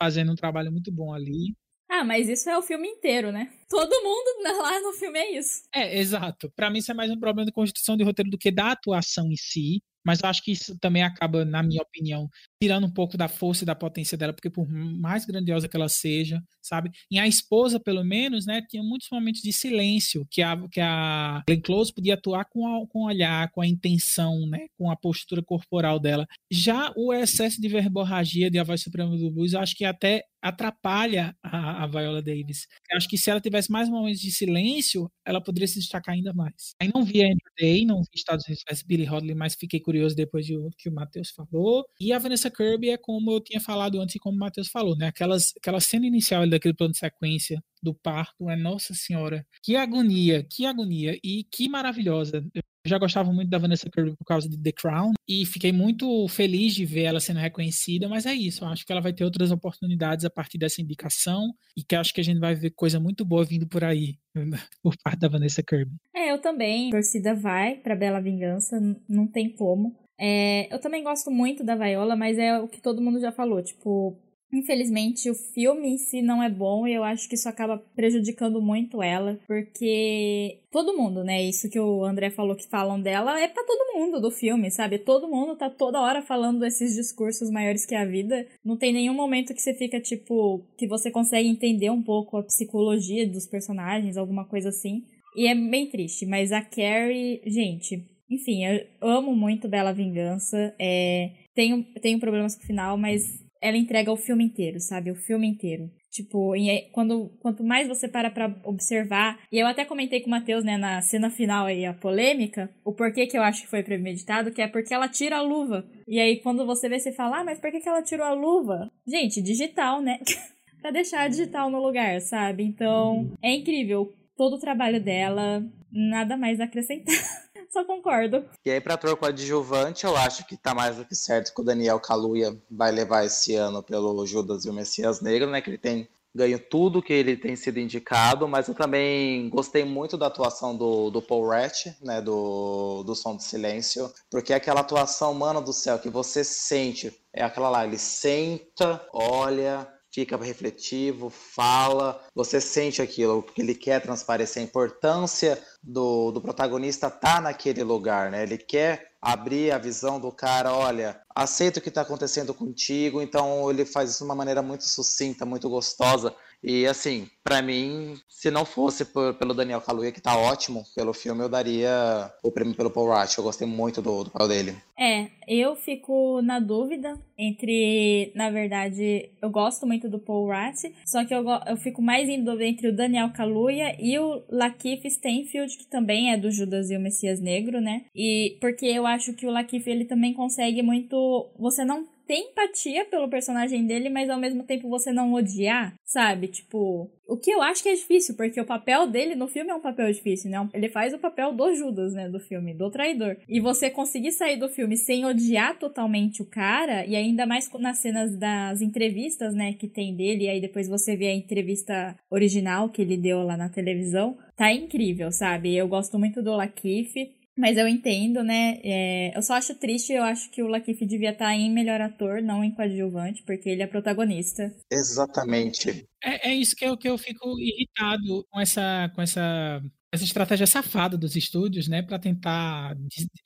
[0.00, 1.54] fazendo um trabalho muito bom ali.
[1.98, 3.50] Ah, mas isso é o filme inteiro, né?
[3.68, 5.62] Todo mundo lá no filme é isso.
[5.74, 6.48] É, exato.
[6.54, 9.26] Para mim isso é mais um problema de construção de roteiro do que da atuação
[9.32, 9.82] em si.
[10.06, 12.30] Mas eu acho que isso também acaba, na minha opinião,
[12.62, 15.88] tirando um pouco da força e da potência dela, porque por mais grandiosa que ela
[15.88, 16.90] seja, sabe?
[17.10, 21.42] E a esposa, pelo menos, né, tinha muitos momentos de silêncio, que a, que a
[21.46, 24.96] Glenn Close podia atuar com, a, com o olhar, com a intenção, né, com a
[24.96, 26.26] postura corporal dela.
[26.50, 30.24] Já o excesso de verborragia de A Voz Suprema do Blues, eu acho que até
[30.40, 32.66] atrapalha a, a, Viola Davis.
[32.90, 36.32] Eu acho que se ela tivesse mais momentos de silêncio, ela poderia se destacar ainda
[36.32, 36.74] mais.
[36.80, 40.14] Aí não vi Andrew Day, não vi Estados Unidos vs Billy Hodley, mas fiquei curioso
[40.14, 41.84] depois de o que o Matheus falou.
[42.00, 44.96] E a Vanessa Kirby é como eu tinha falado antes e como o Matheus falou,
[44.96, 45.08] né?
[45.08, 50.42] Aquelas, aquela cena inicial daquele plano de sequência do parto é, nossa senhora, que agonia,
[50.42, 52.44] que agonia e que maravilhosa.
[52.54, 56.26] Eu já gostava muito da Vanessa Kirby por causa de The Crown e fiquei muito
[56.28, 59.24] feliz de ver ela sendo reconhecida, mas é isso, eu acho que ela vai ter
[59.24, 62.98] outras oportunidades a partir dessa indicação e que acho que a gente vai ver coisa
[62.98, 64.16] muito boa vindo por aí
[64.82, 65.92] por parte da Vanessa Kirby.
[66.14, 66.88] É, eu também.
[66.88, 69.96] A torcida vai para Bela Vingança, não tem como.
[70.20, 73.62] É, eu também gosto muito da Viola, mas é o que todo mundo já falou,
[73.62, 74.18] tipo,
[74.52, 78.62] Infelizmente, o filme em si não é bom e eu acho que isso acaba prejudicando
[78.62, 81.42] muito ela, porque todo mundo, né?
[81.42, 84.98] Isso que o André falou que falam dela é para todo mundo do filme, sabe?
[84.98, 88.46] Todo mundo tá toda hora falando desses discursos maiores que a vida.
[88.64, 92.42] Não tem nenhum momento que você fica tipo que você consegue entender um pouco a
[92.42, 95.04] psicologia dos personagens, alguma coisa assim.
[95.36, 100.74] E é bem triste, mas a Carrie, gente, enfim, eu amo muito Bela Vingança.
[100.78, 105.10] É, tenho, tenho problemas com o final, mas ela entrega o filme inteiro, sabe?
[105.10, 105.90] O filme inteiro.
[106.10, 106.52] Tipo,
[106.92, 110.76] quando, quanto mais você para pra observar, e eu até comentei com o Matheus, né,
[110.76, 114.62] na cena final aí, a polêmica, o porquê que eu acho que foi premeditado, que
[114.62, 115.86] é porque ela tira a luva.
[116.06, 118.32] E aí, quando você vê, você fala, ah, mas por que, que ela tirou a
[118.32, 118.90] luva?
[119.06, 120.18] Gente, digital, né?
[120.80, 122.64] pra deixar a digital no lugar, sabe?
[122.64, 124.12] Então, é incrível.
[124.36, 127.14] Todo o trabalho dela, nada mais acrescentar.
[127.70, 128.44] Só concordo.
[128.64, 131.64] E aí, pra ator coadjuvante, eu acho que tá mais do que certo que o
[131.64, 135.60] Daniel Kaluuya vai levar esse ano pelo Judas e o Messias Negro, né?
[135.60, 140.16] Que ele tem ganho tudo que ele tem sido indicado, mas eu também gostei muito
[140.16, 144.80] da atuação do, do Paul Ratch, né, do, do Som do Silêncio, porque é aquela
[144.80, 151.30] atuação, mano do céu, que você sente, é aquela lá, ele senta, olha, fica refletivo,
[151.30, 157.82] fala, você sente aquilo, porque ele quer transparecer a importância do, do protagonista tá naquele
[157.82, 158.42] lugar, né?
[158.42, 163.70] Ele quer abrir a visão do cara, olha, aceita o que está acontecendo contigo, então
[163.70, 168.50] ele faz isso de uma maneira muito sucinta, muito gostosa, e assim, para mim, se
[168.50, 172.74] não fosse por, pelo Daniel Kaluuya, que tá ótimo pelo filme, eu daria o prêmio
[172.74, 173.32] pelo Paul Rudd.
[173.36, 174.76] Eu gostei muito do, do papel dele.
[174.98, 181.24] É, eu fico na dúvida entre, na verdade, eu gosto muito do Paul Rudd, só
[181.24, 185.76] que eu, eu fico mais em dúvida entre o Daniel Kaluuya e o Lakeith Stanfield,
[185.78, 188.04] que também é do Judas e o Messias Negro, né?
[188.14, 193.06] E porque eu acho que o Lakeith ele também consegue muito, você não ter empatia
[193.06, 196.46] pelo personagem dele, mas ao mesmo tempo você não odiar, sabe?
[196.48, 199.74] Tipo, o que eu acho que é difícil, porque o papel dele no filme é
[199.74, 200.68] um papel difícil, né?
[200.74, 203.38] Ele faz o papel do Judas, né, do filme, do traidor.
[203.48, 207.98] E você conseguir sair do filme sem odiar totalmente o cara, e ainda mais nas
[207.98, 212.90] cenas das entrevistas, né, que tem dele, e aí depois você vê a entrevista original
[212.90, 215.74] que ele deu lá na televisão, tá incrível, sabe?
[215.74, 218.78] Eu gosto muito do Lakif, mas eu entendo, né?
[218.84, 222.00] É, eu só acho triste, eu acho que o Lakif devia estar tá em melhor
[222.00, 224.72] ator, não em coadjuvante, porque ele é protagonista.
[224.90, 226.06] Exatamente.
[226.22, 229.82] É, é isso que eu, que eu fico irritado com essa, com essa
[230.12, 232.96] essa estratégia safada dos estúdios, né, para tentar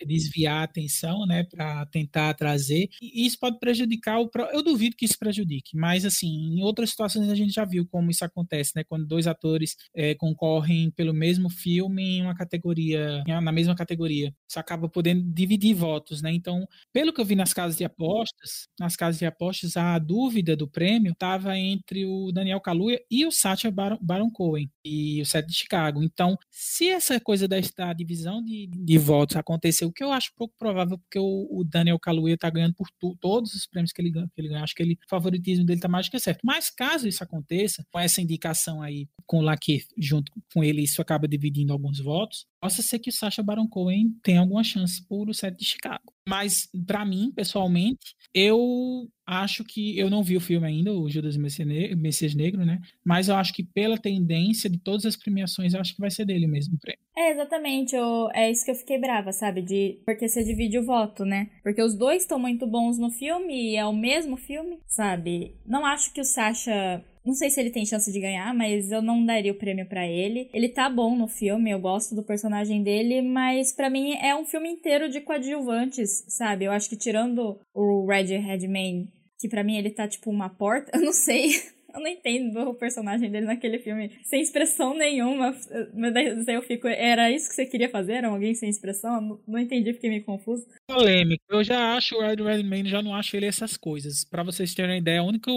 [0.07, 5.05] desviar a atenção, né, para tentar trazer, e isso pode prejudicar o eu duvido que
[5.05, 8.85] isso prejudique, mas assim, em outras situações a gente já viu como isso acontece, né,
[8.85, 14.59] quando dois atores é, concorrem pelo mesmo filme em uma categoria, na mesma categoria, isso
[14.59, 16.33] acaba podendo dividir votos, né?
[16.33, 20.57] Então, pelo que eu vi nas casas de apostas, nas casas de apostas a dúvida
[20.57, 25.27] do prêmio estava entre o Daniel Kaluuya e o Sacha Baron, Baron Cohen e o
[25.27, 26.03] set de Chicago.
[26.03, 27.57] Então, se essa coisa da,
[27.95, 31.99] divisão de, de votos acontecer, o que eu acho pouco provável, porque o, o Daniel
[31.99, 34.83] Kaluuya está ganhando por tu, todos os prêmios que ele, que ele ganha, acho que
[34.83, 36.41] ele, o favoritismo dele está mais que certo.
[36.45, 41.01] Mas caso isso aconteça, com essa indicação aí, com o Laque junto com ele, isso
[41.01, 45.31] acaba dividindo alguns votos, possa ser que o Sacha Baron Cohen tenha alguma chance por
[45.31, 46.12] o set de Chicago.
[46.27, 49.99] Mas, para mim, pessoalmente, eu acho que.
[49.99, 52.81] Eu não vi o filme ainda, o Judas Messias Negro, né?
[53.05, 56.25] Mas eu acho que pela tendência de todas as premiações, eu acho que vai ser
[56.25, 57.01] dele mesmo o prêmio.
[57.17, 57.95] É, exatamente.
[57.95, 59.63] Eu, é isso que eu fiquei brava, sabe?
[59.63, 61.51] De, porque você divide o voto, né?
[61.63, 65.55] Porque os dois estão muito bons no filme e é o mesmo filme, sabe?
[65.67, 69.01] Não acho que o Sasha não sei se ele tem chance de ganhar, mas eu
[69.01, 70.49] não daria o prêmio para ele.
[70.53, 74.45] Ele tá bom no filme, eu gosto do personagem dele, mas para mim é um
[74.45, 76.65] filme inteiro de coadjuvantes, sabe?
[76.65, 79.09] Eu acho que tirando o Red Redman,
[79.39, 81.51] que para mim ele tá tipo uma porta, eu não sei.
[81.95, 85.55] Eu não entendo o personagem dele naquele filme sem expressão nenhuma.
[85.95, 88.15] Mas daí eu fico, era isso que você queria fazer?
[88.15, 89.21] Era alguém sem expressão?
[89.21, 90.67] Não, não entendi, fiquei meio confuso.
[90.87, 91.43] Polêmico.
[91.49, 94.25] Eu já acho o Ed Redmayne, já não acho ele essas coisas.
[94.25, 95.51] Para vocês terem uma ideia, o único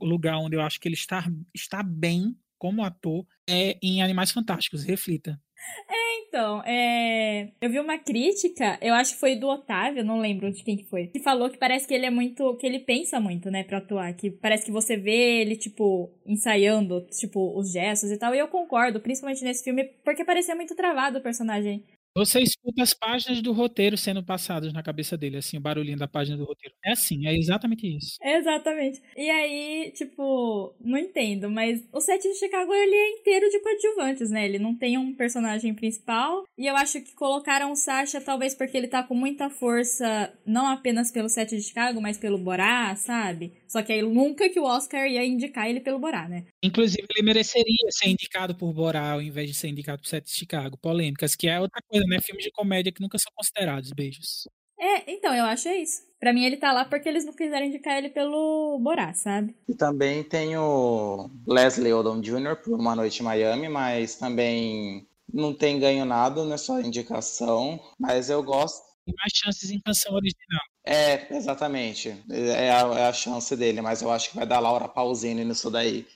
[0.00, 4.84] lugar onde eu acho que ele está, está bem como ator é em Animais Fantásticos.
[4.84, 5.40] Reflita.
[5.88, 7.52] É, então, é...
[7.60, 10.84] eu vi uma crítica, eu acho que foi do Otávio, não lembro de quem que
[10.84, 13.78] foi, que falou que parece que ele é muito, que ele pensa muito, né, pra
[13.78, 18.38] atuar, que parece que você vê ele, tipo, ensaiando, tipo, os gestos e tal, e
[18.38, 21.84] eu concordo, principalmente nesse filme, porque parecia muito travado o personagem.
[22.16, 26.08] Você escuta as páginas do roteiro sendo passadas na cabeça dele, assim, o barulhinho da
[26.08, 26.74] página do roteiro.
[26.84, 28.16] É assim, é exatamente isso.
[28.22, 29.00] Exatamente.
[29.16, 34.30] E aí, tipo, não entendo, mas o set de Chicago ele é inteiro de coadjuvantes,
[34.30, 34.44] né?
[34.44, 36.44] Ele não tem um personagem principal.
[36.58, 40.66] E eu acho que colocaram o Sasha talvez porque ele tá com muita força, não
[40.66, 43.52] apenas pelo set de Chicago, mas pelo Borá, sabe?
[43.68, 46.44] Só que aí nunca que o Oscar ia indicar ele pelo Borá, né?
[46.62, 50.32] Inclusive, ele mereceria ser indicado por Borá ao invés de ser indicado por set de
[50.32, 50.76] Chicago.
[50.76, 52.18] Polêmicas, que é outra coisa, né?
[52.20, 53.90] Filmes de comédia que nunca são considerados.
[53.92, 54.48] Beijos.
[54.78, 56.02] É, então, eu acho isso.
[56.18, 59.54] Pra mim, ele tá lá porque eles não quiseram indicar ele pelo Borá, sabe?
[59.68, 62.56] E também tem o Leslie Odom Jr.
[62.62, 67.78] por Uma Noite em Miami, mas também não tem ganho nada, não é só indicação.
[67.98, 68.82] Mas eu gosto.
[69.04, 70.60] Tem mais chances em canção original.
[70.84, 72.14] É, exatamente.
[72.30, 75.70] É a, é a, chance dele, mas eu acho que vai dar Laura Pausini nisso
[75.70, 76.06] daí.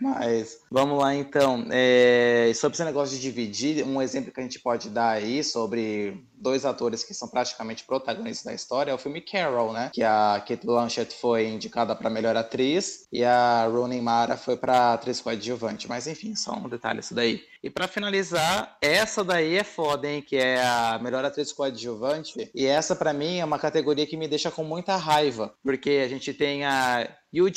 [0.00, 1.66] Mas vamos lá então.
[1.70, 6.22] É, sobre esse negócio de dividir, um exemplo que a gente pode dar aí sobre
[6.40, 9.90] dois atores que são praticamente protagonistas da história é o filme Carol, né?
[9.92, 14.94] Que a Kate Blanchett foi indicada para melhor atriz e a Rooney Mara foi para
[14.94, 15.88] atriz coadjuvante.
[15.88, 17.42] Mas enfim, só um detalhe isso daí.
[17.62, 20.22] E para finalizar, essa daí é foda, hein?
[20.22, 22.50] Que é a melhor atriz coadjuvante.
[22.54, 26.08] E essa para mim é uma categoria que me deixa com muita raiva, porque a
[26.08, 27.50] gente tem a Yoo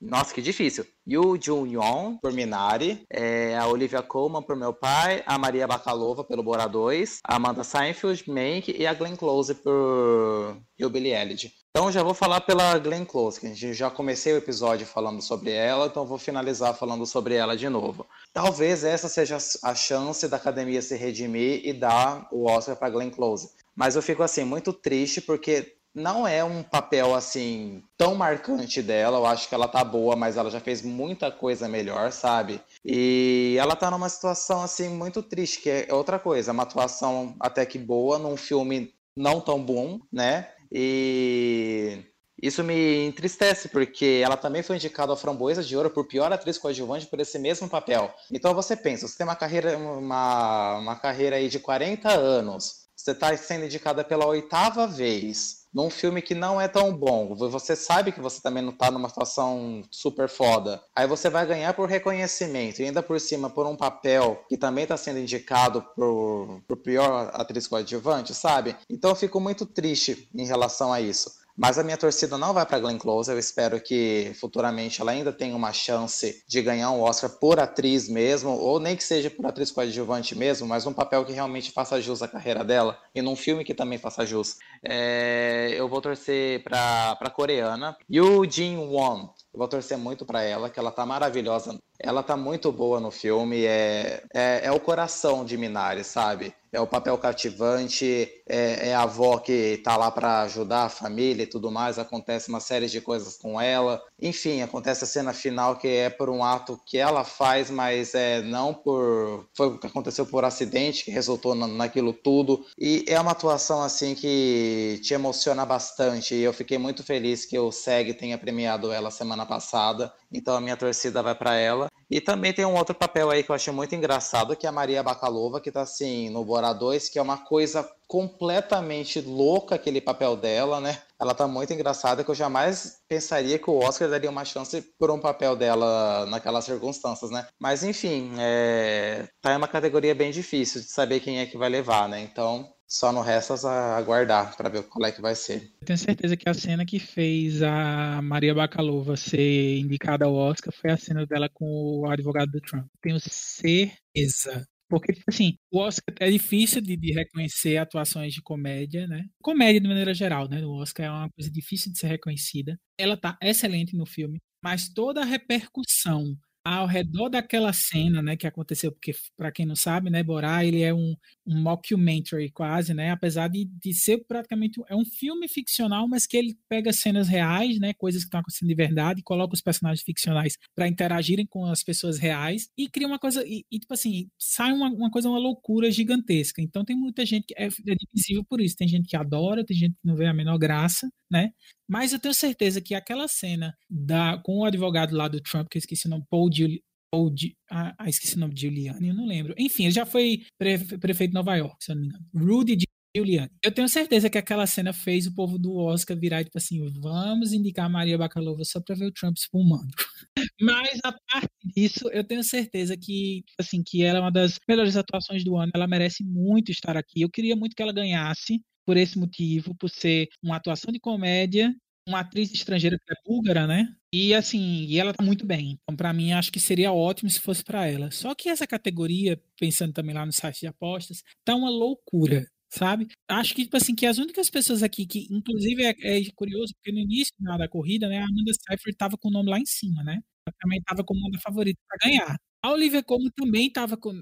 [0.00, 0.84] nossa, que difícil.
[1.06, 3.04] Yu Jun-yoon, por Minari.
[3.10, 5.22] É, a Olivia Colman, por Meu Pai.
[5.26, 7.20] A Maria Bakalova, pelo Bora 2.
[7.24, 8.74] A Amanda Seinfeld, Mank.
[8.76, 10.58] E a Glenn Close, por
[10.90, 11.50] Billie Elliot.
[11.70, 15.20] Então já vou falar pela Glenn Close, que a gente já comecei o episódio falando
[15.20, 18.06] sobre ela, então vou finalizar falando sobre ela de novo.
[18.32, 23.10] Talvez essa seja a chance da academia se redimir e dar o Oscar para Glenn
[23.10, 23.50] Close.
[23.74, 29.16] Mas eu fico assim muito triste porque não é um papel assim tão marcante dela.
[29.16, 32.60] Eu acho que ela tá boa, mas ela já fez muita coisa melhor, sabe?
[32.84, 37.64] E ela tá numa situação assim muito triste, que é outra coisa, uma atuação até
[37.64, 40.50] que boa num filme não tão bom, né?
[40.70, 42.04] E
[42.42, 46.58] isso me entristece, porque ela também foi indicada ao Framboesa de Ouro por pior atriz
[46.58, 48.14] coadjuvante por esse mesmo papel.
[48.30, 53.12] Então você pensa, você tem uma carreira, uma, uma carreira aí de 40 anos, você
[53.12, 58.10] está sendo indicada pela oitava vez num filme que não é tão bom, você sabe
[58.10, 62.80] que você também não tá numa situação super foda, aí você vai ganhar por reconhecimento,
[62.80, 67.30] e ainda por cima por um papel que também está sendo indicado pro, pro pior
[67.34, 68.74] atriz coadjuvante, sabe?
[68.88, 71.35] Então eu fico muito triste em relação a isso.
[71.56, 73.30] Mas a minha torcida não vai para Glenn Close.
[73.30, 78.08] Eu espero que futuramente ela ainda tenha uma chance de ganhar um Oscar por atriz
[78.08, 82.00] mesmo, ou nem que seja por atriz coadjuvante mesmo, mas um papel que realmente faça
[82.00, 84.56] jus à carreira dela e num filme que também faça jus.
[84.82, 87.96] É, eu vou torcer para a coreana.
[88.10, 89.30] Yoo Jin Won.
[89.52, 91.80] Eu vou torcer muito para ela, que ela tá maravilhosa.
[91.98, 93.64] Ela tá muito boa no filme.
[93.64, 96.54] É, é, é o coração de Minari, sabe?
[96.76, 101.42] é o papel cativante, é, é a avó que tá lá para ajudar a família
[101.42, 104.02] e tudo mais, acontece uma série de coisas com ela.
[104.20, 108.40] Enfim, acontece a cena final que é por um ato que ela faz, mas é
[108.42, 112.64] não por foi o que aconteceu por acidente que resultou na, naquilo tudo.
[112.78, 116.34] E é uma atuação assim que te emociona bastante.
[116.34, 120.12] E eu fiquei muito feliz que o SEG tenha premiado ela semana passada.
[120.32, 121.90] Então a minha torcida vai para ela.
[122.08, 124.72] E também tem um outro papel aí que eu achei muito engraçado, que é a
[124.72, 130.00] Maria Bakalova, que tá assim no Bora 2, que é uma coisa completamente louca aquele
[130.00, 131.02] papel dela, né?
[131.18, 135.10] Ela tá muito engraçada que eu jamais pensaria que o Oscar daria uma chance por
[135.10, 137.46] um papel dela naquelas circunstâncias, né?
[137.58, 139.28] Mas enfim, é...
[139.40, 142.20] tá em uma categoria bem difícil de saber quem é que vai levar, né?
[142.20, 143.54] Então só não resta
[143.96, 145.72] aguardar para ver qual é que vai ser.
[145.80, 150.72] Eu tenho certeza que a cena que fez a Maria Bakalova ser indicada ao Oscar
[150.72, 152.86] foi a cena dela com o advogado do Trump.
[153.00, 154.66] Tenho certeza.
[154.88, 159.24] Porque, tipo assim, o Oscar é difícil de, de, reconhecer atuações de comédia, né?
[159.42, 160.64] Comédia de maneira geral, né?
[160.64, 162.78] O Oscar é uma coisa difícil de ser reconhecida.
[162.98, 166.36] Ela tá excelente no filme, mas toda a repercussão
[166.66, 170.82] ao redor daquela cena, né, que aconteceu, porque para quem não sabe, né, Borá, ele
[170.82, 171.14] é um,
[171.46, 176.36] um mockumentary quase, né, apesar de, de ser praticamente é um filme ficcional, mas que
[176.36, 180.56] ele pega cenas reais, né, coisas que estão acontecendo de verdade, coloca os personagens ficcionais
[180.74, 184.72] para interagirem com as pessoas reais e cria uma coisa e, e tipo assim sai
[184.72, 186.60] uma, uma coisa uma loucura gigantesca.
[186.60, 188.76] Então tem muita gente que é, é divisível por isso.
[188.76, 191.52] Tem gente que adora, tem gente que não vê a menor graça, né?
[191.88, 195.78] Mas eu tenho certeza que aquela cena da, com o advogado lá do Trump, que
[195.78, 199.08] eu esqueci o nome, Paul Giuliani, ou de, ah, ah, esqueci o nome de Giuliani,
[199.08, 199.54] eu não lembro.
[199.58, 202.26] Enfim, ele já foi prefeito de Nova York, se eu não me engano.
[202.34, 202.76] Rudy
[203.16, 203.50] Giuliani.
[203.62, 207.52] Eu tenho certeza que aquela cena fez o povo do Oscar virar tipo assim, vamos
[207.52, 209.88] indicar Maria Bakalova só para ver o Trump espumando.
[210.60, 214.96] Mas a parte disso, eu tenho certeza que assim que ela é uma das melhores
[214.96, 215.72] atuações do ano.
[215.74, 217.22] Ela merece muito estar aqui.
[217.22, 221.74] Eu queria muito que ela ganhasse por esse motivo, por ser uma atuação de comédia,
[222.06, 223.94] uma atriz estrangeira que é búlgara, né?
[224.12, 225.78] E assim, e ela tá muito bem.
[225.82, 228.10] Então, para mim, acho que seria ótimo se fosse para ela.
[228.10, 233.06] Só que essa categoria, pensando também lá no site de apostas, tá uma loucura sabe?
[233.28, 236.92] Acho que, tipo assim, que as únicas pessoas aqui que, inclusive, é, é curioso, porque
[236.92, 240.02] no início da corrida, né, a Amanda Seyfried tava com o nome lá em cima,
[240.04, 240.20] né?
[240.46, 242.36] Ela também tava como uma favorita para ganhar.
[242.62, 244.12] A Olivia Colman também tava com,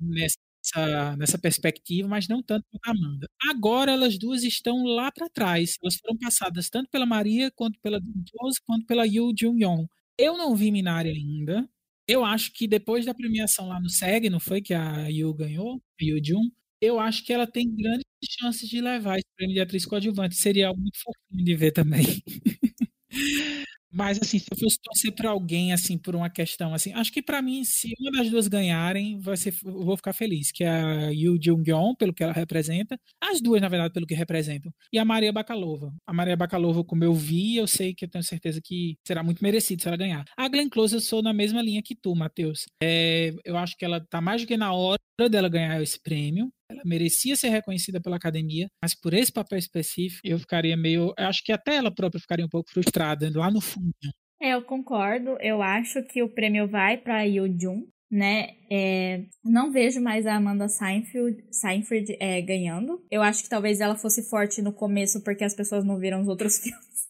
[0.00, 3.28] nessa, nessa, nessa perspectiva, mas não tanto quanto a Amanda.
[3.50, 5.76] Agora elas duas estão lá para trás.
[5.82, 8.00] Elas foram passadas tanto pela Maria, quanto pela
[8.40, 9.86] Rose, quanto pela Yu Jung Yong.
[10.18, 11.68] Eu não vi Minari ainda.
[12.06, 15.76] Eu acho que depois da premiação lá no SEG, não foi que a Yu ganhou,
[16.00, 18.04] a Yu Jung, eu acho que ela tem grandes
[18.40, 20.36] chances de levar esse prêmio de atriz coadjuvante.
[20.36, 22.04] Seria algo muito fofinho de ver também.
[23.90, 27.22] Mas, assim, se eu fosse torcer para alguém, assim, por uma questão, assim, acho que
[27.22, 30.68] para mim, se uma das duas ganharem, vai ser, eu vou ficar feliz, que é
[30.68, 34.98] a Yu Jung-yeon, pelo que ela representa, as duas, na verdade, pelo que representam, e
[34.98, 35.92] a Maria Bakalova.
[36.06, 39.42] A Maria Bakalova, como eu vi, eu sei que eu tenho certeza que será muito
[39.42, 40.24] merecido se ela ganhar.
[40.36, 42.66] A Glenn Close, eu sou na mesma linha que tu, Matheus.
[42.82, 44.98] É, eu acho que ela tá mais do que na hora
[45.30, 50.20] dela ganhar esse prêmio, ela merecia ser reconhecida pela academia, mas por esse papel específico,
[50.24, 51.14] eu ficaria meio.
[51.18, 53.92] Eu acho que até ela própria ficaria um pouco frustrada lá no fundo.
[54.40, 55.36] É, eu concordo.
[55.40, 58.50] Eu acho que o prêmio vai para Yoo Jun, né?
[58.70, 63.04] É, não vejo mais a Amanda Seinfeld, Seinfeld é, ganhando.
[63.10, 66.28] Eu acho que talvez ela fosse forte no começo porque as pessoas não viram os
[66.28, 67.07] outros filmes.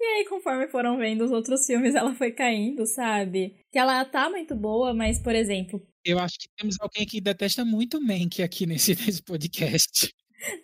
[0.00, 3.56] E aí, conforme foram vendo os outros filmes, ela foi caindo, sabe?
[3.72, 7.64] Que ela tá muito boa, mas, por exemplo, eu acho que temos alguém que detesta
[7.64, 10.14] muito Mank aqui nesse, nesse podcast.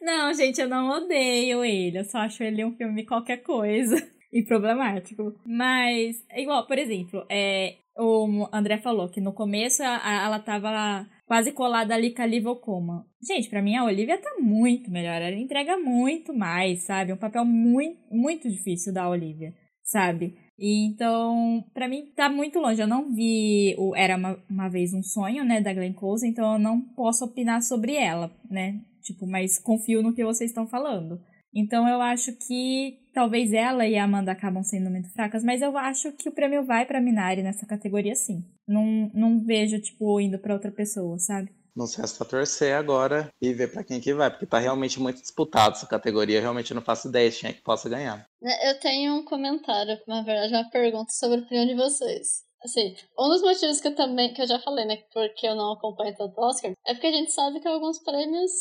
[0.01, 1.99] Não, gente, eu não odeio ele.
[1.99, 3.97] Eu só acho ele um filme qualquer coisa
[4.33, 5.35] e problemático.
[5.45, 11.09] Mas, igual, por exemplo, é, o André falou que no começo a, a, ela tava
[11.33, 13.07] quase colada ali com a Liv Coma.
[13.27, 15.15] Gente, para mim a Olivia tá muito melhor.
[15.15, 17.11] Ela entrega muito mais, sabe?
[17.11, 20.37] Um papel muito, muito difícil da Olivia, sabe?
[20.59, 22.83] então, para mim tá muito longe.
[22.83, 26.53] Eu não vi o Era uma, uma vez um sonho, né, da Glenn Close, então
[26.53, 28.83] eu não posso opinar sobre ela, né?
[29.03, 31.19] Tipo, mas confio no que vocês estão falando.
[31.55, 35.79] Então eu acho que talvez ela e a Amanda acabam sendo muito fracas, mas eu
[35.79, 38.45] acho que o prêmio vai pra Minari nessa categoria sim.
[38.73, 41.53] Não, não vejo, tipo, indo pra outra pessoa, sabe?
[41.75, 45.75] Nos resta torcer agora e ver para quem que vai, porque tá realmente muito disputado
[45.75, 46.41] essa categoria.
[46.41, 48.27] Realmente eu não faço ideia de quem é que possa ganhar.
[48.43, 52.45] Eu tenho um comentário, na verdade, uma pergunta sobre a opinião de vocês.
[52.63, 55.73] Assim, um dos motivos que eu também, que eu já falei, né, porque eu não
[55.73, 58.53] acompanho tanto Oscar, é porque a gente sabe que alguns prêmios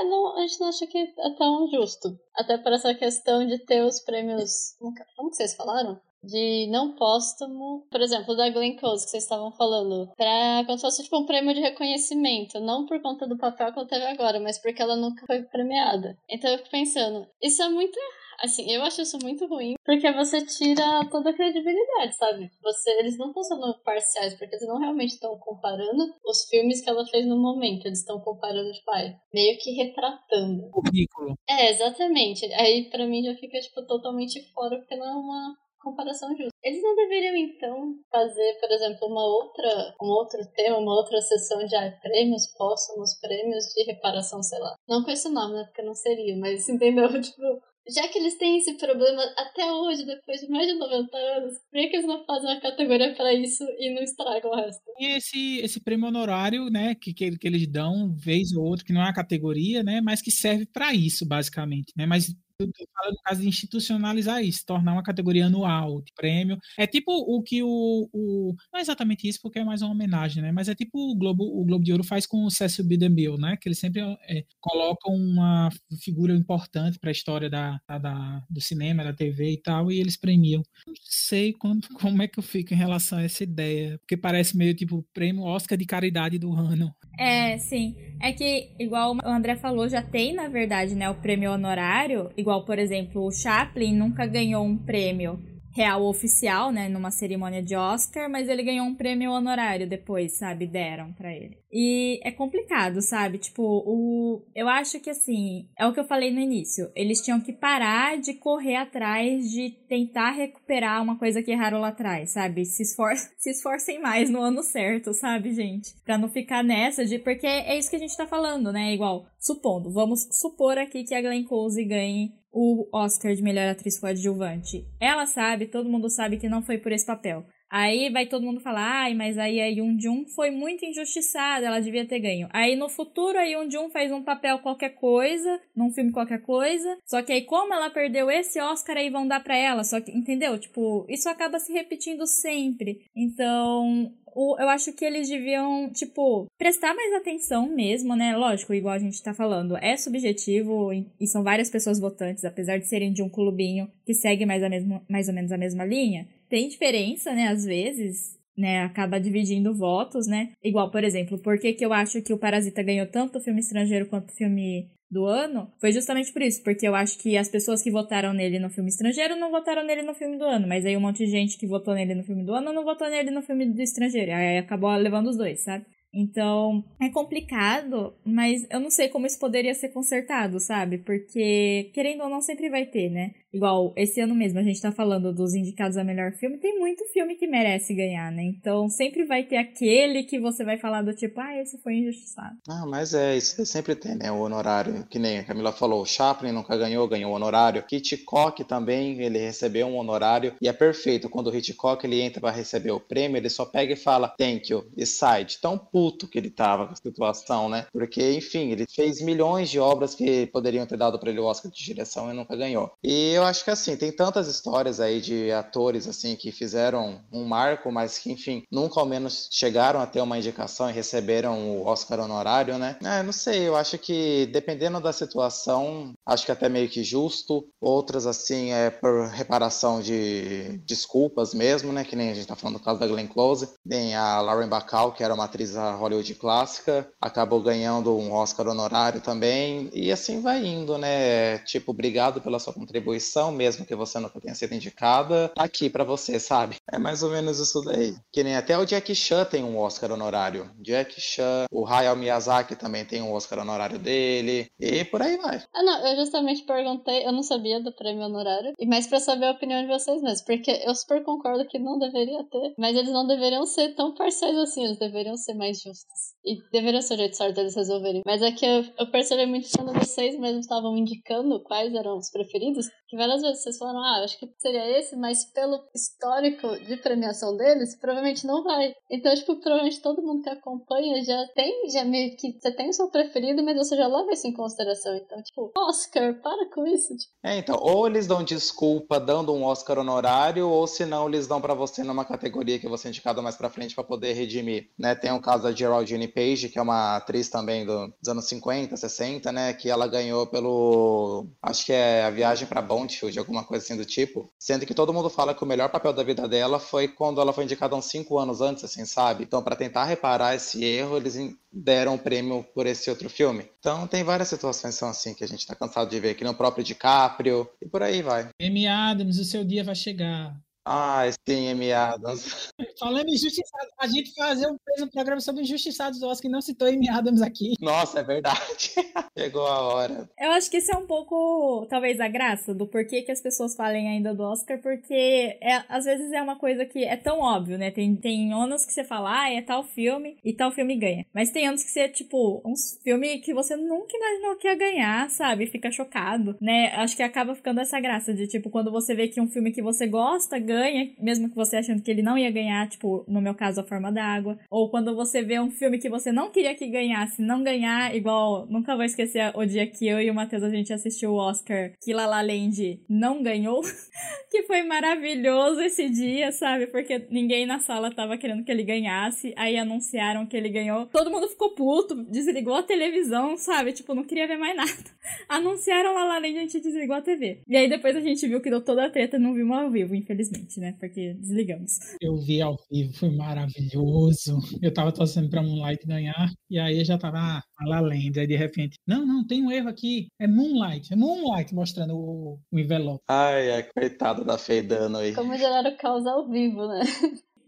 [0.00, 2.18] é, não, a gente não acha que é tão justo.
[2.34, 4.76] Até por essa questão de ter os prêmios.
[4.78, 6.00] Como que vocês falaram?
[6.22, 7.86] De não póstumo.
[7.90, 10.10] Por exemplo, da Glenn Close, que vocês estavam falando.
[10.16, 12.60] Pra como se fosse tipo um prêmio de reconhecimento.
[12.60, 16.16] Não por conta do papel que ela teve agora, mas porque ela nunca foi premiada.
[16.28, 17.98] Então eu fico pensando, isso é muito
[18.42, 22.50] Assim, eu acho isso muito ruim, porque você tira toda a credibilidade, sabe?
[22.60, 26.90] Você, eles não estão sendo parciais, porque eles não realmente estão comparando os filmes que
[26.90, 27.86] ela fez no momento.
[27.86, 30.70] Eles estão comparando, tipo, ai, meio que retratando.
[30.74, 31.36] O ridículo.
[31.48, 32.44] É, exatamente.
[32.54, 36.52] Aí pra mim já fica, tipo, totalmente fora, porque não é uma comparação justa.
[36.62, 41.64] Eles não deveriam, então, fazer, por exemplo, uma outra, um outro tema, uma outra sessão
[41.66, 44.74] de ah, prêmios póstumos, prêmios de reparação, sei lá.
[44.88, 45.64] Não com esse nome, né?
[45.64, 47.08] Porque não seria, mas entendeu?
[47.20, 47.42] Tipo,
[47.88, 51.80] já que eles têm esse problema até hoje, depois de mais de 90 anos, por
[51.80, 54.82] que eles não fazem uma categoria para isso e não estragam o resto?
[54.98, 59.00] E esse, esse prêmio honorário, né, que, que, eles dão vez ou outra, que não
[59.00, 63.22] é uma categoria, né, mas que serve para isso, basicamente, né, mas eu falo no
[63.22, 66.58] caso de institucionalizar isso, tornar uma categoria anual de prêmio.
[66.78, 70.42] É tipo o que o, o, Não é exatamente isso, porque é mais uma homenagem,
[70.42, 70.52] né?
[70.52, 72.96] Mas é tipo o Globo, o Globo de Ouro faz com o Cecil B.
[72.96, 73.56] DeMille, né?
[73.56, 75.70] Que eles sempre é, colocam uma
[76.00, 80.16] figura importante para a história da, da, do cinema, da TV e tal, e eles
[80.16, 80.62] premiam.
[80.86, 84.56] Não sei quando, como é que eu fico em relação a essa ideia, porque parece
[84.56, 86.94] meio tipo prêmio Oscar de caridade do ano.
[87.18, 87.94] É, sim.
[88.20, 92.30] É que, igual o André falou, já tem, na verdade, né, o prêmio honorário.
[92.36, 95.38] Igual, por exemplo, o Chaplin nunca ganhou um prêmio
[95.74, 100.66] real oficial, né, numa cerimônia de Oscar, mas ele ganhou um prêmio honorário depois, sabe,
[100.66, 101.61] deram para ele.
[101.72, 103.38] E é complicado, sabe?
[103.38, 107.40] Tipo, o eu acho que assim, é o que eu falei no início, eles tinham
[107.40, 112.66] que parar de correr atrás de tentar recuperar uma coisa que erraram lá atrás, sabe?
[112.66, 115.94] Se, esfor se esforcem mais no ano certo, sabe, gente?
[116.04, 118.92] Pra não ficar nessa de porque é isso que a gente tá falando, né?
[118.92, 123.98] Igual, supondo, vamos supor aqui que a Glenn Close ganhe o Oscar de melhor atriz
[123.98, 124.86] coadjuvante.
[125.00, 127.46] Ela sabe, todo mundo sabe que não foi por esse papel.
[127.72, 131.80] Aí vai todo mundo falar, ai, mas aí a Yoon Jun foi muito injustiçada, ela
[131.80, 132.46] devia ter ganho.
[132.52, 136.98] Aí no futuro a Yoon Jun faz um papel qualquer coisa, num filme qualquer coisa,
[137.06, 140.10] só que aí como ela perdeu esse Oscar aí vão dar para ela, só que
[140.10, 140.58] entendeu?
[140.58, 143.06] Tipo, isso acaba se repetindo sempre.
[143.16, 148.36] Então, eu acho que eles deviam, tipo, prestar mais atenção mesmo, né?
[148.36, 152.86] Lógico, igual a gente tá falando, é subjetivo e, são várias pessoas votantes, apesar de
[152.86, 156.26] serem de um clubinho que segue mais, a mesma, mais ou menos a mesma linha.
[156.52, 160.50] Tem diferença, né, às vezes, né, acaba dividindo votos, né?
[160.62, 164.04] Igual, por exemplo, por que, que eu acho que o Parasita ganhou tanto filme estrangeiro
[164.04, 167.90] quanto filme do ano, foi justamente por isso, porque eu acho que as pessoas que
[167.90, 171.00] votaram nele no filme estrangeiro não votaram nele no filme do ano, mas aí um
[171.00, 173.64] monte de gente que votou nele no filme do ano não votou nele no filme
[173.64, 175.86] do estrangeiro, aí acabou levando os dois, sabe?
[176.14, 180.98] Então, é complicado, mas eu não sei como isso poderia ser consertado, sabe?
[180.98, 183.32] Porque, querendo ou não, sempre vai ter, né?
[183.52, 187.04] Igual, esse ano mesmo a gente tá falando dos indicados a melhor filme, tem muito
[187.12, 188.42] filme que merece ganhar, né?
[188.44, 192.56] Então, sempre vai ter aquele que você vai falar do tipo, ah, esse foi injustiçado.
[192.68, 194.30] Ah, mas é, isso sempre tem, né?
[194.32, 197.84] O honorário, que nem a Camila falou, o Chaplin nunca ganhou, ganhou honorário.
[197.90, 202.56] Hitchcock também, ele recebeu um honorário, e é perfeito, quando o Hitchcock ele entra para
[202.56, 205.46] receber o prêmio, ele só pega e fala, thank you, e sai.
[205.60, 207.86] Tão puto que ele tava com a situação, né?
[207.92, 211.70] Porque, enfim, ele fez milhões de obras que poderiam ter dado para ele o Oscar
[211.70, 212.90] de direção e nunca ganhou.
[213.04, 217.44] E eu acho que assim, tem tantas histórias aí de atores assim que fizeram um
[217.44, 221.86] marco, mas que, enfim, nunca ao menos chegaram a ter uma indicação e receberam o
[221.86, 222.96] Oscar honorário, né?
[223.04, 227.64] É, não sei, eu acho que dependendo da situação, acho que até meio que justo.
[227.80, 232.02] Outras, assim, é por reparação de desculpas mesmo, né?
[232.02, 233.68] Que nem a gente tá falando do caso da Glenn Close.
[233.88, 239.20] Tem a Lauren Bacall, que era uma atriz Hollywood clássica, acabou ganhando um Oscar honorário
[239.20, 239.90] também.
[239.92, 241.58] E assim vai indo, né?
[241.58, 246.04] Tipo, obrigado pela sua contribuição, mesmo que você nunca tenha sido indicada, tá aqui para
[246.04, 246.76] você, sabe?
[246.90, 248.14] É mais ou menos isso daí.
[248.32, 250.70] Que nem até o Jack Chan tem um Oscar honorário.
[250.80, 254.70] Jack Chan, o Hayao Miyazaki também tem um Oscar honorário dele.
[254.78, 255.62] E por aí vai.
[255.74, 259.46] Ah, não, eu justamente perguntei, eu não sabia do prêmio honorário, e mais para saber
[259.46, 263.12] a opinião de vocês mesmos, porque eu super concordo que não deveria ter, mas eles
[263.12, 266.34] não deveriam ser tão parciais assim, eles deveriam ser mais justas.
[266.44, 268.22] E deveria ser o jeito certo deles resolverem.
[268.26, 272.30] Mas é que eu, eu percebi muito quando vocês mesmos estavam indicando quais eram os
[272.30, 276.96] preferidos, que várias vezes vocês falaram, ah, acho que seria esse, mas pelo histórico de
[276.96, 278.94] premiação deles, provavelmente não vai.
[279.10, 282.92] Então, tipo, provavelmente todo mundo que acompanha já tem, já meio que você tem o
[282.92, 285.14] seu preferido, mas você já leva isso em consideração.
[285.16, 287.14] Então, tipo, Oscar, para com isso.
[287.16, 287.32] Tipo.
[287.44, 291.60] É, então, ou eles dão desculpa dando um Oscar honorário, ou se não, eles dão
[291.60, 295.14] para você numa categoria que você é indicado mais pra frente para poder redimir, né?
[295.14, 298.96] Tem o caso da Geraldine Page, que é uma atriz também do, dos anos 50,
[298.96, 299.72] 60, né?
[299.72, 304.04] Que ela ganhou pelo, acho que é A Viagem para Bontfield, alguma coisa assim do
[304.04, 304.50] tipo.
[304.58, 307.52] Sendo que todo mundo fala que o melhor papel da vida dela foi quando ela
[307.52, 309.44] foi indicada uns cinco anos antes, assim, sabe?
[309.44, 311.36] Então, para tentar reparar esse erro, eles
[311.72, 313.66] deram o prêmio por esse outro filme.
[313.78, 316.54] Então, tem várias situações são assim que a gente tá cansado de ver, que no
[316.54, 318.48] próprio DiCaprio e por aí vai.
[318.60, 320.54] Amy Adams, o seu dia vai chegar.
[320.84, 322.72] Ah, sim, Amy Adams.
[322.98, 326.52] Falando em injustiçados, a gente fazer um, fez um programa sobre injustiçados do Oscar e
[326.52, 327.74] não citou Amy Adams aqui.
[327.80, 328.92] Nossa, é verdade.
[329.38, 330.28] Chegou a hora.
[330.38, 333.76] Eu acho que isso é um pouco, talvez, a graça do porquê que as pessoas
[333.76, 337.78] falem ainda do Oscar, porque é, às vezes é uma coisa que é tão óbvio,
[337.78, 337.90] né?
[337.90, 341.24] Tem, tem anos que você fala, ah, é tal filme e tal filme ganha.
[341.32, 345.30] Mas tem anos que você, tipo, um filme que você nunca imaginou que ia ganhar,
[345.30, 345.66] sabe?
[345.66, 346.92] Fica chocado, né?
[346.96, 349.80] Acho que acaba ficando essa graça de, tipo, quando você vê que um filme que
[349.80, 353.40] você gosta ganha ganha, mesmo que você achando que ele não ia ganhar, tipo, no
[353.40, 354.58] meu caso, A Forma d'Água.
[354.70, 358.66] Ou quando você vê um filme que você não queria que ganhasse, não ganhar, igual,
[358.66, 361.92] nunca vou esquecer o dia que eu e o Matheus a gente assistiu o Oscar
[362.00, 363.82] que La La Land não ganhou,
[364.50, 366.86] que foi maravilhoso esse dia, sabe?
[366.86, 371.06] Porque ninguém na sala tava querendo que ele ganhasse, aí anunciaram que ele ganhou.
[371.06, 373.92] Todo mundo ficou puto, desligou a televisão, sabe?
[373.92, 374.92] Tipo, não queria ver mais nada.
[375.48, 377.60] Anunciaram La La Land e a gente desligou a TV.
[377.68, 380.14] E aí depois a gente viu que deu toda a treta, não vimos ao vivo,
[380.14, 380.94] infelizmente né?
[380.98, 381.98] Porque desligamos.
[382.20, 384.58] Eu vi ao vivo, foi maravilhoso.
[384.80, 388.38] Eu tava torcendo pra Moonlight ganhar, e aí eu já tava ah, a La Land.
[388.38, 390.28] Aí de repente, não, não, tem um erro aqui.
[390.40, 393.22] É Moonlight, é Moonlight mostrando o, o envelope.
[393.28, 395.34] Ai, é coitado da Feidano aí.
[395.34, 397.00] Como geraram caos ao vivo, né?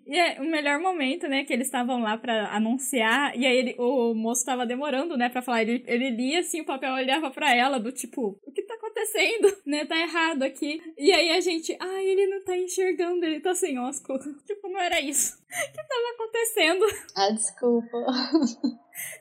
[0.07, 3.75] E é o melhor momento, né, que eles estavam lá para anunciar, e aí ele,
[3.79, 5.63] o moço tava demorando, né, para falar.
[5.63, 9.57] Ele, ele lia assim o papel, olhava para ela, do tipo, o que tá acontecendo?
[9.67, 10.81] Né, tá errado aqui.
[10.97, 14.19] E aí a gente, ai, ah, ele não tá enxergando, ele tá sem ósculo.
[14.47, 16.85] Tipo, não era isso que tava acontecendo.
[17.17, 17.99] Ah, desculpa.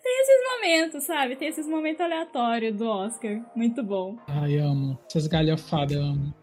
[0.03, 1.35] Tem esses momentos, sabe?
[1.35, 3.43] Tem esses momentos aleatórios do Oscar.
[3.56, 4.18] Muito bom.
[4.27, 5.00] Ai, amo.
[5.08, 6.34] Essas galhofadas, amo.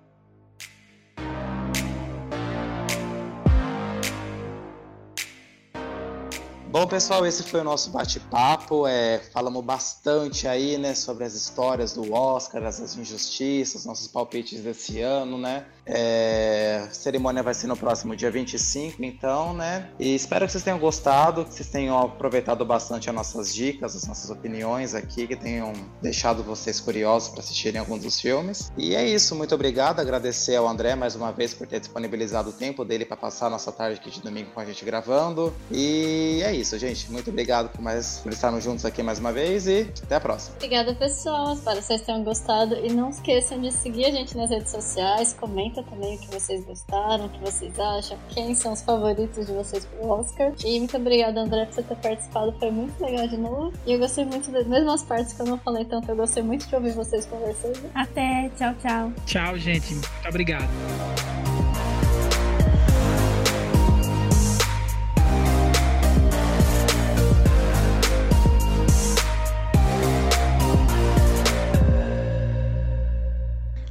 [6.71, 8.87] Bom, pessoal, esse foi o nosso bate-papo.
[8.87, 15.01] É, falamos bastante aí, né, sobre as histórias do Oscar, as injustiças, nossos palpites desse
[15.01, 15.67] ano, né?
[15.93, 19.89] É, a cerimônia vai ser no próximo dia 25, então, né?
[19.99, 24.07] E espero que vocês tenham gostado, que vocês tenham aproveitado bastante as nossas dicas, as
[24.07, 28.71] nossas opiniões aqui, que tenham deixado vocês curiosos para assistirem alguns dos filmes.
[28.79, 30.01] E é isso, muito obrigado.
[30.01, 33.51] Agradecer ao André mais uma vez por ter disponibilizado o tempo dele para passar a
[33.51, 35.53] nossa tarde aqui de domingo com a gente gravando.
[35.71, 37.11] E é isso, gente.
[37.11, 40.55] Muito obrigado por, mais, por estarmos juntos aqui mais uma vez e até a próxima.
[40.57, 41.55] Obrigada, pessoal.
[41.55, 42.77] Espero que vocês tenham gostado.
[42.77, 46.65] E não esqueçam de seguir a gente nas redes sociais, comenta também o que vocês
[46.65, 50.53] gostaram, o que vocês acham, quem são os favoritos de vocês pro Oscar.
[50.65, 53.73] E muito obrigada, André, por você ter participado, foi muito legal de novo.
[53.87, 56.67] E eu gostei muito das mesmas partes que eu não falei tanto, eu gostei muito
[56.67, 57.91] de ouvir vocês conversando.
[57.95, 59.13] Até, tchau, tchau.
[59.27, 59.95] Tchau, gente.
[59.95, 60.69] Muito obrigado.